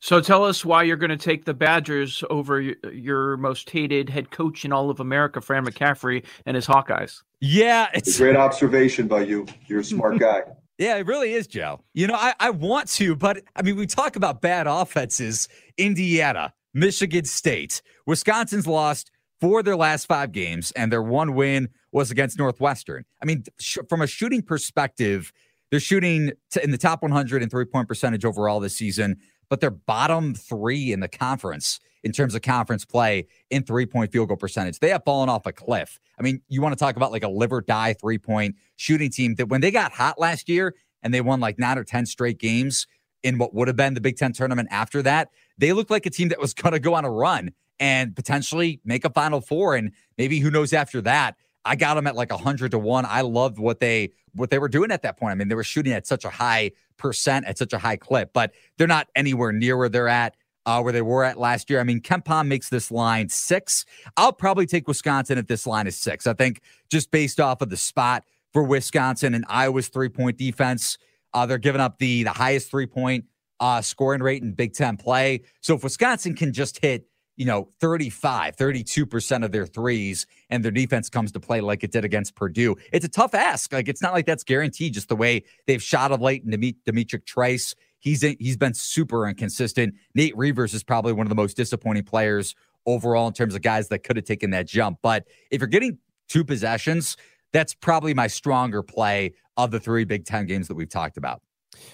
so 0.05 0.21
tell 0.21 0.45
us 0.45 0.67
why 0.67 0.83
you're 0.83 0.99
going 0.99 1.09
to 1.09 1.17
take 1.17 1.47
the 1.47 1.55
Badgers 1.55 2.23
over 2.29 2.61
your, 2.61 3.39
most 3.39 3.71
hated 3.71 4.11
head 4.11 4.31
coach 4.31 4.67
in 4.67 4.71
all 4.71 4.91
of 4.91 5.01
America, 5.01 5.41
Fran 5.41 5.65
McCaffery, 5.65 6.23
and 6.45 6.57
his 6.57 6.67
Hawkeyes. 6.67 7.23
Yeah, 7.41 7.89
it's 7.95 8.17
a 8.17 8.23
great 8.23 8.37
observation 8.37 9.09
by 9.09 9.23
you. 9.23 9.47
You're 9.67 9.81
a 9.81 9.85
smart 9.85 10.19
guy. 10.19 10.43
yeah, 10.79 10.97
it 10.97 11.07
really 11.07 11.33
is, 11.33 11.47
Joe. 11.47 11.81
You 11.95 12.07
know, 12.07 12.17
I, 12.17 12.35
I 12.39 12.51
want 12.51 12.89
to, 12.89 13.17
but 13.17 13.45
I 13.57 13.63
mean, 13.63 13.77
we 13.77 13.87
talk 13.87 14.17
about 14.17 14.43
bad 14.43 14.67
offenses. 14.67 15.49
Indiana, 15.79 16.53
Michigan 16.75 17.25
State, 17.25 17.81
Wisconsin's 18.07 18.67
lost 18.67 19.11
four 19.41 19.61
of 19.61 19.65
their 19.65 19.75
last 19.75 20.05
five 20.05 20.33
games, 20.33 20.71
and 20.73 20.93
their 20.93 21.03
one 21.03 21.35
win 21.35 21.71
was 21.93 22.11
against 22.11 22.39
Northwestern. 22.39 23.07
I 23.23 23.25
mean, 23.25 23.45
sh- 23.59 23.79
from 23.89 24.03
a 24.03 24.07
shooting 24.07 24.43
perspective, 24.43 25.33
they're 25.71 25.81
shooting 25.81 26.33
in 26.63 26.73
the 26.73 26.79
top 26.79 27.01
100 27.01 27.43
in 27.43 27.49
three 27.49 27.65
point 27.65 27.89
percentage 27.89 28.27
overall 28.27 28.61
this 28.61 28.77
season 28.77 29.17
but 29.55 29.61
they're 29.61 29.71
bottom 29.71 30.35
three 30.35 30.91
in 30.91 30.99
the 30.99 31.07
conference 31.07 31.79
in 32.03 32.11
terms 32.11 32.35
of 32.35 32.43
conference 32.43 32.85
play 32.85 33.29
in 33.51 33.63
three 33.63 33.87
point 33.87 34.11
field 34.11 34.27
goal 34.27 34.37
percentage. 34.37 34.81
They 34.81 34.89
have 34.89 35.05
fallen 35.05 35.29
off 35.29 35.47
a 35.47 35.53
cliff. 35.53 36.01
I 36.19 36.25
mean, 36.25 36.43
you 36.49 36.61
want 36.61 36.73
to 36.73 36.77
talk 36.77 36.97
about 36.97 37.13
like 37.13 37.23
a 37.23 37.29
live 37.29 37.53
or 37.53 37.61
die 37.61 37.93
three 37.93 38.19
point 38.19 38.57
shooting 38.75 39.11
team 39.11 39.37
that 39.37 39.47
when 39.49 39.61
they 39.61 39.71
got 39.71 39.93
hot 39.93 40.19
last 40.19 40.49
year 40.49 40.75
and 41.05 41.15
they 41.15 41.21
won 41.21 41.39
like 41.39 41.57
nine 41.57 41.79
or 41.79 41.85
10 41.85 42.05
straight 42.07 42.41
games 42.41 42.89
in 43.23 43.39
what 43.39 43.55
would 43.55 43.69
have 43.69 43.77
been 43.77 43.95
the 43.95 44.01
Big 44.01 44.17
Ten 44.17 44.33
tournament 44.33 44.67
after 44.73 45.03
that, 45.03 45.29
they 45.57 45.73
looked 45.73 45.93
like 45.93 46.05
a 46.05 46.11
team 46.11 46.31
that 46.31 46.41
was 46.41 46.53
going 46.53 46.73
to 46.73 46.81
go 46.81 46.95
on 46.95 47.05
a 47.05 47.11
run 47.11 47.53
and 47.79 48.17
potentially 48.17 48.81
make 48.85 49.05
a 49.05 49.11
Final 49.11 49.41
Four. 49.41 49.77
And 49.77 49.93
maybe 50.19 50.41
who 50.41 50.51
knows 50.51 50.73
after 50.73 51.01
that. 51.03 51.37
I 51.65 51.77
got 51.77 51.95
them 51.95 52.07
at 52.07 52.15
like 52.15 52.31
100 52.31 52.71
to 52.73 52.79
1. 52.79 53.07
I 53.09 53.23
loved 53.23 53.59
what 53.59 53.81
they 53.81 54.13
what 54.35 54.51
they 54.51 54.59
were 54.59 54.69
doing 54.69 54.91
at 54.91 55.03
that 55.03 55.17
point. 55.17 55.33
I 55.33 55.35
mean, 55.35 55.49
they 55.49 55.55
were 55.55 55.65
shooting 55.65 55.93
at 55.93 56.07
such 56.07 56.25
a 56.25 56.31
high 56.31 56.73
percent 56.97 57.47
at 57.47 57.59
such 57.59 57.73
a 57.73 57.79
high 57.79 57.97
clip, 57.97 58.33
but 58.33 58.53
they're 58.77 58.87
not 58.87 59.09
anywhere 59.15 59.53
near 59.53 59.77
where 59.77 59.89
they're 59.89 60.09
at. 60.09 60.37
Uh, 60.67 60.81
where 60.81 60.95
they 60.95 61.03
were 61.03 61.23
at 61.23 61.39
last 61.39 61.69
year. 61.69 61.79
I 61.79 61.85
mean, 61.85 62.01
KenPom 62.01 62.47
makes 62.47 62.71
this 62.71 62.91
line 62.91 63.29
six. 63.29 63.85
I'll 64.17 64.33
probably 64.33 64.65
take 64.65 64.89
Wisconsin 64.89 65.37
if 65.37 65.47
this 65.47 65.67
line 65.67 65.87
is 65.87 65.95
six. 65.95 66.27
I 66.27 66.33
think 66.33 66.63
just 66.91 67.11
based 67.11 67.39
off 67.39 67.61
of 67.61 67.69
the 67.69 67.77
spot 67.77 68.25
for 68.55 68.63
Wisconsin 68.63 69.35
and 69.35 69.45
Iowa's 69.47 69.89
three 69.89 70.09
point 70.09 70.39
defense, 70.39 70.97
uh, 71.35 71.45
they're 71.45 71.59
giving 71.59 71.83
up 71.83 71.99
the 71.99 72.23
the 72.23 72.31
highest 72.31 72.71
three 72.71 72.87
point 72.87 73.27
uh, 73.61 73.83
scoring 73.83 74.23
rate 74.23 74.43
in 74.43 74.53
Big 74.53 74.73
Ten 74.73 74.97
play. 74.97 75.43
So 75.61 75.75
if 75.75 75.85
Wisconsin 75.85 76.35
can 76.35 76.55
just 76.55 76.81
hit 76.81 77.07
you 77.37 77.45
know, 77.45 77.69
35, 77.81 78.57
32% 78.57 79.45
of 79.45 79.53
their 79.53 79.67
threes 79.67 80.27
and 80.51 80.65
their 80.65 80.71
defense 80.71 81.09
comes 81.09 81.33
to 81.33 81.41
play 81.41 81.61
like 81.61 81.83
it 81.83 81.91
did 81.91 82.05
against 82.05 82.35
Purdue. 82.35 82.77
It's 82.93 83.05
a 83.05 83.09
tough 83.09 83.35
ask. 83.35 83.73
Like 83.73 83.89
it's 83.89 84.03
not 84.03 84.13
like 84.13 84.27
that's 84.27 84.45
guaranteed 84.45 84.95
just 84.95 85.09
the 85.09 85.17
way 85.17 85.45
they've 85.67 85.83
shot 85.83 86.13
of 86.13 86.21
late 86.21 86.45
and 86.45 86.53
D'Mitrik 86.53 87.25
Trice. 87.27 87.75
He's 87.99 88.23
in, 88.23 88.37
he's 88.39 88.57
been 88.57 88.75
super 88.75 89.27
inconsistent. 89.27 89.95
Nate 90.15 90.37
Reuvers 90.37 90.75
is 90.75 90.85
probably 90.85 91.13
one 91.13 91.27
of 91.27 91.31
the 91.31 91.35
most 91.37 91.57
disappointing 91.57 92.05
players 92.05 92.55
overall 92.87 93.27
in 93.27 93.33
terms 93.33 93.55
of 93.55 93.63
guys 93.63 93.89
that 93.89 94.01
could 94.01 94.17
have 94.17 94.27
taken 94.27 94.51
that 94.51 94.67
jump. 94.67 94.99
But 95.03 95.27
if 95.51 95.61
you're 95.61 95.69
getting 95.69 95.99
two 96.29 96.45
possessions, 96.45 97.17
that's 97.53 97.75
probably 97.75 98.15
my 98.15 98.27
stronger 98.27 98.83
play 98.83 99.33
of 99.57 99.71
the 99.71 99.81
three 99.81 100.05
Big 100.05 100.25
Ten 100.25 100.47
games 100.47 100.69
that 100.69 100.75
we've 100.75 100.89
talked 100.89 101.17
about. 101.17 101.41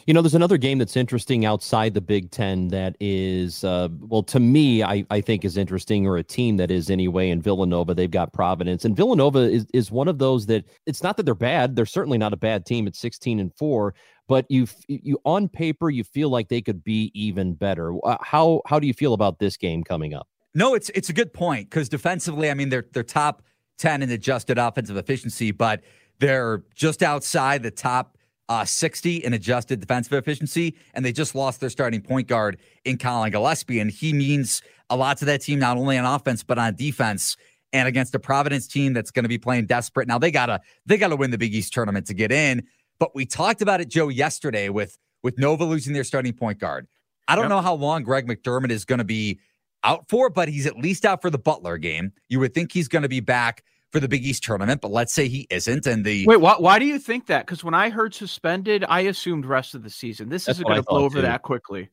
You 0.07 0.15
know, 0.15 0.23
there's 0.23 0.35
another 0.35 0.57
game 0.57 0.79
that's 0.79 0.97
interesting 0.97 1.45
outside 1.45 1.95
the 1.95 2.01
Big 2.01 2.31
Ten 2.31 2.69
that 2.69 2.97
is, 3.01 3.65
uh, 3.65 3.89
well, 4.01 4.23
to 4.25 4.41
me, 4.41 4.83
I, 4.83 5.05
I 5.11 5.21
think 5.21 5.45
is 5.45 5.57
interesting, 5.57 6.07
or 6.07 6.17
a 6.17 6.23
team 6.23 6.57
that 6.57 6.71
is 6.71 6.91
anyway. 6.91 7.31
In 7.31 7.41
Villanova, 7.43 7.95
they've 7.95 8.11
got 8.11 8.33
Providence, 8.33 8.85
and 8.85 8.97
Villanova 8.97 9.41
is 9.41 9.67
is 9.73 9.91
one 9.91 10.09
of 10.09 10.19
those 10.19 10.47
that 10.47 10.65
it's 10.87 11.03
not 11.03 11.17
that 11.17 11.25
they're 11.25 11.35
bad. 11.35 11.77
They're 11.77 11.87
certainly 11.87 12.19
not 12.19 12.33
a 12.33 12.37
bad 12.37 12.67
team. 12.67 12.87
at 12.87 12.97
16 12.97 13.41
and 13.41 13.53
four, 13.57 13.95
but 14.29 14.47
you 14.49 14.67
you 14.89 15.19
on 15.25 15.49
paper 15.49 15.91
you 15.91 16.05
feel 16.05 16.31
like 16.31 16.49
they 16.49 16.63
could 16.63 16.83
be 16.85 17.11
even 17.15 17.55
better. 17.55 17.95
How 18.21 18.63
how 18.67 18.79
do 18.79 18.87
you 18.87 18.95
feel 18.95 19.15
about 19.15 19.39
this 19.39 19.57
game 19.57 19.85
coming 19.85 20.15
up? 20.15 20.29
No, 20.55 20.75
it's 20.75 20.91
it's 20.91 21.09
a 21.09 21.13
good 21.13 21.33
point 21.33 21.71
because 21.71 21.89
defensively, 21.89 22.51
I 22.51 22.55
mean, 22.55 22.69
they're 22.69 22.87
they're 22.93 23.03
top 23.03 23.43
10 23.79 24.03
in 24.03 24.11
adjusted 24.11 24.59
offensive 24.59 24.97
efficiency, 24.97 25.51
but 25.51 25.83
they're 26.19 26.65
just 26.75 27.03
outside 27.03 27.63
the 27.63 27.71
top 27.71 28.17
uh, 28.51 28.65
60 28.65 29.19
in 29.19 29.33
adjusted 29.33 29.79
defensive 29.81 30.13
efficiency, 30.13 30.77
and 30.93 31.05
they 31.05 31.13
just 31.13 31.37
lost 31.37 31.61
their 31.61 31.71
starting 31.71 32.03
point 32.03 32.27
guard 32.27 32.59
in 32.85 32.99
Collin 32.99 33.31
Gillespie, 33.31 33.79
and 33.79 33.91
he 33.91 34.13
means 34.13 34.61
a 34.91 34.97
lot 34.97 35.17
to 35.19 35.25
that 35.27 35.41
team, 35.41 35.61
not 35.61 35.77
only 35.77 35.97
on 35.97 36.05
offense 36.05 36.43
but 36.43 36.59
on 36.59 36.75
defense. 36.75 37.37
And 37.73 37.87
against 37.87 38.17
a 38.17 38.19
Providence 38.19 38.67
team 38.67 38.95
that's 38.95 39.13
going 39.13 39.23
to 39.23 39.29
be 39.29 39.39
playing 39.39 39.67
desperate. 39.67 40.09
Now 40.09 40.19
they 40.19 40.33
gotta 40.33 40.61
they 40.87 40.99
gotta 40.99 41.15
win 41.15 41.31
the 41.31 41.39
Big 41.39 41.55
East 41.55 41.73
tournament 41.73 42.05
to 42.09 42.15
get 42.15 42.33
in. 42.33 42.67
But 42.99 43.15
we 43.15 43.25
talked 43.25 43.63
about 43.63 43.81
it, 43.81 43.89
Joe, 43.89 44.09
yesterday 44.09 44.71
with 44.71 44.99
with 45.23 45.39
Nova 45.39 45.65
losing 45.65 45.95
their 45.95 46.03
starting 46.03 46.33
point 46.33 46.59
guard. 46.59 46.89
I 47.29 47.37
don't 47.37 47.45
yep. 47.45 47.51
know 47.51 47.61
how 47.61 47.75
long 47.75 48.03
Greg 48.03 48.27
McDermott 48.27 48.73
is 48.73 48.85
going 48.85 48.99
to 48.99 49.05
be 49.05 49.39
out 49.85 50.09
for, 50.09 50.31
but 50.31 50.49
he's 50.49 50.67
at 50.67 50.77
least 50.77 51.05
out 51.05 51.23
for 51.23 51.31
the 51.31 51.39
Butler 51.39 51.79
game. 51.79 52.13
You 52.29 52.41
would 52.41 52.55
think 52.55 52.73
he's 52.73 52.89
going 52.89 53.03
to 53.03 53.09
be 53.09 53.21
back 53.21 53.63
for 53.91 54.01
the 54.01 54.09
Big 54.09 54.25
East 54.25 54.45
tournament, 54.45 54.81
but 54.81 54.91
let's 54.91 55.13
say 55.13 55.29
he 55.29 55.47
isn't. 55.51 55.87
And 55.87 56.05
the 56.05 56.27
wait, 56.27 56.41
why, 56.41 56.55
why 56.59 56.79
do 56.79 56.85
you 56.85 56.99
think 56.99 57.27
that? 57.27 57.47
Because 57.47 57.65
when 57.65 57.75
I 57.75 57.91
heard 57.91 58.15
suspended, 58.15 58.85
I 58.89 59.01
assumed 59.01 59.45
rest 59.45 59.75
of 59.75 59.83
the 59.83 59.91
season. 59.91 60.29
This 60.29 60.45
That's 60.45 60.59
isn't 60.59 60.67
going 60.67 60.77
to 60.77 60.83
blow 60.83 61.05
over 61.05 61.19
too. 61.19 61.23
that 61.23 61.43
quickly. 61.43 61.91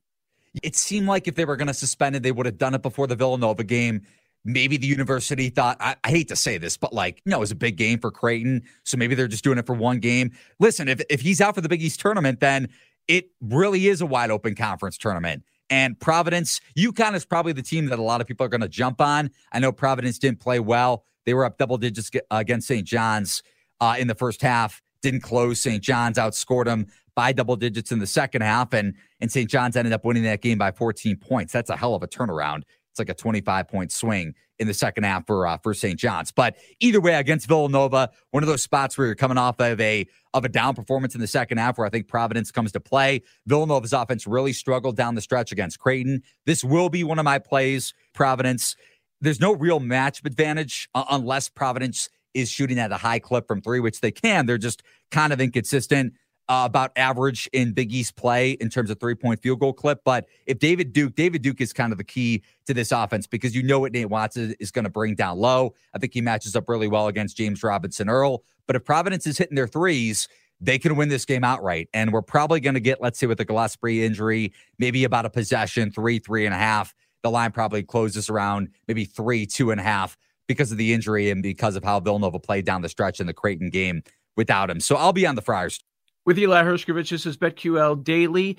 It 0.63 0.75
seemed 0.75 1.07
like 1.07 1.27
if 1.27 1.35
they 1.35 1.45
were 1.45 1.55
going 1.55 1.67
to 1.67 1.73
suspend 1.73 2.15
it, 2.15 2.23
they 2.23 2.31
would 2.31 2.45
have 2.45 2.57
done 2.57 2.73
it 2.73 2.81
before 2.81 3.07
the 3.07 3.15
Villanova 3.15 3.63
game. 3.63 4.01
Maybe 4.45 4.77
the 4.77 4.87
university 4.87 5.49
thought, 5.49 5.77
I, 5.79 5.95
I, 6.03 6.09
hate 6.09 6.29
to 6.29 6.35
say 6.35 6.57
this, 6.57 6.77
but 6.77 6.93
like, 6.93 7.21
you 7.25 7.31
know, 7.31 7.37
it 7.37 7.41
was 7.41 7.51
a 7.51 7.55
big 7.55 7.75
game 7.75 7.99
for 7.99 8.11
Creighton. 8.11 8.63
So 8.83 8.95
maybe 8.95 9.13
they're 9.13 9.27
just 9.27 9.43
doing 9.43 9.57
it 9.57 9.65
for 9.65 9.73
one 9.73 9.99
game. 9.99 10.31
Listen, 10.59 10.87
if, 10.87 11.01
if 11.09 11.19
he's 11.19 11.41
out 11.41 11.53
for 11.53 11.61
the 11.61 11.67
Big 11.67 11.81
East 11.81 11.99
tournament, 11.99 12.39
then 12.39 12.69
it 13.07 13.29
really 13.41 13.87
is 13.87 13.99
a 13.99 14.05
wide 14.05 14.31
open 14.31 14.55
conference 14.55 14.97
tournament. 14.97 15.43
And 15.69 15.99
Providence, 15.99 16.61
UConn 16.77 17.13
is 17.13 17.25
probably 17.25 17.51
the 17.51 17.61
team 17.61 17.87
that 17.87 17.99
a 17.99 18.03
lot 18.03 18.21
of 18.21 18.27
people 18.27 18.45
are 18.45 18.49
going 18.49 18.61
to 18.61 18.69
jump 18.69 19.01
on. 19.01 19.31
I 19.51 19.59
know 19.59 19.73
Providence 19.73 20.17
didn't 20.17 20.39
play 20.39 20.61
well 20.61 21.03
they 21.27 21.33
were 21.33 21.43
up 21.43 21.57
double 21.57 21.77
digits 21.77 22.09
against 22.31 22.69
St. 22.69 22.87
John's 22.87 23.43
uh, 23.81 23.97
in 23.99 24.07
the 24.07 24.15
first 24.15 24.41
half. 24.41 24.81
Didn't 25.01 25.21
close. 25.21 25.61
St. 25.61 25.83
John's 25.83 26.17
outscored 26.17 26.65
them 26.65 26.87
by 27.15 27.33
double 27.33 27.57
digits 27.57 27.91
in 27.91 27.99
the 27.99 28.07
second 28.07 28.41
half, 28.41 28.73
and 28.73 28.95
and 29.19 29.29
St. 29.29 29.49
John's 29.49 29.75
ended 29.75 29.93
up 29.93 30.05
winning 30.05 30.23
that 30.23 30.41
game 30.41 30.57
by 30.57 30.71
14 30.71 31.17
points. 31.17 31.51
That's 31.51 31.69
a 31.69 31.75
hell 31.75 31.93
of 31.93 32.01
a 32.01 32.07
turnaround. 32.07 32.61
It's 32.91 32.99
like 32.99 33.09
a 33.09 33.13
25 33.13 33.67
point 33.67 33.91
swing 33.91 34.35
in 34.57 34.67
the 34.67 34.73
second 34.73 35.03
half 35.03 35.27
for 35.27 35.45
uh, 35.45 35.57
for 35.57 35.73
St. 35.73 35.99
John's. 35.99 36.31
But 36.31 36.55
either 36.79 37.01
way, 37.01 37.15
against 37.15 37.45
Villanova, 37.45 38.09
one 38.31 38.41
of 38.41 38.47
those 38.47 38.63
spots 38.63 38.97
where 38.97 39.05
you're 39.05 39.15
coming 39.15 39.37
off 39.37 39.59
of 39.59 39.81
a 39.81 40.07
of 40.33 40.45
a 40.45 40.49
down 40.49 40.75
performance 40.75 41.13
in 41.13 41.19
the 41.19 41.27
second 41.27 41.57
half, 41.57 41.77
where 41.77 41.85
I 41.85 41.89
think 41.89 42.07
Providence 42.07 42.51
comes 42.51 42.71
to 42.71 42.79
play. 42.79 43.21
Villanova's 43.45 43.91
offense 43.91 44.25
really 44.25 44.53
struggled 44.53 44.95
down 44.95 45.15
the 45.15 45.21
stretch 45.21 45.51
against 45.51 45.77
Creighton. 45.77 46.23
This 46.45 46.63
will 46.63 46.87
be 46.87 47.03
one 47.03 47.19
of 47.19 47.25
my 47.25 47.37
plays. 47.37 47.93
Providence 48.13 48.77
there's 49.21 49.39
no 49.39 49.53
real 49.53 49.79
matchup 49.79 50.25
advantage 50.25 50.89
uh, 50.93 51.05
unless 51.11 51.49
Providence 51.49 52.09
is 52.33 52.49
shooting 52.49 52.77
at 52.77 52.91
a 52.91 52.97
high 52.97 53.19
clip 53.19 53.47
from 53.47 53.61
three, 53.61 53.79
which 53.79 54.01
they 54.01 54.11
can. 54.11 54.45
They're 54.45 54.57
just 54.57 54.83
kind 55.11 55.33
of 55.33 55.41
inconsistent. 55.41 56.13
Uh, 56.49 56.63
about 56.63 56.93
average 56.95 57.49
in 57.51 57.73
Big 57.73 57.91
East 57.91 58.15
play 58.15 58.51
in 58.51 58.69
terms 58.69 58.89
of 58.89 58.97
three 59.01 59.15
point 59.15 59.41
field 59.41 59.59
goal 59.59 59.73
clip. 59.73 59.99
But 60.05 60.27
if 60.45 60.59
David 60.59 60.93
Duke, 60.93 61.13
David 61.13 61.41
Duke 61.41 61.59
is 61.59 61.73
kind 61.73 61.91
of 61.91 61.97
the 61.97 62.05
key 62.05 62.41
to 62.67 62.73
this 62.73 62.93
offense 62.93 63.27
because 63.27 63.53
you 63.53 63.63
know 63.63 63.81
what 63.81 63.91
Nate 63.91 64.09
Watson 64.09 64.55
is 64.57 64.71
going 64.71 64.85
to 64.85 64.89
bring 64.89 65.13
down 65.13 65.39
low. 65.39 65.73
I 65.93 65.99
think 65.99 66.13
he 66.13 66.21
matches 66.21 66.55
up 66.55 66.69
really 66.69 66.87
well 66.87 67.09
against 67.09 67.35
James 67.35 67.61
Robinson 67.63 68.07
Earl. 68.07 68.45
But 68.65 68.77
if 68.77 68.85
Providence 68.85 69.27
is 69.27 69.37
hitting 69.37 69.55
their 69.55 69.67
threes, 69.67 70.29
they 70.61 70.79
can 70.79 70.95
win 70.95 71.09
this 71.09 71.25
game 71.25 71.43
outright. 71.43 71.89
And 71.93 72.13
we're 72.13 72.21
probably 72.21 72.61
going 72.61 72.75
to 72.75 72.79
get, 72.79 73.01
let's 73.01 73.19
say, 73.19 73.27
with 73.27 73.39
the 73.39 73.45
Gillespie 73.45 74.05
injury, 74.05 74.53
maybe 74.79 75.03
about 75.03 75.25
a 75.25 75.29
possession, 75.29 75.91
three, 75.91 76.17
three 76.17 76.45
and 76.45 76.55
a 76.55 76.57
half 76.57 76.95
the 77.23 77.31
line 77.31 77.51
probably 77.51 77.83
closes 77.83 78.29
around 78.29 78.69
maybe 78.87 79.05
three, 79.05 79.45
two 79.45 79.71
and 79.71 79.79
a 79.79 79.83
half 79.83 80.17
because 80.47 80.71
of 80.71 80.77
the 80.77 80.93
injury 80.93 81.29
and 81.29 81.43
because 81.43 81.75
of 81.75 81.83
how 81.83 81.99
Villanova 81.99 82.39
played 82.39 82.65
down 82.65 82.81
the 82.81 82.89
stretch 82.89 83.19
in 83.19 83.27
the 83.27 83.33
Creighton 83.33 83.69
game 83.69 84.01
without 84.35 84.69
him. 84.69 84.79
So 84.79 84.95
I'll 84.95 85.13
be 85.13 85.27
on 85.27 85.35
the 85.35 85.41
Friars. 85.41 85.79
With 86.25 86.37
Eli 86.37 86.63
Hershkovich, 86.63 87.09
this 87.09 87.25
is 87.25 87.37
BetQL 87.37 88.03
Daily. 88.03 88.57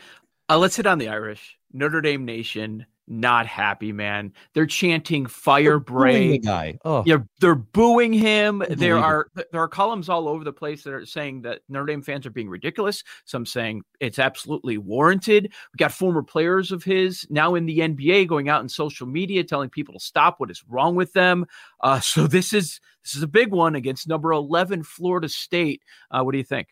Uh, 0.49 0.59
let's 0.59 0.77
hit 0.77 0.87
on 0.87 0.99
the 0.99 1.09
Irish. 1.09 1.59
Notre 1.73 2.01
Dame 2.01 2.25
Nation 2.25 2.87
not 3.09 3.47
happy, 3.47 3.93
man. 3.93 4.33
They're 4.55 4.67
chanting 4.67 5.27
"Fire 5.27 5.79
Brey." 5.79 6.33
The 6.33 6.39
guy. 6.39 6.79
Oh. 6.85 7.03
Yeah, 7.07 7.19
they're 7.41 7.55
booing 7.55 8.13
him. 8.13 8.63
There 8.69 8.99
are 8.99 9.29
there 9.35 9.61
are 9.61 9.69
columns 9.69 10.09
all 10.09 10.29
over 10.29 10.45
the 10.45 10.53
place 10.53 10.83
that 10.85 10.93
are 10.93 11.07
saying 11.07 11.43
that 11.43 11.61
Notre 11.69 11.87
Dame 11.87 12.03
fans 12.03 12.27
are 12.27 12.31
being 12.31 12.49
ridiculous. 12.49 13.03
Some 13.25 13.47
saying 13.47 13.83
it's 14.01 14.19
absolutely 14.19 14.79
warranted. 14.79 15.45
We 15.73 15.77
got 15.79 15.93
former 15.93 16.23
players 16.23 16.71
of 16.71 16.85
his 16.85 17.27
now 17.31 17.55
in 17.55 17.67
the 17.67 17.79
NBA 17.79 18.29
going 18.29 18.49
out 18.49 18.63
in 18.63 18.69
social 18.69 19.07
media 19.07 19.43
telling 19.45 19.71
people 19.71 19.95
to 19.95 20.01
stop. 20.01 20.39
What 20.39 20.51
is 20.51 20.63
wrong 20.69 20.95
with 20.95 21.13
them? 21.13 21.47
Uh, 21.81 22.01
so 22.09 22.27
this 22.27 22.53
is 22.53 22.81
this 23.03 23.15
is 23.15 23.23
a 23.23 23.29
big 23.29 23.51
one 23.51 23.75
against 23.75 24.09
number 24.09 24.33
eleven 24.33 24.83
Florida 24.83 25.29
State. 25.29 25.83
Uh, 26.11 26.23
what 26.23 26.33
do 26.33 26.39
you 26.39 26.45
think? 26.45 26.69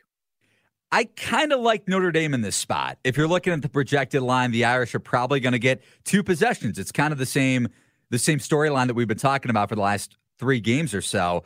I 0.97 1.05
kind 1.15 1.53
of 1.53 1.61
like 1.61 1.87
Notre 1.89 2.11
Dame 2.11 2.33
in 2.33 2.41
this 2.41 2.57
spot. 2.57 2.97
If 3.05 3.19
you're 3.19 3.29
looking 3.29 3.53
at 3.53 3.61
the 3.61 3.69
projected 3.69 4.23
line, 4.23 4.51
the 4.51 4.65
Irish 4.65 4.95
are 4.95 4.99
probably 4.99 5.41
going 5.41 5.53
to 5.53 5.59
get 5.59 5.83
two 6.05 6.23
possessions. 6.23 6.79
It's 6.79 6.91
kind 6.91 7.13
of 7.13 7.19
the 7.19 7.27
same 7.27 7.69
the 8.09 8.19
same 8.19 8.39
storyline 8.39 8.87
that 8.87 8.95
we've 8.95 9.07
been 9.07 9.19
talking 9.19 9.51
about 9.51 9.69
for 9.69 9.75
the 9.75 9.83
last 9.83 10.17
three 10.39 10.59
games 10.59 10.95
or 10.95 11.03
so. 11.03 11.45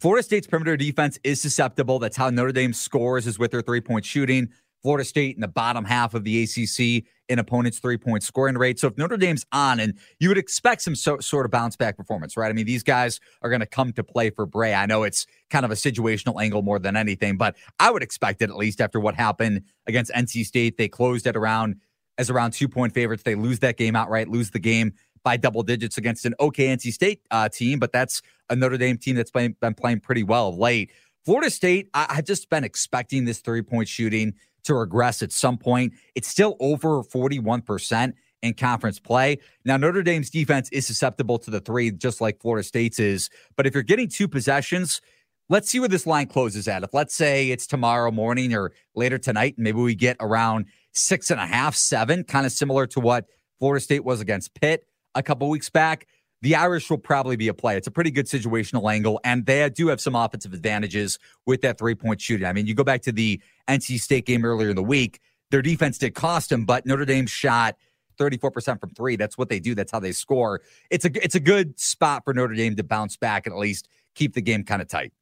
Florida 0.00 0.24
State's 0.24 0.48
perimeter 0.48 0.76
defense 0.76 1.16
is 1.22 1.40
susceptible. 1.40 2.00
That's 2.00 2.16
how 2.16 2.28
Notre 2.30 2.50
Dame 2.50 2.72
scores 2.72 3.28
is 3.28 3.38
with 3.38 3.52
their 3.52 3.62
three 3.62 3.80
point 3.80 4.04
shooting. 4.04 4.48
Florida 4.82 5.04
State 5.04 5.36
in 5.36 5.40
the 5.40 5.48
bottom 5.48 5.84
half 5.84 6.14
of 6.14 6.24
the 6.24 6.42
ACC 6.42 7.04
in 7.28 7.38
opponents' 7.38 7.78
three 7.78 7.96
point 7.96 8.22
scoring 8.22 8.56
rate. 8.56 8.78
So 8.78 8.88
if 8.88 8.98
Notre 8.98 9.16
Dame's 9.16 9.46
on, 9.52 9.80
and 9.80 9.94
you 10.18 10.28
would 10.28 10.38
expect 10.38 10.82
some 10.82 10.94
so, 10.94 11.18
sort 11.20 11.44
of 11.44 11.50
bounce 11.50 11.76
back 11.76 11.96
performance, 11.96 12.36
right? 12.36 12.50
I 12.50 12.52
mean, 12.52 12.66
these 12.66 12.82
guys 12.82 13.20
are 13.42 13.48
going 13.48 13.60
to 13.60 13.66
come 13.66 13.92
to 13.92 14.04
play 14.04 14.30
for 14.30 14.44
Brey. 14.44 14.74
I 14.74 14.86
know 14.86 15.04
it's 15.04 15.26
kind 15.50 15.64
of 15.64 15.70
a 15.70 15.74
situational 15.74 16.42
angle 16.42 16.62
more 16.62 16.78
than 16.78 16.96
anything, 16.96 17.36
but 17.36 17.56
I 17.78 17.90
would 17.90 18.02
expect 18.02 18.42
it 18.42 18.50
at 18.50 18.56
least 18.56 18.80
after 18.80 19.00
what 19.00 19.14
happened 19.14 19.62
against 19.86 20.12
NC 20.12 20.44
State. 20.44 20.76
They 20.76 20.88
closed 20.88 21.26
at 21.26 21.36
around 21.36 21.76
as 22.18 22.28
around 22.28 22.52
two 22.52 22.68
point 22.68 22.92
favorites. 22.92 23.22
They 23.22 23.34
lose 23.34 23.60
that 23.60 23.76
game 23.76 23.96
outright, 23.96 24.28
lose 24.28 24.50
the 24.50 24.58
game 24.58 24.92
by 25.24 25.36
double 25.36 25.62
digits 25.62 25.98
against 25.98 26.26
an 26.26 26.34
okay 26.40 26.66
NC 26.66 26.92
State 26.92 27.20
uh, 27.30 27.48
team, 27.48 27.78
but 27.78 27.92
that's 27.92 28.22
a 28.50 28.56
Notre 28.56 28.76
Dame 28.76 28.98
team 28.98 29.16
that's 29.16 29.30
been, 29.30 29.54
playing 29.76 30.00
pretty 30.00 30.22
well 30.22 30.56
late. 30.56 30.90
Florida 31.24 31.50
State, 31.50 31.88
I, 31.94 32.06
I've 32.10 32.24
just 32.24 32.50
been 32.50 32.64
expecting 32.64 33.24
this 33.24 33.38
three 33.38 33.62
point 33.62 33.88
shooting 33.88 34.34
to 34.64 34.74
regress 34.74 35.22
at 35.22 35.32
some 35.32 35.58
point. 35.58 35.94
It's 36.14 36.28
still 36.28 36.56
over 36.60 37.02
41% 37.02 38.12
in 38.42 38.54
conference 38.54 38.98
play. 38.98 39.38
Now, 39.64 39.76
Notre 39.76 40.02
Dame's 40.02 40.30
defense 40.30 40.68
is 40.72 40.86
susceptible 40.86 41.38
to 41.38 41.50
the 41.50 41.60
three, 41.60 41.90
just 41.90 42.20
like 42.20 42.40
Florida 42.40 42.66
State's 42.66 42.98
is. 42.98 43.30
But 43.56 43.66
if 43.66 43.74
you're 43.74 43.82
getting 43.82 44.08
two 44.08 44.28
possessions, 44.28 45.00
let's 45.48 45.68
see 45.68 45.78
where 45.78 45.88
this 45.88 46.06
line 46.06 46.26
closes 46.26 46.66
at. 46.66 46.82
If 46.82 46.92
let's 46.92 47.14
say 47.14 47.50
it's 47.50 47.66
tomorrow 47.66 48.10
morning 48.10 48.54
or 48.54 48.72
later 48.94 49.18
tonight, 49.18 49.54
and 49.56 49.64
maybe 49.64 49.78
we 49.78 49.94
get 49.94 50.16
around 50.20 50.66
six 50.92 51.30
and 51.30 51.40
a 51.40 51.46
half, 51.46 51.74
seven, 51.74 52.24
kind 52.24 52.44
of 52.44 52.52
similar 52.52 52.86
to 52.88 53.00
what 53.00 53.26
Florida 53.58 53.82
State 53.82 54.04
was 54.04 54.20
against 54.20 54.54
Pitt 54.54 54.86
a 55.14 55.22
couple 55.22 55.48
weeks 55.48 55.70
back 55.70 56.06
the 56.42 56.54
Irish 56.56 56.90
will 56.90 56.98
probably 56.98 57.36
be 57.36 57.48
a 57.48 57.54
play. 57.54 57.76
It's 57.76 57.86
a 57.86 57.90
pretty 57.90 58.10
good 58.10 58.26
situational 58.26 58.92
angle, 58.92 59.20
and 59.24 59.46
they 59.46 59.68
do 59.70 59.88
have 59.88 60.00
some 60.00 60.14
offensive 60.14 60.52
advantages 60.52 61.18
with 61.46 61.62
that 61.62 61.78
three 61.78 61.94
point 61.94 62.20
shooting. 62.20 62.46
I 62.46 62.52
mean, 62.52 62.66
you 62.66 62.74
go 62.74 62.84
back 62.84 63.02
to 63.02 63.12
the 63.12 63.40
NC 63.68 64.00
State 64.00 64.26
game 64.26 64.44
earlier 64.44 64.70
in 64.70 64.76
the 64.76 64.82
week, 64.82 65.20
their 65.52 65.62
defense 65.62 65.98
did 65.98 66.14
cost 66.14 66.50
them, 66.50 66.64
but 66.64 66.84
Notre 66.84 67.04
Dame 67.04 67.26
shot 67.26 67.76
34% 68.18 68.80
from 68.80 68.90
three. 68.90 69.16
That's 69.16 69.38
what 69.38 69.48
they 69.48 69.60
do. 69.60 69.74
That's 69.74 69.92
how 69.92 70.00
they 70.00 70.12
score. 70.12 70.62
It's 70.90 71.04
a 71.04 71.24
it's 71.24 71.34
a 71.34 71.40
good 71.40 71.78
spot 71.78 72.24
for 72.24 72.34
Notre 72.34 72.54
Dame 72.54 72.74
to 72.76 72.82
bounce 72.82 73.16
back 73.16 73.46
and 73.46 73.54
at 73.54 73.58
least 73.58 73.88
keep 74.14 74.34
the 74.34 74.42
game 74.42 74.64
kind 74.64 74.82
of 74.82 74.88
tight. 74.88 75.12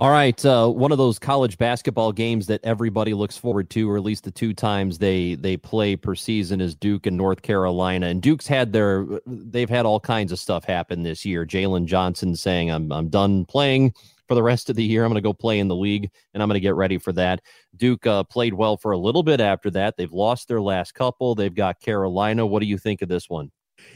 All 0.00 0.10
right, 0.10 0.42
uh, 0.46 0.66
one 0.66 0.92
of 0.92 0.98
those 0.98 1.18
college 1.18 1.58
basketball 1.58 2.10
games 2.10 2.46
that 2.46 2.62
everybody 2.64 3.12
looks 3.12 3.36
forward 3.36 3.68
to, 3.68 3.90
or 3.90 3.98
at 3.98 4.02
least 4.02 4.24
the 4.24 4.30
two 4.30 4.54
times 4.54 4.96
they 4.96 5.34
they 5.34 5.58
play 5.58 5.94
per 5.94 6.14
season, 6.14 6.62
is 6.62 6.74
Duke 6.74 7.04
and 7.04 7.18
North 7.18 7.42
Carolina. 7.42 8.06
And 8.06 8.22
Duke's 8.22 8.46
had 8.46 8.72
their 8.72 9.06
they've 9.26 9.68
had 9.68 9.84
all 9.84 10.00
kinds 10.00 10.32
of 10.32 10.38
stuff 10.38 10.64
happen 10.64 11.02
this 11.02 11.26
year. 11.26 11.44
Jalen 11.44 11.84
Johnson 11.84 12.34
saying, 12.34 12.70
"I'm 12.70 12.90
I'm 12.90 13.10
done 13.10 13.44
playing 13.44 13.92
for 14.26 14.34
the 14.34 14.42
rest 14.42 14.70
of 14.70 14.76
the 14.76 14.82
year. 14.82 15.04
I'm 15.04 15.10
going 15.10 15.22
to 15.22 15.28
go 15.28 15.34
play 15.34 15.58
in 15.58 15.68
the 15.68 15.76
league, 15.76 16.10
and 16.32 16.42
I'm 16.42 16.48
going 16.48 16.54
to 16.54 16.60
get 16.60 16.76
ready 16.76 16.96
for 16.96 17.12
that." 17.12 17.42
Duke 17.76 18.06
uh, 18.06 18.24
played 18.24 18.54
well 18.54 18.78
for 18.78 18.92
a 18.92 18.98
little 18.98 19.22
bit 19.22 19.38
after 19.38 19.70
that. 19.72 19.98
They've 19.98 20.10
lost 20.10 20.48
their 20.48 20.62
last 20.62 20.94
couple. 20.94 21.34
They've 21.34 21.54
got 21.54 21.78
Carolina. 21.78 22.46
What 22.46 22.60
do 22.60 22.66
you 22.66 22.78
think 22.78 23.02
of 23.02 23.10
this 23.10 23.28
one? 23.28 23.50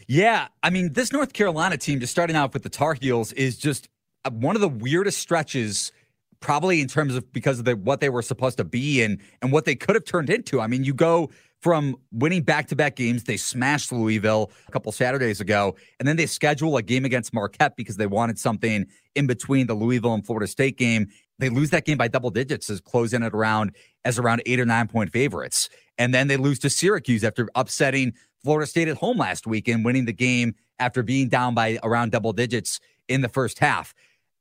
Yeah, 0.06 0.48
I 0.62 0.68
mean, 0.68 0.92
this 0.92 1.12
North 1.12 1.32
Carolina 1.32 1.78
team, 1.78 2.00
just 2.00 2.12
starting 2.12 2.36
off 2.36 2.52
with 2.52 2.62
the 2.62 2.68
Tar 2.68 2.94
Heels, 2.94 3.32
is 3.32 3.56
just 3.56 3.88
Uh, 4.24 4.30
one 4.30 4.56
of 4.56 4.60
the 4.60 4.68
weirdest 4.68 5.18
stretches 5.18 5.92
probably 6.40 6.80
in 6.80 6.88
terms 6.88 7.14
of 7.14 7.32
because 7.32 7.58
of 7.58 7.64
the, 7.64 7.74
what 7.74 8.00
they 8.00 8.10
were 8.10 8.22
supposed 8.22 8.58
to 8.58 8.64
be 8.64 9.02
and 9.02 9.18
and 9.40 9.50
what 9.50 9.64
they 9.64 9.74
could 9.74 9.94
have 9.94 10.04
turned 10.04 10.30
into. 10.30 10.60
I 10.60 10.66
mean, 10.66 10.84
you 10.84 10.94
go 10.94 11.30
from 11.62 11.96
winning 12.12 12.42
back-to-back 12.42 12.94
games, 12.94 13.24
they 13.24 13.38
smashed 13.38 13.90
Louisville 13.90 14.50
a 14.68 14.70
couple 14.70 14.92
Saturdays 14.92 15.40
ago, 15.40 15.74
and 15.98 16.06
then 16.06 16.16
they 16.18 16.26
schedule 16.26 16.76
a 16.76 16.82
game 16.82 17.06
against 17.06 17.32
Marquette 17.32 17.74
because 17.74 17.96
they 17.96 18.06
wanted 18.06 18.38
something 18.38 18.86
in 19.14 19.26
between 19.26 19.66
the 19.66 19.72
Louisville 19.72 20.12
and 20.12 20.26
Florida 20.26 20.46
State 20.46 20.76
game. 20.76 21.08
They 21.38 21.48
lose 21.48 21.70
that 21.70 21.86
game 21.86 21.96
by 21.96 22.08
double 22.08 22.28
digits 22.28 22.68
as 22.68 22.82
closing 22.82 23.22
it 23.22 23.32
around 23.32 23.74
as 24.04 24.18
around 24.18 24.42
eight 24.44 24.60
or 24.60 24.66
nine 24.66 24.88
point 24.88 25.10
favorites. 25.10 25.70
And 25.96 26.12
then 26.12 26.28
they 26.28 26.36
lose 26.36 26.58
to 26.58 26.68
Syracuse 26.68 27.24
after 27.24 27.48
upsetting 27.54 28.12
Florida 28.42 28.66
State 28.66 28.88
at 28.88 28.98
home 28.98 29.16
last 29.16 29.46
week 29.46 29.66
and 29.66 29.86
winning 29.86 30.04
the 30.04 30.12
game 30.12 30.54
after 30.78 31.02
being 31.02 31.30
down 31.30 31.54
by 31.54 31.78
around 31.82 32.12
double 32.12 32.34
digits 32.34 32.78
in 33.08 33.22
the 33.22 33.28
first 33.30 33.58
half. 33.58 33.94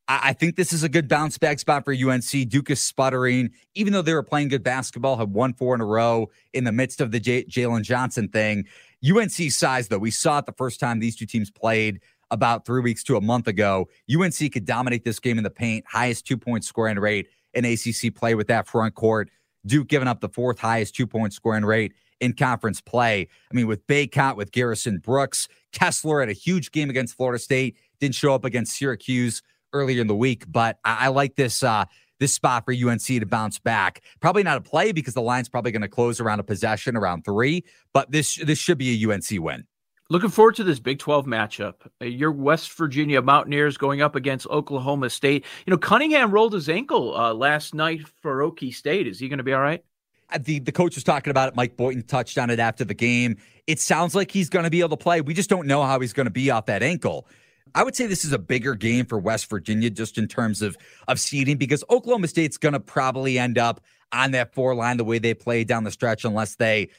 I 0.07 0.33
think 0.33 0.57
this 0.57 0.73
is 0.73 0.83
a 0.83 0.89
good 0.89 1.07
bounce 1.07 1.37
back 1.37 1.59
spot 1.59 1.85
for 1.85 1.93
UNC. 1.93 2.49
Duke 2.49 2.69
is 2.69 2.83
sputtering, 2.83 3.51
even 3.73 3.93
though 3.93 4.01
they 4.01 4.13
were 4.13 4.23
playing 4.23 4.49
good 4.49 4.63
basketball, 4.63 5.15
have 5.15 5.29
won 5.29 5.53
four 5.53 5.73
in 5.75 5.79
a 5.81 5.85
row 5.85 6.29
in 6.51 6.65
the 6.65 6.73
midst 6.73 6.99
of 6.99 7.11
the 7.11 7.21
J- 7.21 7.45
Jalen 7.45 7.83
Johnson 7.83 8.27
thing. 8.27 8.65
UNC 9.09 9.31
size, 9.31 9.87
though, 9.87 9.97
we 9.97 10.11
saw 10.11 10.39
it 10.39 10.45
the 10.45 10.51
first 10.53 10.79
time 10.79 10.99
these 10.99 11.15
two 11.15 11.25
teams 11.25 11.49
played 11.49 12.01
about 12.31 12.65
three 12.65 12.81
weeks 12.81 13.03
to 13.03 13.15
a 13.15 13.21
month 13.21 13.47
ago. 13.47 13.87
UNC 14.13 14.51
could 14.51 14.65
dominate 14.65 15.05
this 15.05 15.19
game 15.19 15.37
in 15.37 15.43
the 15.43 15.49
paint, 15.49 15.85
highest 15.87 16.27
two 16.27 16.37
point 16.37 16.65
scoring 16.65 16.99
rate 16.99 17.27
in 17.53 17.63
ACC 17.63 18.13
play 18.13 18.35
with 18.35 18.47
that 18.47 18.67
front 18.67 18.95
court. 18.95 19.29
Duke 19.65 19.87
giving 19.87 20.09
up 20.09 20.19
the 20.19 20.29
fourth 20.29 20.59
highest 20.59 20.95
two 20.95 21.07
point 21.07 21.31
scoring 21.31 21.63
rate 21.63 21.93
in 22.19 22.33
conference 22.33 22.81
play. 22.81 23.27
I 23.51 23.55
mean, 23.55 23.67
with 23.67 23.85
Bacot, 23.87 24.35
with 24.35 24.51
Garrison 24.51 24.97
Brooks, 24.97 25.47
Kessler 25.71 26.19
had 26.19 26.29
a 26.29 26.33
huge 26.33 26.71
game 26.71 26.89
against 26.89 27.15
Florida 27.15 27.39
State, 27.39 27.77
didn't 27.99 28.15
show 28.15 28.33
up 28.33 28.43
against 28.43 28.75
Syracuse 28.75 29.41
earlier 29.73 30.01
in 30.01 30.07
the 30.07 30.15
week, 30.15 30.45
but 30.47 30.77
I, 30.85 31.05
I 31.05 31.07
like 31.09 31.35
this 31.35 31.63
uh, 31.63 31.85
this 32.19 32.33
spot 32.33 32.63
for 32.65 32.73
UNC 32.73 33.03
to 33.03 33.25
bounce 33.25 33.59
back. 33.59 34.01
Probably 34.21 34.43
not 34.43 34.57
a 34.57 34.61
play 34.61 34.91
because 34.91 35.13
the 35.13 35.21
line's 35.21 35.49
probably 35.49 35.71
going 35.71 35.81
to 35.81 35.89
close 35.89 36.19
around 36.19 36.39
a 36.39 36.43
possession 36.43 36.95
around 36.95 37.25
three, 37.25 37.65
but 37.93 38.11
this 38.11 38.35
this 38.35 38.59
should 38.59 38.77
be 38.77 39.03
a 39.03 39.11
UNC 39.11 39.25
win. 39.31 39.65
Looking 40.09 40.29
forward 40.29 40.55
to 40.55 40.63
this 40.63 40.79
Big 40.79 40.99
12 40.99 41.25
matchup. 41.25 41.73
Uh, 42.01 42.05
your 42.05 42.31
West 42.31 42.71
Virginia 42.73 43.21
Mountaineers 43.21 43.77
going 43.77 44.01
up 44.01 44.15
against 44.15 44.45
Oklahoma 44.47 45.09
State. 45.09 45.45
You 45.65 45.71
know, 45.71 45.77
Cunningham 45.77 46.31
rolled 46.31 46.53
his 46.53 46.69
ankle 46.69 47.15
uh, 47.15 47.33
last 47.33 47.73
night 47.73 48.01
for 48.21 48.39
Okie 48.39 48.73
State. 48.73 49.07
Is 49.07 49.19
he 49.19 49.29
going 49.29 49.37
to 49.37 49.43
be 49.43 49.53
all 49.53 49.61
right? 49.61 49.83
Uh, 50.31 50.39
the 50.41 50.59
the 50.59 50.71
coach 50.71 50.95
was 50.95 51.03
talking 51.03 51.31
about 51.31 51.49
it. 51.49 51.55
Mike 51.55 51.77
Boynton 51.77 52.03
touched 52.03 52.37
on 52.37 52.49
it 52.49 52.59
after 52.59 52.83
the 52.83 52.93
game. 52.93 53.37
It 53.65 53.79
sounds 53.79 54.13
like 54.13 54.29
he's 54.29 54.49
going 54.49 54.63
to 54.63 54.69
be 54.69 54.81
able 54.81 54.89
to 54.89 54.97
play. 54.97 55.21
We 55.21 55.33
just 55.33 55.49
don't 55.49 55.67
know 55.67 55.83
how 55.83 55.99
he's 55.99 56.13
going 56.13 56.25
to 56.25 56.31
be 56.31 56.51
off 56.51 56.65
that 56.65 56.83
ankle. 56.83 57.27
I 57.75 57.83
would 57.83 57.95
say 57.95 58.05
this 58.05 58.23
is 58.23 58.33
a 58.33 58.39
bigger 58.39 58.75
game 58.75 59.05
for 59.05 59.17
West 59.17 59.49
Virginia 59.49 59.89
just 59.89 60.17
in 60.17 60.27
terms 60.27 60.61
of 60.61 60.77
of 61.07 61.19
seeding 61.19 61.57
because 61.57 61.83
Oklahoma 61.89 62.27
State's 62.27 62.57
going 62.57 62.73
to 62.73 62.79
probably 62.79 63.39
end 63.39 63.57
up 63.57 63.81
on 64.11 64.31
that 64.31 64.53
four 64.53 64.75
line 64.75 64.97
the 64.97 65.03
way 65.03 65.19
they 65.19 65.33
play 65.33 65.63
down 65.63 65.83
the 65.83 65.91
stretch 65.91 66.23
unless 66.23 66.55
they 66.55 66.89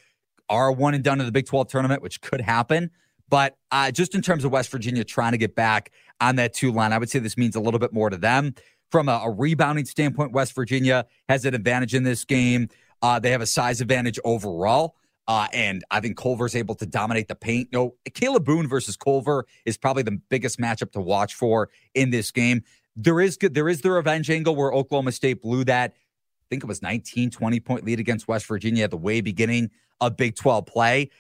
are 0.49 0.73
one 0.73 0.95
and 0.95 1.05
done 1.05 1.21
in 1.21 1.27
the 1.27 1.33
Big 1.33 1.47
12 1.47 1.69
tournament, 1.69 2.03
which 2.03 2.21
could 2.21 2.41
happen. 2.41 2.91
But 3.29 3.57
uh, 3.71 3.91
just 3.91 4.15
in 4.15 4.23
terms 4.23 4.45
of 4.45 4.53
West 4.53 4.71
Virginia 4.71 5.05
trying 5.05 5.33
to 5.33 5.39
get 5.39 5.55
back 5.55 5.93
on 6.21 6.37
that 6.37 6.53
two 6.53 6.73
line, 6.73 6.93
I 6.93 6.99
would 6.99 7.09
say 7.09 7.19
this 7.19 7.39
means 7.39 7.57
a 7.57 7.61
little 7.61 7.81
bit 7.81 7.93
more 7.93 8.11
to 8.11 8.17
them. 8.17 8.55
From 8.91 9.09
a, 9.09 9.23
a 9.25 9.31
rebounding 9.31 9.87
standpoint, 9.87 10.33
West 10.33 10.55
Virginia 10.55 11.07
has 11.29 11.45
an 11.45 11.55
advantage 11.55 11.95
in 11.95 12.05
this 12.05 12.25
game. 12.25 12.69
Uh, 13.03 13.19
they 13.19 13.31
have 13.31 13.41
a 13.41 13.47
size 13.47 13.81
advantage 13.81 14.19
overall. 14.25 14.97
Uh, 15.27 15.47
and 15.53 15.85
I 15.91 16.01
think 16.01 16.17
Culver's 16.17 16.55
able 16.55 16.75
to 16.77 16.87
dominate 16.87 17.29
the 17.29 17.35
paint. 17.35 17.69
No, 17.73 17.95
Kalib 18.11 18.45
Boone 18.45 18.69
versus 18.69 18.97
Culver 18.97 19.47
is 19.65 19.77
probably 19.77 20.03
the 20.03 20.19
biggest 20.29 20.59
matchup 20.59 20.93
to 20.93 21.01
watch 21.01 21.35
for 21.35 21.71
in 21.95 22.11
this 22.11 22.31
game. 22.31 22.63
There 22.97 23.21
is 23.21 23.37
good, 23.37 23.55
there 23.55 23.69
is 23.69 23.81
the 23.81 23.91
revenge 23.91 24.31
angle 24.31 24.55
where 24.55 24.73
Oklahoma 24.73 25.13
State 25.13 25.41
blew 25.43 25.65
that. 25.65 25.93
I 25.93 26.47
think 26.51 26.63
it 26.63 26.67
was 26.67 26.83
19, 26.83 27.31
20 27.31 27.61
point 27.61 27.85
lead 27.85 28.01
against 28.01 28.29
West 28.29 28.47
Virginia 28.47 28.85
at 28.85 28.91
the 28.91 28.99
way 28.99 29.21
beginning 29.21 29.71
of 30.01 30.17
Big 30.17 30.37
12 30.37 30.67
play. 30.67 31.11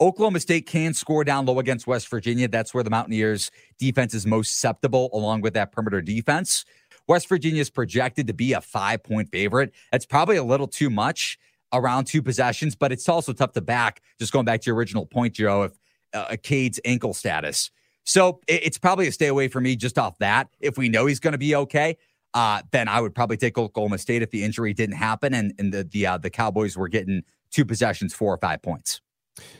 Oklahoma 0.00 0.40
State 0.40 0.66
can 0.66 0.92
score 0.92 1.24
down 1.24 1.46
low 1.46 1.58
against 1.58 1.86
West 1.86 2.08
Virginia. 2.08 2.48
That's 2.48 2.74
where 2.74 2.84
the 2.84 2.90
Mountaineers 2.90 3.50
defense 3.78 4.12
is 4.12 4.26
most 4.26 4.52
susceptible, 4.52 5.08
along 5.12 5.40
with 5.40 5.54
that 5.54 5.72
perimeter 5.72 6.02
defense. 6.02 6.64
West 7.06 7.28
Virginia 7.28 7.60
is 7.60 7.70
projected 7.70 8.26
to 8.26 8.34
be 8.34 8.52
a 8.52 8.60
five 8.60 9.02
point 9.02 9.30
favorite. 9.30 9.72
That's 9.92 10.06
probably 10.06 10.36
a 10.36 10.44
little 10.44 10.66
too 10.68 10.90
much 10.90 11.38
around 11.74 12.06
two 12.06 12.22
possessions, 12.22 12.74
but 12.74 12.92
it's 12.92 13.08
also 13.08 13.32
tough 13.32 13.52
to 13.52 13.60
back. 13.60 14.00
Just 14.18 14.32
going 14.32 14.44
back 14.44 14.60
to 14.62 14.66
your 14.66 14.76
original 14.76 15.06
point, 15.06 15.34
Joe, 15.34 15.64
if 15.64 15.72
uh, 16.14 16.36
Cade's 16.42 16.80
ankle 16.84 17.14
status. 17.14 17.70
So 18.04 18.40
it, 18.46 18.64
it's 18.64 18.78
probably 18.78 19.08
a 19.08 19.12
stay 19.12 19.26
away 19.26 19.48
for 19.48 19.60
me 19.60 19.76
just 19.76 19.98
off 19.98 20.18
that. 20.18 20.48
If 20.60 20.78
we 20.78 20.88
know 20.88 21.06
he's 21.06 21.20
going 21.20 21.32
to 21.32 21.38
be 21.38 21.54
okay, 21.56 21.96
uh, 22.32 22.62
then 22.70 22.88
I 22.88 23.00
would 23.00 23.14
probably 23.14 23.36
take 23.36 23.58
Oklahoma 23.58 23.98
State 23.98 24.22
if 24.22 24.30
the 24.30 24.42
injury 24.42 24.74
didn't 24.74 24.96
happen 24.96 25.34
and, 25.34 25.54
and 25.58 25.72
the 25.72 25.84
the 25.84 26.06
uh, 26.06 26.18
the 26.18 26.30
Cowboys 26.30 26.76
were 26.76 26.88
getting 26.88 27.22
two 27.50 27.64
possessions, 27.64 28.12
four 28.12 28.32
or 28.32 28.38
five 28.38 28.62
points. 28.62 29.00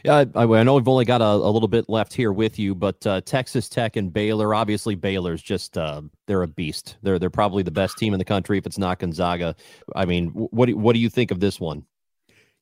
Yeah, 0.05 0.25
I, 0.35 0.43
I 0.45 0.63
know 0.63 0.75
we've 0.75 0.87
only 0.87 1.05
got 1.05 1.21
a, 1.21 1.25
a, 1.25 1.51
little 1.51 1.69
bit 1.69 1.89
left 1.89 2.15
here 2.15 2.33
with 2.33 2.61
you, 2.61 2.77
but 2.77 3.05
uh, 3.07 3.21
Texas 3.23 3.69
Tech 3.69 3.97
and 3.97 4.13
Baylor, 4.13 4.55
obviously 4.55 4.95
Baylor's 4.95 5.43
just 5.43 5.77
uh, 5.77 6.03
they're 6.27 6.43
a 6.43 6.49
beast. 6.49 6.97
They're 7.03 7.19
they're 7.19 7.31
probably 7.31 7.63
the 7.63 7.73
best 7.73 7.99
team 7.99 8.13
in 8.13 8.19
the 8.19 8.25
country 8.25 8.59
if 8.59 8.67
it's 8.67 8.79
not 8.79 9.01
Gonzaga. 9.01 9.57
I 9.97 10.05
mean, 10.05 10.29
what 10.29 10.67
do, 10.67 10.77
what 10.77 10.93
do 10.93 11.01
you 11.01 11.11
think 11.11 11.31
of 11.31 11.41
this 11.41 11.59
one? 11.59 11.85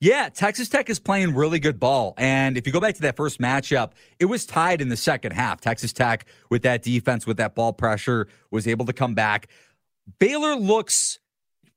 Yeah, 0.02 0.30
Texas 0.30 0.68
Tech 0.68 0.90
is 0.90 0.98
playing 0.98 1.32
really 1.32 1.60
good 1.60 1.78
ball. 1.78 2.14
And 2.18 2.58
if 2.58 2.66
you 2.66 2.72
go 2.72 2.80
back 2.80 2.96
to 2.96 3.02
that 3.02 3.16
first 3.16 3.40
matchup, 3.40 3.92
it 4.18 4.24
was 4.24 4.44
tied 4.44 4.80
in 4.80 4.88
the 4.88 4.96
second 4.96 5.30
half. 5.30 5.60
Texas 5.60 5.92
Tech, 5.92 6.26
with 6.50 6.62
that 6.62 6.82
defense, 6.82 7.24
with 7.24 7.36
that 7.36 7.54
ball 7.54 7.72
pressure, 7.72 8.26
was 8.50 8.66
able 8.66 8.84
to 8.86 8.92
come 8.92 9.14
back. 9.14 9.46
Baylor 10.18 10.56
looks 10.56 11.20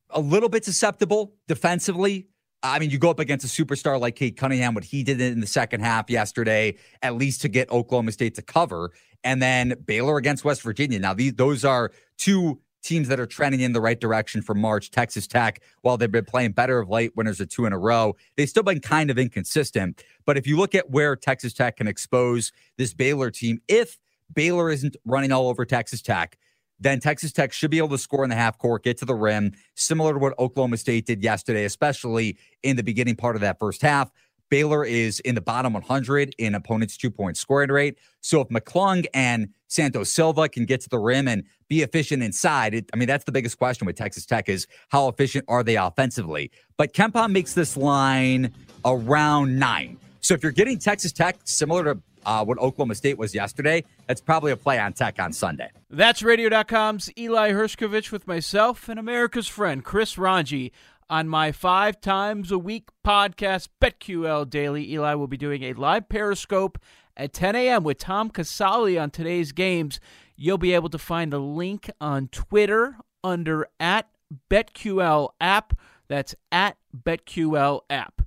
a 0.10 0.20
little 0.20 0.50
bit 0.50 0.66
susceptible 0.66 1.36
defensively. 1.48 2.28
I 2.64 2.80
mean, 2.80 2.90
you 2.90 2.98
go 2.98 3.12
up 3.12 3.20
against 3.20 3.46
a 3.46 3.64
superstar 3.64 4.00
like 4.00 4.16
Cade 4.16 4.38
Cunningham, 4.38 4.74
what 4.74 4.86
he 4.86 5.04
did 5.04 5.22
in 5.22 5.40
the 5.40 5.46
second 5.46 5.82
half 5.82 6.10
yesterday, 6.10 6.78
at 7.04 7.14
least 7.14 7.44
to 7.44 7.48
get 7.48 7.70
Oklahoma 7.70 8.12
State 8.12 8.34
to 8.36 8.42
cover. 8.42 8.92
And 9.24 9.40
then 9.40 9.76
Baylor 9.86 10.18
against 10.18 10.44
West 10.44 10.64
Virginia. 10.64 10.98
Now, 10.98 11.14
these 11.14 11.36
those 11.36 11.64
are 11.64 11.92
two 12.18 12.60
teams 12.86 13.08
that 13.08 13.20
are 13.20 13.26
trending 13.26 13.62
in 13.62 13.74
the 13.74 13.82
right 13.82 14.00
direction 14.00 14.42
for 14.42 14.54
March. 14.54 14.92
Texas 14.92 15.28
Tech, 15.28 15.62
while 15.82 15.98
they've 15.98 16.12
been 16.12 16.26
playing 16.26 16.52
better 16.54 16.80
of 16.80 16.90
late, 16.90 17.16
winners 17.16 17.42
of 17.42 17.50
two 17.50 17.66
in 17.66 17.74
a 17.74 17.78
row, 17.78 18.16
they've 18.38 18.50
still 18.50 18.64
been 18.64 18.80
kind 18.80 19.10
of 19.10 19.18
inconsistent. 19.18 20.04
But 20.26 20.38
if 20.38 20.48
you 20.48 20.58
look 20.58 20.76
at 20.76 20.90
where 20.90 21.16
Texas 21.16 21.54
Tech 21.54 21.78
can 21.78 21.88
expose 21.88 22.52
this 22.78 22.94
Baylor 22.94 23.32
team, 23.32 23.60
if 23.68 23.98
Baylor 24.34 24.70
isn't 24.70 24.96
running 25.06 25.32
all 25.32 25.50
over 25.50 25.66
Texas 25.66 26.02
Tech, 26.02 26.38
then 26.80 27.00
Texas 27.00 27.32
Tech 27.32 27.54
should 27.54 27.72
be 27.72 27.78
able 27.78 27.90
to 27.90 27.98
score 27.98 28.24
in 28.24 28.30
the 28.30 28.36
half 28.36 28.58
court, 28.58 28.84
get 28.84 28.98
to 28.98 29.06
the 29.06 29.16
rim, 29.16 29.54
similar 29.76 30.14
to 30.14 30.20
what 30.20 30.38
Oklahoma 30.38 30.78
State 30.78 31.06
did 31.06 31.24
yesterday, 31.24 31.64
especially 31.64 32.38
in 32.64 32.76
the 32.76 32.84
beginning 32.84 33.16
part 33.16 33.36
of 33.36 33.42
that 33.42 33.60
first 33.60 33.82
half. 33.82 34.12
Baylor 34.50 34.84
is 34.86 35.20
in 35.22 35.36
the 35.36 35.42
bottom 35.42 35.74
100 35.74 36.36
in 36.38 36.56
opponents' 36.56 36.98
two 36.98 37.12
point 37.12 37.38
scoring 37.38 37.72
rate. 37.72 37.98
So 38.22 38.42
if 38.42 38.50
McClung 38.50 39.06
and 39.14 39.50
Santos 39.68 40.12
Silva 40.12 40.50
can 40.50 40.66
get 40.66 40.82
to 40.82 40.90
the 40.90 41.00
rim 41.00 41.28
and 41.28 41.44
be 41.68 41.82
efficient 41.82 42.24
inside, 42.24 42.74
it, 42.74 42.90
I 42.94 42.98
mean, 42.98 43.08
that's 43.08 43.26
the 43.26 43.32
biggest 43.32 43.58
question 43.58 43.86
with 43.86 43.96
Texas 43.96 44.26
Tech 44.26 44.50
is 44.50 44.68
how 44.90 45.08
efficient 45.08 45.46
are 45.48 45.64
they 45.64 45.76
offensively? 45.76 46.52
But 46.78 46.94
KenPom 46.94 47.32
makes 47.32 47.54
this 47.54 47.76
line 47.76 48.54
around 48.84 49.58
nine. 49.58 49.98
So 50.22 50.34
if 50.34 50.44
you're 50.44 50.52
getting 50.52 50.80
Texas 50.80 51.12
Tech 51.12 51.38
similar 51.44 51.84
to 51.84 52.02
uh, 52.26 52.44
what 52.44 52.58
Oklahoma 52.58 52.96
State 52.96 53.18
was 53.18 53.36
yesterday, 53.36 53.84
that's 54.08 54.22
probably 54.22 54.52
a 54.52 54.58
play 54.58 54.80
on 54.80 54.94
Tech 54.94 55.20
on 55.20 55.32
Sunday. 55.32 55.70
That's 55.90 56.24
radio.com's 56.24 57.12
Eli 57.18 57.52
Hershkovich 57.52 58.12
with 58.12 58.28
myself 58.28 58.90
and 58.90 59.00
America's 59.00 59.48
friend 59.48 59.84
Chris 59.84 60.18
Ranji 60.18 60.72
on 61.10 61.28
my 61.28 61.52
five 61.52 62.02
times 62.02 62.52
a 62.52 62.58
week 62.58 62.90
podcast, 63.06 63.70
BetQL 63.82 64.50
Daily. 64.50 64.92
Eli 64.92 65.14
will 65.14 65.28
be 65.28 65.38
doing 65.38 65.64
a 65.64 65.74
live 65.74 66.10
Periscope 66.10 66.80
at 67.16 67.34
10 67.34 67.56
a.m. 67.56 67.84
with 67.84 67.98
Tom 67.98 68.30
Casale 68.30 68.98
on 68.98 69.12
today's 69.12 69.52
games. 69.52 70.00
You'll 70.36 70.58
be 70.58 70.74
able 70.74 70.90
to 70.90 70.98
find 70.98 71.32
the 71.32 71.40
link 71.40 71.90
on 72.02 72.28
Twitter 72.30 72.98
under 73.24 73.68
at 73.80 74.10
BetQL 74.50 75.30
app. 75.40 75.78
That's 76.08 76.36
at 76.52 76.78
BetQL 76.96 77.82
app. 77.90 78.22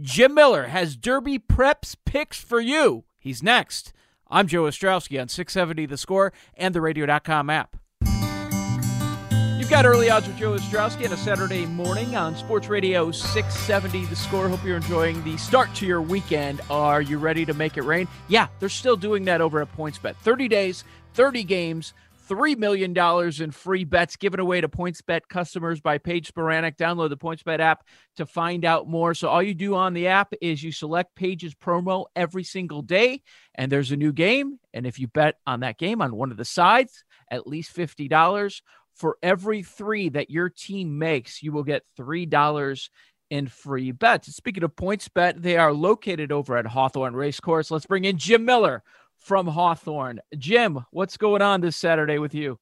Jim 0.00 0.34
Miller 0.34 0.68
has 0.68 0.96
Derby 0.96 1.38
Preps 1.38 1.96
picks 2.04 2.38
for 2.42 2.60
you. 2.60 3.04
He's 3.18 3.42
next. 3.42 3.92
I'm 4.28 4.46
Joe 4.46 4.62
Ostrowski 4.62 5.20
on 5.20 5.28
670 5.28 5.86
The 5.86 5.96
Score 5.96 6.32
and 6.54 6.74
the 6.74 6.80
Radio.com 6.80 7.50
app 7.50 7.79
got 9.70 9.86
early 9.86 10.10
odds 10.10 10.26
with 10.26 10.36
Joe 10.36 10.54
Ostrowski 10.54 11.06
on 11.06 11.12
a 11.12 11.16
Saturday 11.16 11.64
morning 11.64 12.16
on 12.16 12.34
Sports 12.34 12.66
Radio 12.66 13.12
670. 13.12 14.04
The 14.06 14.16
score. 14.16 14.48
Hope 14.48 14.64
you're 14.64 14.76
enjoying 14.76 15.22
the 15.22 15.36
start 15.36 15.72
to 15.76 15.86
your 15.86 16.02
weekend. 16.02 16.60
Are 16.68 17.00
you 17.00 17.18
ready 17.18 17.46
to 17.46 17.54
make 17.54 17.76
it 17.76 17.82
rain? 17.82 18.08
Yeah, 18.26 18.48
they're 18.58 18.68
still 18.68 18.96
doing 18.96 19.24
that 19.26 19.40
over 19.40 19.62
at 19.62 19.72
PointsBet. 19.76 20.16
30 20.16 20.48
days, 20.48 20.82
30 21.14 21.44
games. 21.44 21.94
$3 22.28 22.56
million 22.58 22.96
in 23.42 23.50
free 23.50 23.82
bets 23.82 24.14
given 24.14 24.38
away 24.38 24.60
to 24.60 24.68
PointsBet 24.68 25.22
customers 25.28 25.80
by 25.80 25.98
Paige 25.98 26.32
Spiranac. 26.32 26.76
Download 26.76 27.08
the 27.08 27.16
PointsBet 27.16 27.58
app 27.58 27.84
to 28.16 28.26
find 28.26 28.64
out 28.64 28.88
more. 28.88 29.14
So, 29.14 29.28
all 29.28 29.42
you 29.42 29.52
do 29.52 29.74
on 29.74 29.94
the 29.94 30.06
app 30.06 30.32
is 30.40 30.62
you 30.62 30.70
select 30.70 31.16
Paige's 31.16 31.56
promo 31.56 32.06
every 32.14 32.44
single 32.44 32.82
day, 32.82 33.22
and 33.56 33.70
there's 33.70 33.90
a 33.90 33.96
new 33.96 34.12
game. 34.12 34.60
And 34.72 34.86
if 34.86 35.00
you 35.00 35.08
bet 35.08 35.38
on 35.44 35.60
that 35.60 35.76
game 35.76 36.00
on 36.00 36.14
one 36.14 36.30
of 36.30 36.36
the 36.36 36.44
sides, 36.44 37.02
at 37.30 37.46
least 37.46 37.74
$50, 37.74 38.62
for 39.00 39.16
every 39.22 39.62
three 39.62 40.10
that 40.10 40.30
your 40.30 40.50
team 40.50 40.98
makes, 40.98 41.42
you 41.42 41.52
will 41.52 41.64
get 41.64 41.84
$3 41.98 42.88
in 43.30 43.46
free 43.48 43.92
bets. 43.92 44.34
Speaking 44.36 44.62
of 44.62 44.76
points 44.76 45.08
bet, 45.08 45.40
they 45.40 45.56
are 45.56 45.72
located 45.72 46.30
over 46.30 46.54
at 46.54 46.66
Hawthorne 46.66 47.16
Racecourse. 47.16 47.70
Let's 47.70 47.86
bring 47.86 48.04
in 48.04 48.18
Jim 48.18 48.44
Miller 48.44 48.82
from 49.16 49.46
Hawthorne. 49.46 50.20
Jim, 50.36 50.84
what's 50.90 51.16
going 51.16 51.40
on 51.40 51.62
this 51.62 51.76
Saturday 51.76 52.18
with 52.18 52.34
you? 52.34 52.58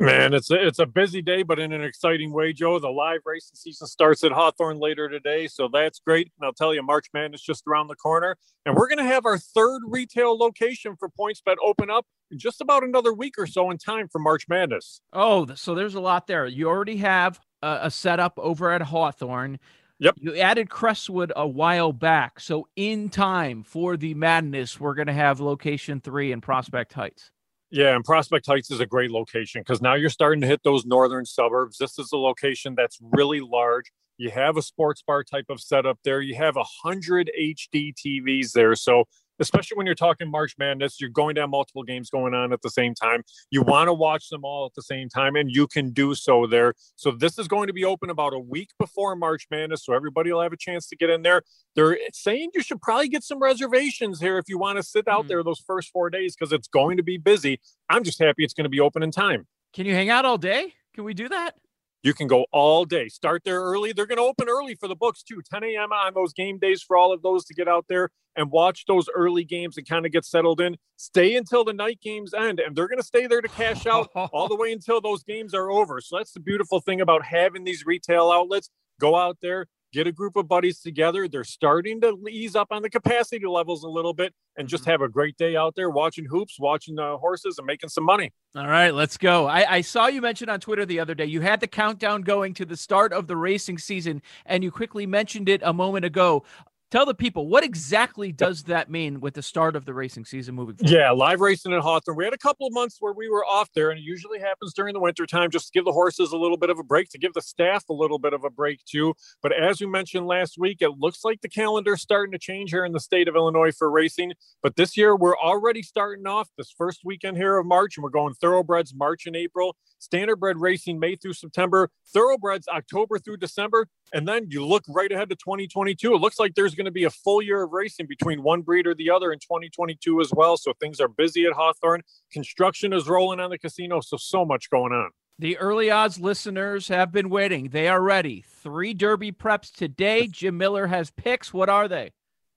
Man, 0.00 0.32
it's 0.32 0.50
a, 0.50 0.66
it's 0.66 0.78
a 0.78 0.86
busy 0.86 1.22
day, 1.22 1.42
but 1.42 1.58
in 1.58 1.72
an 1.72 1.82
exciting 1.82 2.32
way, 2.32 2.52
Joe. 2.52 2.78
The 2.78 2.88
live 2.88 3.20
racing 3.24 3.56
season 3.56 3.86
starts 3.88 4.22
at 4.22 4.30
Hawthorne 4.30 4.78
later 4.78 5.08
today, 5.08 5.48
so 5.48 5.68
that's 5.72 5.98
great. 5.98 6.30
And 6.38 6.46
I'll 6.46 6.52
tell 6.52 6.72
you, 6.72 6.82
March 6.82 7.06
Madness 7.12 7.42
just 7.42 7.64
around 7.66 7.88
the 7.88 7.96
corner, 7.96 8.36
and 8.64 8.76
we're 8.76 8.88
going 8.88 8.98
to 8.98 9.04
have 9.04 9.26
our 9.26 9.38
third 9.38 9.82
retail 9.86 10.38
location 10.38 10.94
for 10.96 11.08
PointsBet 11.08 11.56
open 11.64 11.90
up 11.90 12.06
in 12.30 12.38
just 12.38 12.60
about 12.60 12.84
another 12.84 13.12
week 13.12 13.34
or 13.38 13.46
so 13.46 13.70
in 13.70 13.78
time 13.78 14.08
for 14.08 14.20
March 14.20 14.46
Madness. 14.48 15.00
Oh, 15.12 15.46
so 15.54 15.74
there's 15.74 15.96
a 15.96 16.00
lot 16.00 16.26
there. 16.28 16.46
You 16.46 16.68
already 16.68 16.98
have 16.98 17.40
a, 17.62 17.80
a 17.82 17.90
setup 17.90 18.38
over 18.38 18.70
at 18.70 18.82
Hawthorne. 18.82 19.58
Yep. 20.00 20.14
You 20.20 20.36
added 20.36 20.70
Crestwood 20.70 21.32
a 21.34 21.46
while 21.46 21.92
back. 21.92 22.38
So 22.38 22.68
in 22.76 23.08
time 23.08 23.64
for 23.64 23.96
the 23.96 24.14
madness, 24.14 24.78
we're 24.78 24.94
going 24.94 25.08
to 25.08 25.12
have 25.12 25.40
location 25.40 26.00
three 26.00 26.30
in 26.30 26.40
Prospect 26.40 26.92
Heights. 26.92 27.32
Yeah, 27.70 27.94
and 27.94 28.04
Prospect 28.04 28.46
Heights 28.46 28.70
is 28.70 28.80
a 28.80 28.86
great 28.86 29.10
location 29.10 29.60
because 29.60 29.82
now 29.82 29.94
you're 29.94 30.08
starting 30.08 30.40
to 30.40 30.46
hit 30.46 30.62
those 30.64 30.86
northern 30.86 31.26
suburbs. 31.26 31.76
This 31.76 31.98
is 31.98 32.10
a 32.12 32.16
location 32.16 32.74
that's 32.74 32.98
really 33.00 33.40
large. 33.40 33.92
You 34.16 34.30
have 34.30 34.56
a 34.56 34.62
sports 34.62 35.02
bar 35.06 35.22
type 35.22 35.46
of 35.50 35.60
setup 35.60 35.98
there. 36.02 36.22
You 36.22 36.34
have 36.36 36.56
a 36.56 36.64
hundred 36.82 37.30
HD 37.38 37.92
TVs 37.94 38.52
there. 38.52 38.74
So 38.74 39.04
especially 39.38 39.76
when 39.76 39.86
you're 39.86 39.94
talking 39.94 40.30
March 40.30 40.54
Madness, 40.58 41.00
you're 41.00 41.10
going 41.10 41.34
to 41.36 41.42
have 41.42 41.50
multiple 41.50 41.82
games 41.82 42.10
going 42.10 42.34
on 42.34 42.52
at 42.52 42.62
the 42.62 42.70
same 42.70 42.94
time. 42.94 43.22
You 43.50 43.62
want 43.62 43.88
to 43.88 43.92
watch 43.92 44.28
them 44.28 44.44
all 44.44 44.66
at 44.66 44.74
the 44.74 44.82
same 44.82 45.08
time, 45.08 45.36
and 45.36 45.50
you 45.50 45.66
can 45.66 45.90
do 45.90 46.14
so 46.14 46.46
there. 46.46 46.74
So 46.96 47.10
this 47.10 47.38
is 47.38 47.48
going 47.48 47.66
to 47.68 47.72
be 47.72 47.84
open 47.84 48.10
about 48.10 48.34
a 48.34 48.38
week 48.38 48.70
before 48.78 49.16
March 49.16 49.46
Madness, 49.50 49.84
so 49.84 49.92
everybody 49.92 50.32
will 50.32 50.42
have 50.42 50.52
a 50.52 50.56
chance 50.56 50.86
to 50.88 50.96
get 50.96 51.10
in 51.10 51.22
there. 51.22 51.42
They're 51.74 51.98
saying 52.12 52.50
you 52.54 52.62
should 52.62 52.80
probably 52.80 53.08
get 53.08 53.24
some 53.24 53.38
reservations 53.38 54.20
here 54.20 54.38
if 54.38 54.48
you 54.48 54.58
want 54.58 54.78
to 54.78 54.82
sit 54.82 55.08
out 55.08 55.20
mm-hmm. 55.20 55.28
there 55.28 55.42
those 55.42 55.60
first 55.60 55.90
four 55.90 56.10
days 56.10 56.34
because 56.36 56.52
it's 56.52 56.68
going 56.68 56.96
to 56.96 57.02
be 57.02 57.18
busy. 57.18 57.60
I'm 57.88 58.04
just 58.04 58.18
happy 58.18 58.44
it's 58.44 58.54
going 58.54 58.64
to 58.64 58.70
be 58.70 58.80
open 58.80 59.02
in 59.02 59.10
time. 59.10 59.46
Can 59.72 59.86
you 59.86 59.94
hang 59.94 60.10
out 60.10 60.24
all 60.24 60.38
day? 60.38 60.74
Can 60.94 61.04
we 61.04 61.14
do 61.14 61.28
that? 61.28 61.54
You 62.02 62.14
can 62.14 62.28
go 62.28 62.46
all 62.52 62.84
day. 62.84 63.08
Start 63.08 63.42
there 63.44 63.60
early. 63.60 63.92
They're 63.92 64.06
going 64.06 64.18
to 64.18 64.24
open 64.24 64.48
early 64.48 64.74
for 64.76 64.86
the 64.86 64.94
books 64.94 65.22
too. 65.22 65.42
10 65.52 65.64
a.m. 65.64 65.92
on 65.92 66.14
those 66.14 66.32
game 66.32 66.58
days 66.58 66.82
for 66.82 66.96
all 66.96 67.12
of 67.12 67.22
those 67.22 67.44
to 67.46 67.54
get 67.54 67.66
out 67.66 67.86
there 67.88 68.10
and 68.36 68.52
watch 68.52 68.84
those 68.86 69.08
early 69.14 69.44
games 69.44 69.76
and 69.76 69.88
kind 69.88 70.06
of 70.06 70.12
get 70.12 70.24
settled 70.24 70.60
in. 70.60 70.76
Stay 70.96 71.34
until 71.34 71.64
the 71.64 71.72
night 71.72 72.00
games 72.00 72.32
end, 72.32 72.60
and 72.60 72.76
they're 72.76 72.86
going 72.86 73.00
to 73.00 73.06
stay 73.06 73.26
there 73.26 73.42
to 73.42 73.48
cash 73.48 73.84
out 73.86 74.08
all 74.32 74.46
the 74.48 74.54
way 74.54 74.72
until 74.72 75.00
those 75.00 75.24
games 75.24 75.54
are 75.54 75.70
over. 75.70 76.00
So 76.00 76.16
that's 76.18 76.32
the 76.32 76.40
beautiful 76.40 76.80
thing 76.80 77.00
about 77.00 77.24
having 77.24 77.64
these 77.64 77.84
retail 77.84 78.30
outlets. 78.30 78.70
Go 79.00 79.16
out 79.16 79.38
there, 79.42 79.66
get 79.92 80.06
a 80.06 80.12
group 80.12 80.36
of 80.36 80.48
buddies 80.48 80.80
together. 80.80 81.28
They're 81.28 81.44
starting 81.44 82.00
to 82.02 82.16
ease 82.28 82.54
up 82.56 82.68
on 82.70 82.82
the 82.82 82.90
capacity 82.90 83.46
levels 83.46 83.84
a 83.84 83.88
little 83.88 84.12
bit 84.12 84.34
and 84.56 84.68
just 84.68 84.82
mm-hmm. 84.82 84.90
have 84.92 85.02
a 85.02 85.08
great 85.08 85.36
day 85.36 85.56
out 85.56 85.74
there 85.76 85.90
watching 85.90 86.24
hoops, 86.24 86.58
watching 86.58 86.96
the 86.96 87.16
horses, 87.18 87.58
and 87.58 87.66
making 87.66 87.90
some 87.90 88.04
money. 88.04 88.32
All 88.56 88.66
right, 88.66 88.92
let's 88.92 89.16
go. 89.16 89.46
I, 89.46 89.76
I, 89.76 89.80
saw 89.82 90.06
you 90.06 90.20
mention 90.20 90.48
on 90.48 90.60
Twitter 90.60 90.84
the 90.84 91.00
other 91.00 91.14
day 91.14 91.26
you 91.26 91.40
had 91.40 91.60
the 91.60 91.66
countdown 91.66 92.22
going 92.22 92.54
to 92.54 92.64
the 92.64 92.76
start 92.76 93.12
of 93.12 93.26
the 93.26 93.36
racing 93.36 93.78
season, 93.78 94.22
and 94.46 94.64
you 94.64 94.70
quickly 94.70 95.06
mentioned 95.06 95.48
it 95.48 95.60
a 95.64 95.72
moment 95.72 96.04
ago. 96.04 96.44
Tell 96.90 97.04
the 97.04 97.14
people 97.14 97.46
what 97.46 97.64
exactly 97.64 98.32
does 98.32 98.62
that 98.62 98.90
mean 98.90 99.20
with 99.20 99.34
the 99.34 99.42
start 99.42 99.76
of 99.76 99.84
the 99.84 99.92
racing 99.92 100.24
season 100.24 100.54
moving 100.54 100.76
forward? 100.76 100.90
Yeah, 100.90 101.10
live 101.10 101.38
racing 101.38 101.74
at 101.74 101.82
Hawthorne. 101.82 102.16
We 102.16 102.24
had 102.24 102.32
a 102.32 102.38
couple 102.38 102.66
of 102.66 102.72
months 102.72 102.96
where 102.98 103.12
we 103.12 103.28
were 103.28 103.44
off 103.44 103.68
there, 103.74 103.90
and 103.90 103.98
it 103.98 104.04
usually 104.04 104.38
happens 104.38 104.72
during 104.72 104.94
the 104.94 105.00
winter 105.00 105.26
time 105.26 105.50
just 105.50 105.66
to 105.66 105.72
give 105.74 105.84
the 105.84 105.92
horses 105.92 106.32
a 106.32 106.38
little 106.38 106.56
bit 106.56 106.70
of 106.70 106.78
a 106.78 106.82
break, 106.82 107.10
to 107.10 107.18
give 107.18 107.34
the 107.34 107.42
staff 107.42 107.84
a 107.90 107.92
little 107.92 108.18
bit 108.18 108.32
of 108.32 108.42
a 108.42 108.48
break 108.48 108.82
too. 108.86 109.12
But 109.42 109.52
as 109.52 109.82
we 109.82 109.86
mentioned 109.86 110.26
last 110.26 110.56
week, 110.58 110.78
it 110.80 110.92
looks 110.98 111.26
like 111.26 111.42
the 111.42 111.48
calendar 111.50 111.92
is 111.92 112.00
starting 112.00 112.32
to 112.32 112.38
change 112.38 112.70
here 112.70 112.86
in 112.86 112.92
the 112.92 113.00
state 113.00 113.28
of 113.28 113.36
Illinois 113.36 113.72
for 113.76 113.90
racing. 113.90 114.32
But 114.62 114.76
this 114.76 114.96
year, 114.96 115.14
we're 115.14 115.36
already 115.36 115.82
starting 115.82 116.26
off 116.26 116.48
this 116.56 116.72
first 116.76 117.00
weekend 117.04 117.36
here 117.36 117.58
of 117.58 117.66
March, 117.66 117.98
and 117.98 118.02
we're 118.02 118.08
going 118.08 118.32
thoroughbreds 118.32 118.94
March 118.94 119.26
and 119.26 119.36
April, 119.36 119.76
standardbred 120.00 120.54
racing 120.56 120.98
May 120.98 121.16
through 121.16 121.34
September, 121.34 121.90
thoroughbreds 122.14 122.66
October 122.66 123.18
through 123.18 123.36
December, 123.36 123.88
and 124.12 124.26
then 124.26 124.46
you 124.48 124.64
look 124.64 124.84
right 124.88 125.10
ahead 125.10 125.28
to 125.30 125.36
2022. 125.36 126.14
It 126.14 126.18
looks 126.18 126.38
like 126.38 126.54
there's 126.54 126.74
going 126.74 126.86
to 126.86 126.90
be 126.90 127.04
a 127.04 127.10
full 127.10 127.42
year 127.42 127.62
of 127.62 127.72
racing 127.72 128.06
between 128.06 128.42
one 128.42 128.62
breed 128.62 128.86
or 128.86 128.94
the 128.94 129.10
other 129.10 129.32
in 129.32 129.38
2022 129.38 130.20
as 130.20 130.32
well. 130.32 130.56
So 130.56 130.72
things 130.80 131.00
are 131.00 131.08
busy 131.08 131.46
at 131.46 131.52
Hawthorne. 131.52 132.02
Construction 132.32 132.92
is 132.92 133.08
rolling 133.08 133.40
on 133.40 133.50
the 133.50 133.58
casino. 133.58 134.00
So, 134.00 134.16
so 134.16 134.44
much 134.44 134.70
going 134.70 134.92
on. 134.92 135.10
The 135.40 135.56
early 135.58 135.90
odds 135.90 136.18
listeners 136.18 136.88
have 136.88 137.12
been 137.12 137.30
waiting. 137.30 137.68
They 137.68 137.86
are 137.86 138.02
ready. 138.02 138.44
Three 138.48 138.92
Derby 138.92 139.30
preps 139.30 139.72
today. 139.72 140.26
Jim 140.26 140.58
Miller 140.58 140.88
has 140.88 141.12
picks. 141.12 141.54
What 141.54 141.68
are 141.68 141.86
they? 141.86 142.10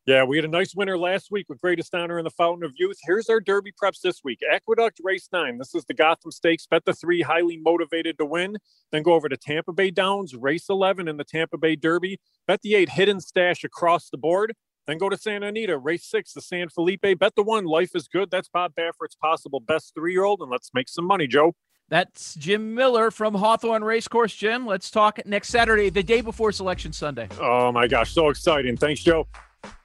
Yeah, 0.08 0.24
we 0.24 0.36
had 0.36 0.46
a 0.46 0.48
nice 0.48 0.74
winner 0.74 0.98
last 0.98 1.28
week 1.30 1.46
with 1.48 1.62
Greatest 1.62 1.94
Honor 1.94 2.18
in 2.18 2.24
the 2.24 2.32
Fountain 2.32 2.64
of 2.64 2.72
Youth. 2.76 2.98
Here's 3.04 3.30
our 3.30 3.40
Derby 3.40 3.72
preps 3.72 4.02
this 4.04 4.22
week. 4.24 4.40
Aqueduct 4.52 5.00
Race 5.04 5.30
9. 5.32 5.60
This 5.60 5.76
is 5.76 5.86
the 5.86 5.94
Gotham 5.94 6.32
Stakes. 6.32 6.66
Bet 6.66 6.86
the 6.86 6.94
three, 6.94 7.22
highly 7.22 7.58
motivated 7.58 8.18
to 8.18 8.26
win. 8.26 8.58
Then 8.92 9.04
go 9.04 9.14
over 9.14 9.30
to 9.30 9.38
Tampa 9.38 9.74
Bay 9.74 9.92
Downs, 9.92 10.36
Race 10.36 10.66
11 10.70 11.08
in 11.08 11.18
the 11.18 11.24
Tampa 11.24 11.60
Bay 11.60 11.76
Derby. 11.76 12.20
Bet 12.48 12.62
the 12.64 12.74
eight, 12.74 12.90
Hidden 12.90 13.20
Stash 13.20 13.64
across 13.64 14.10
the 14.10 14.18
board. 14.18 14.56
Then 14.88 14.98
go 14.98 15.08
to 15.08 15.18
Santa 15.18 15.46
Anita, 15.46 15.78
race 15.78 16.10
six, 16.10 16.34
the 16.34 16.42
San 16.42 16.70
Felipe. 16.70 17.06
Bet 17.20 17.36
the 17.36 17.44
one, 17.44 17.66
Life 17.66 17.92
is 17.94 18.08
Good. 18.08 18.32
That's 18.32 18.50
Bob 18.50 18.74
Baffert's 18.74 19.16
possible 19.16 19.60
best 19.60 19.94
three 19.94 20.14
year 20.14 20.24
old. 20.24 20.42
And 20.42 20.50
let's 20.50 20.72
make 20.74 20.90
some 20.90 21.06
money, 21.06 21.28
Joe. 21.28 21.54
That's 21.90 22.34
Jim 22.36 22.74
Miller 22.74 23.12
from 23.12 23.36
Hawthorne 23.36 23.84
Racecourse. 23.84 24.36
Jim, 24.36 24.66
let's 24.66 24.90
talk 24.90 25.20
next 25.28 25.50
Saturday, 25.50 25.90
the 25.90 26.02
day 26.02 26.22
before 26.22 26.52
Selection 26.52 26.92
Sunday. 26.92 27.28
Oh, 27.40 27.72
my 27.72 27.86
gosh. 27.86 28.14
So 28.14 28.30
exciting. 28.30 28.78
Thanks, 28.78 29.04
Joe. 29.04 29.28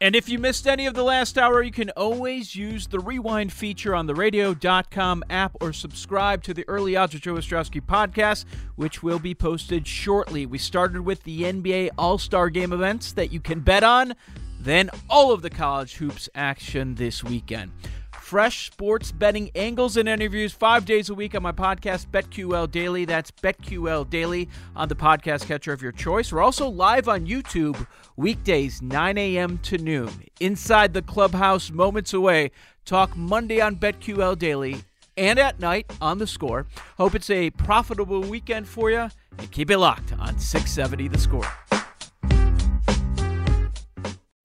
And 0.00 0.14
if 0.14 0.28
you 0.28 0.38
missed 0.38 0.66
any 0.66 0.86
of 0.86 0.94
the 0.94 1.02
last 1.02 1.38
hour, 1.38 1.62
you 1.62 1.70
can 1.70 1.90
always 1.90 2.54
use 2.54 2.86
the 2.86 3.00
rewind 3.00 3.52
feature 3.52 3.94
on 3.94 4.06
the 4.06 4.14
radio.com 4.14 5.24
app 5.30 5.56
or 5.60 5.72
subscribe 5.72 6.42
to 6.44 6.54
the 6.54 6.64
Early 6.68 6.96
Odds 6.96 7.14
with 7.14 7.22
Joe 7.22 7.34
Ostrowski 7.34 7.80
podcast, 7.80 8.44
which 8.76 9.02
will 9.02 9.18
be 9.18 9.34
posted 9.34 9.86
shortly. 9.86 10.46
We 10.46 10.58
started 10.58 11.02
with 11.02 11.22
the 11.24 11.42
NBA 11.42 11.90
All 11.98 12.18
Star 12.18 12.50
Game 12.50 12.72
events 12.72 13.12
that 13.12 13.32
you 13.32 13.40
can 13.40 13.60
bet 13.60 13.84
on, 13.84 14.14
then 14.60 14.90
all 15.08 15.32
of 15.32 15.42
the 15.42 15.50
college 15.50 15.96
hoops 15.96 16.28
action 16.34 16.94
this 16.94 17.22
weekend 17.22 17.72
fresh 18.26 18.66
sports 18.66 19.12
betting 19.12 19.48
angles 19.54 19.96
and 19.96 20.08
interviews 20.08 20.52
five 20.52 20.84
days 20.84 21.08
a 21.08 21.14
week 21.14 21.36
on 21.36 21.44
my 21.44 21.52
podcast, 21.52 22.08
BetQL 22.08 22.68
Daily. 22.68 23.04
That's 23.04 23.30
BetQL 23.30 24.10
Daily 24.10 24.48
on 24.74 24.88
the 24.88 24.96
podcast 24.96 25.46
catcher 25.46 25.72
of 25.72 25.80
your 25.80 25.92
choice. 25.92 26.32
We're 26.32 26.42
also 26.42 26.66
live 26.66 27.08
on 27.08 27.28
YouTube 27.28 27.86
weekdays, 28.16 28.82
9 28.82 29.16
a.m. 29.16 29.58
to 29.58 29.78
noon. 29.78 30.10
Inside 30.40 30.92
the 30.92 31.02
clubhouse, 31.02 31.70
moments 31.70 32.12
away. 32.12 32.50
Talk 32.84 33.16
Monday 33.16 33.60
on 33.60 33.76
BetQL 33.76 34.36
Daily 34.36 34.82
and 35.16 35.38
at 35.38 35.60
night 35.60 35.88
on 36.00 36.18
the 36.18 36.26
score. 36.26 36.66
Hope 36.98 37.14
it's 37.14 37.30
a 37.30 37.50
profitable 37.50 38.22
weekend 38.22 38.66
for 38.66 38.90
you 38.90 39.08
and 39.38 39.52
keep 39.52 39.70
it 39.70 39.78
locked 39.78 40.12
on 40.14 40.36
670 40.36 41.06
the 41.06 41.18
score. 41.18 41.46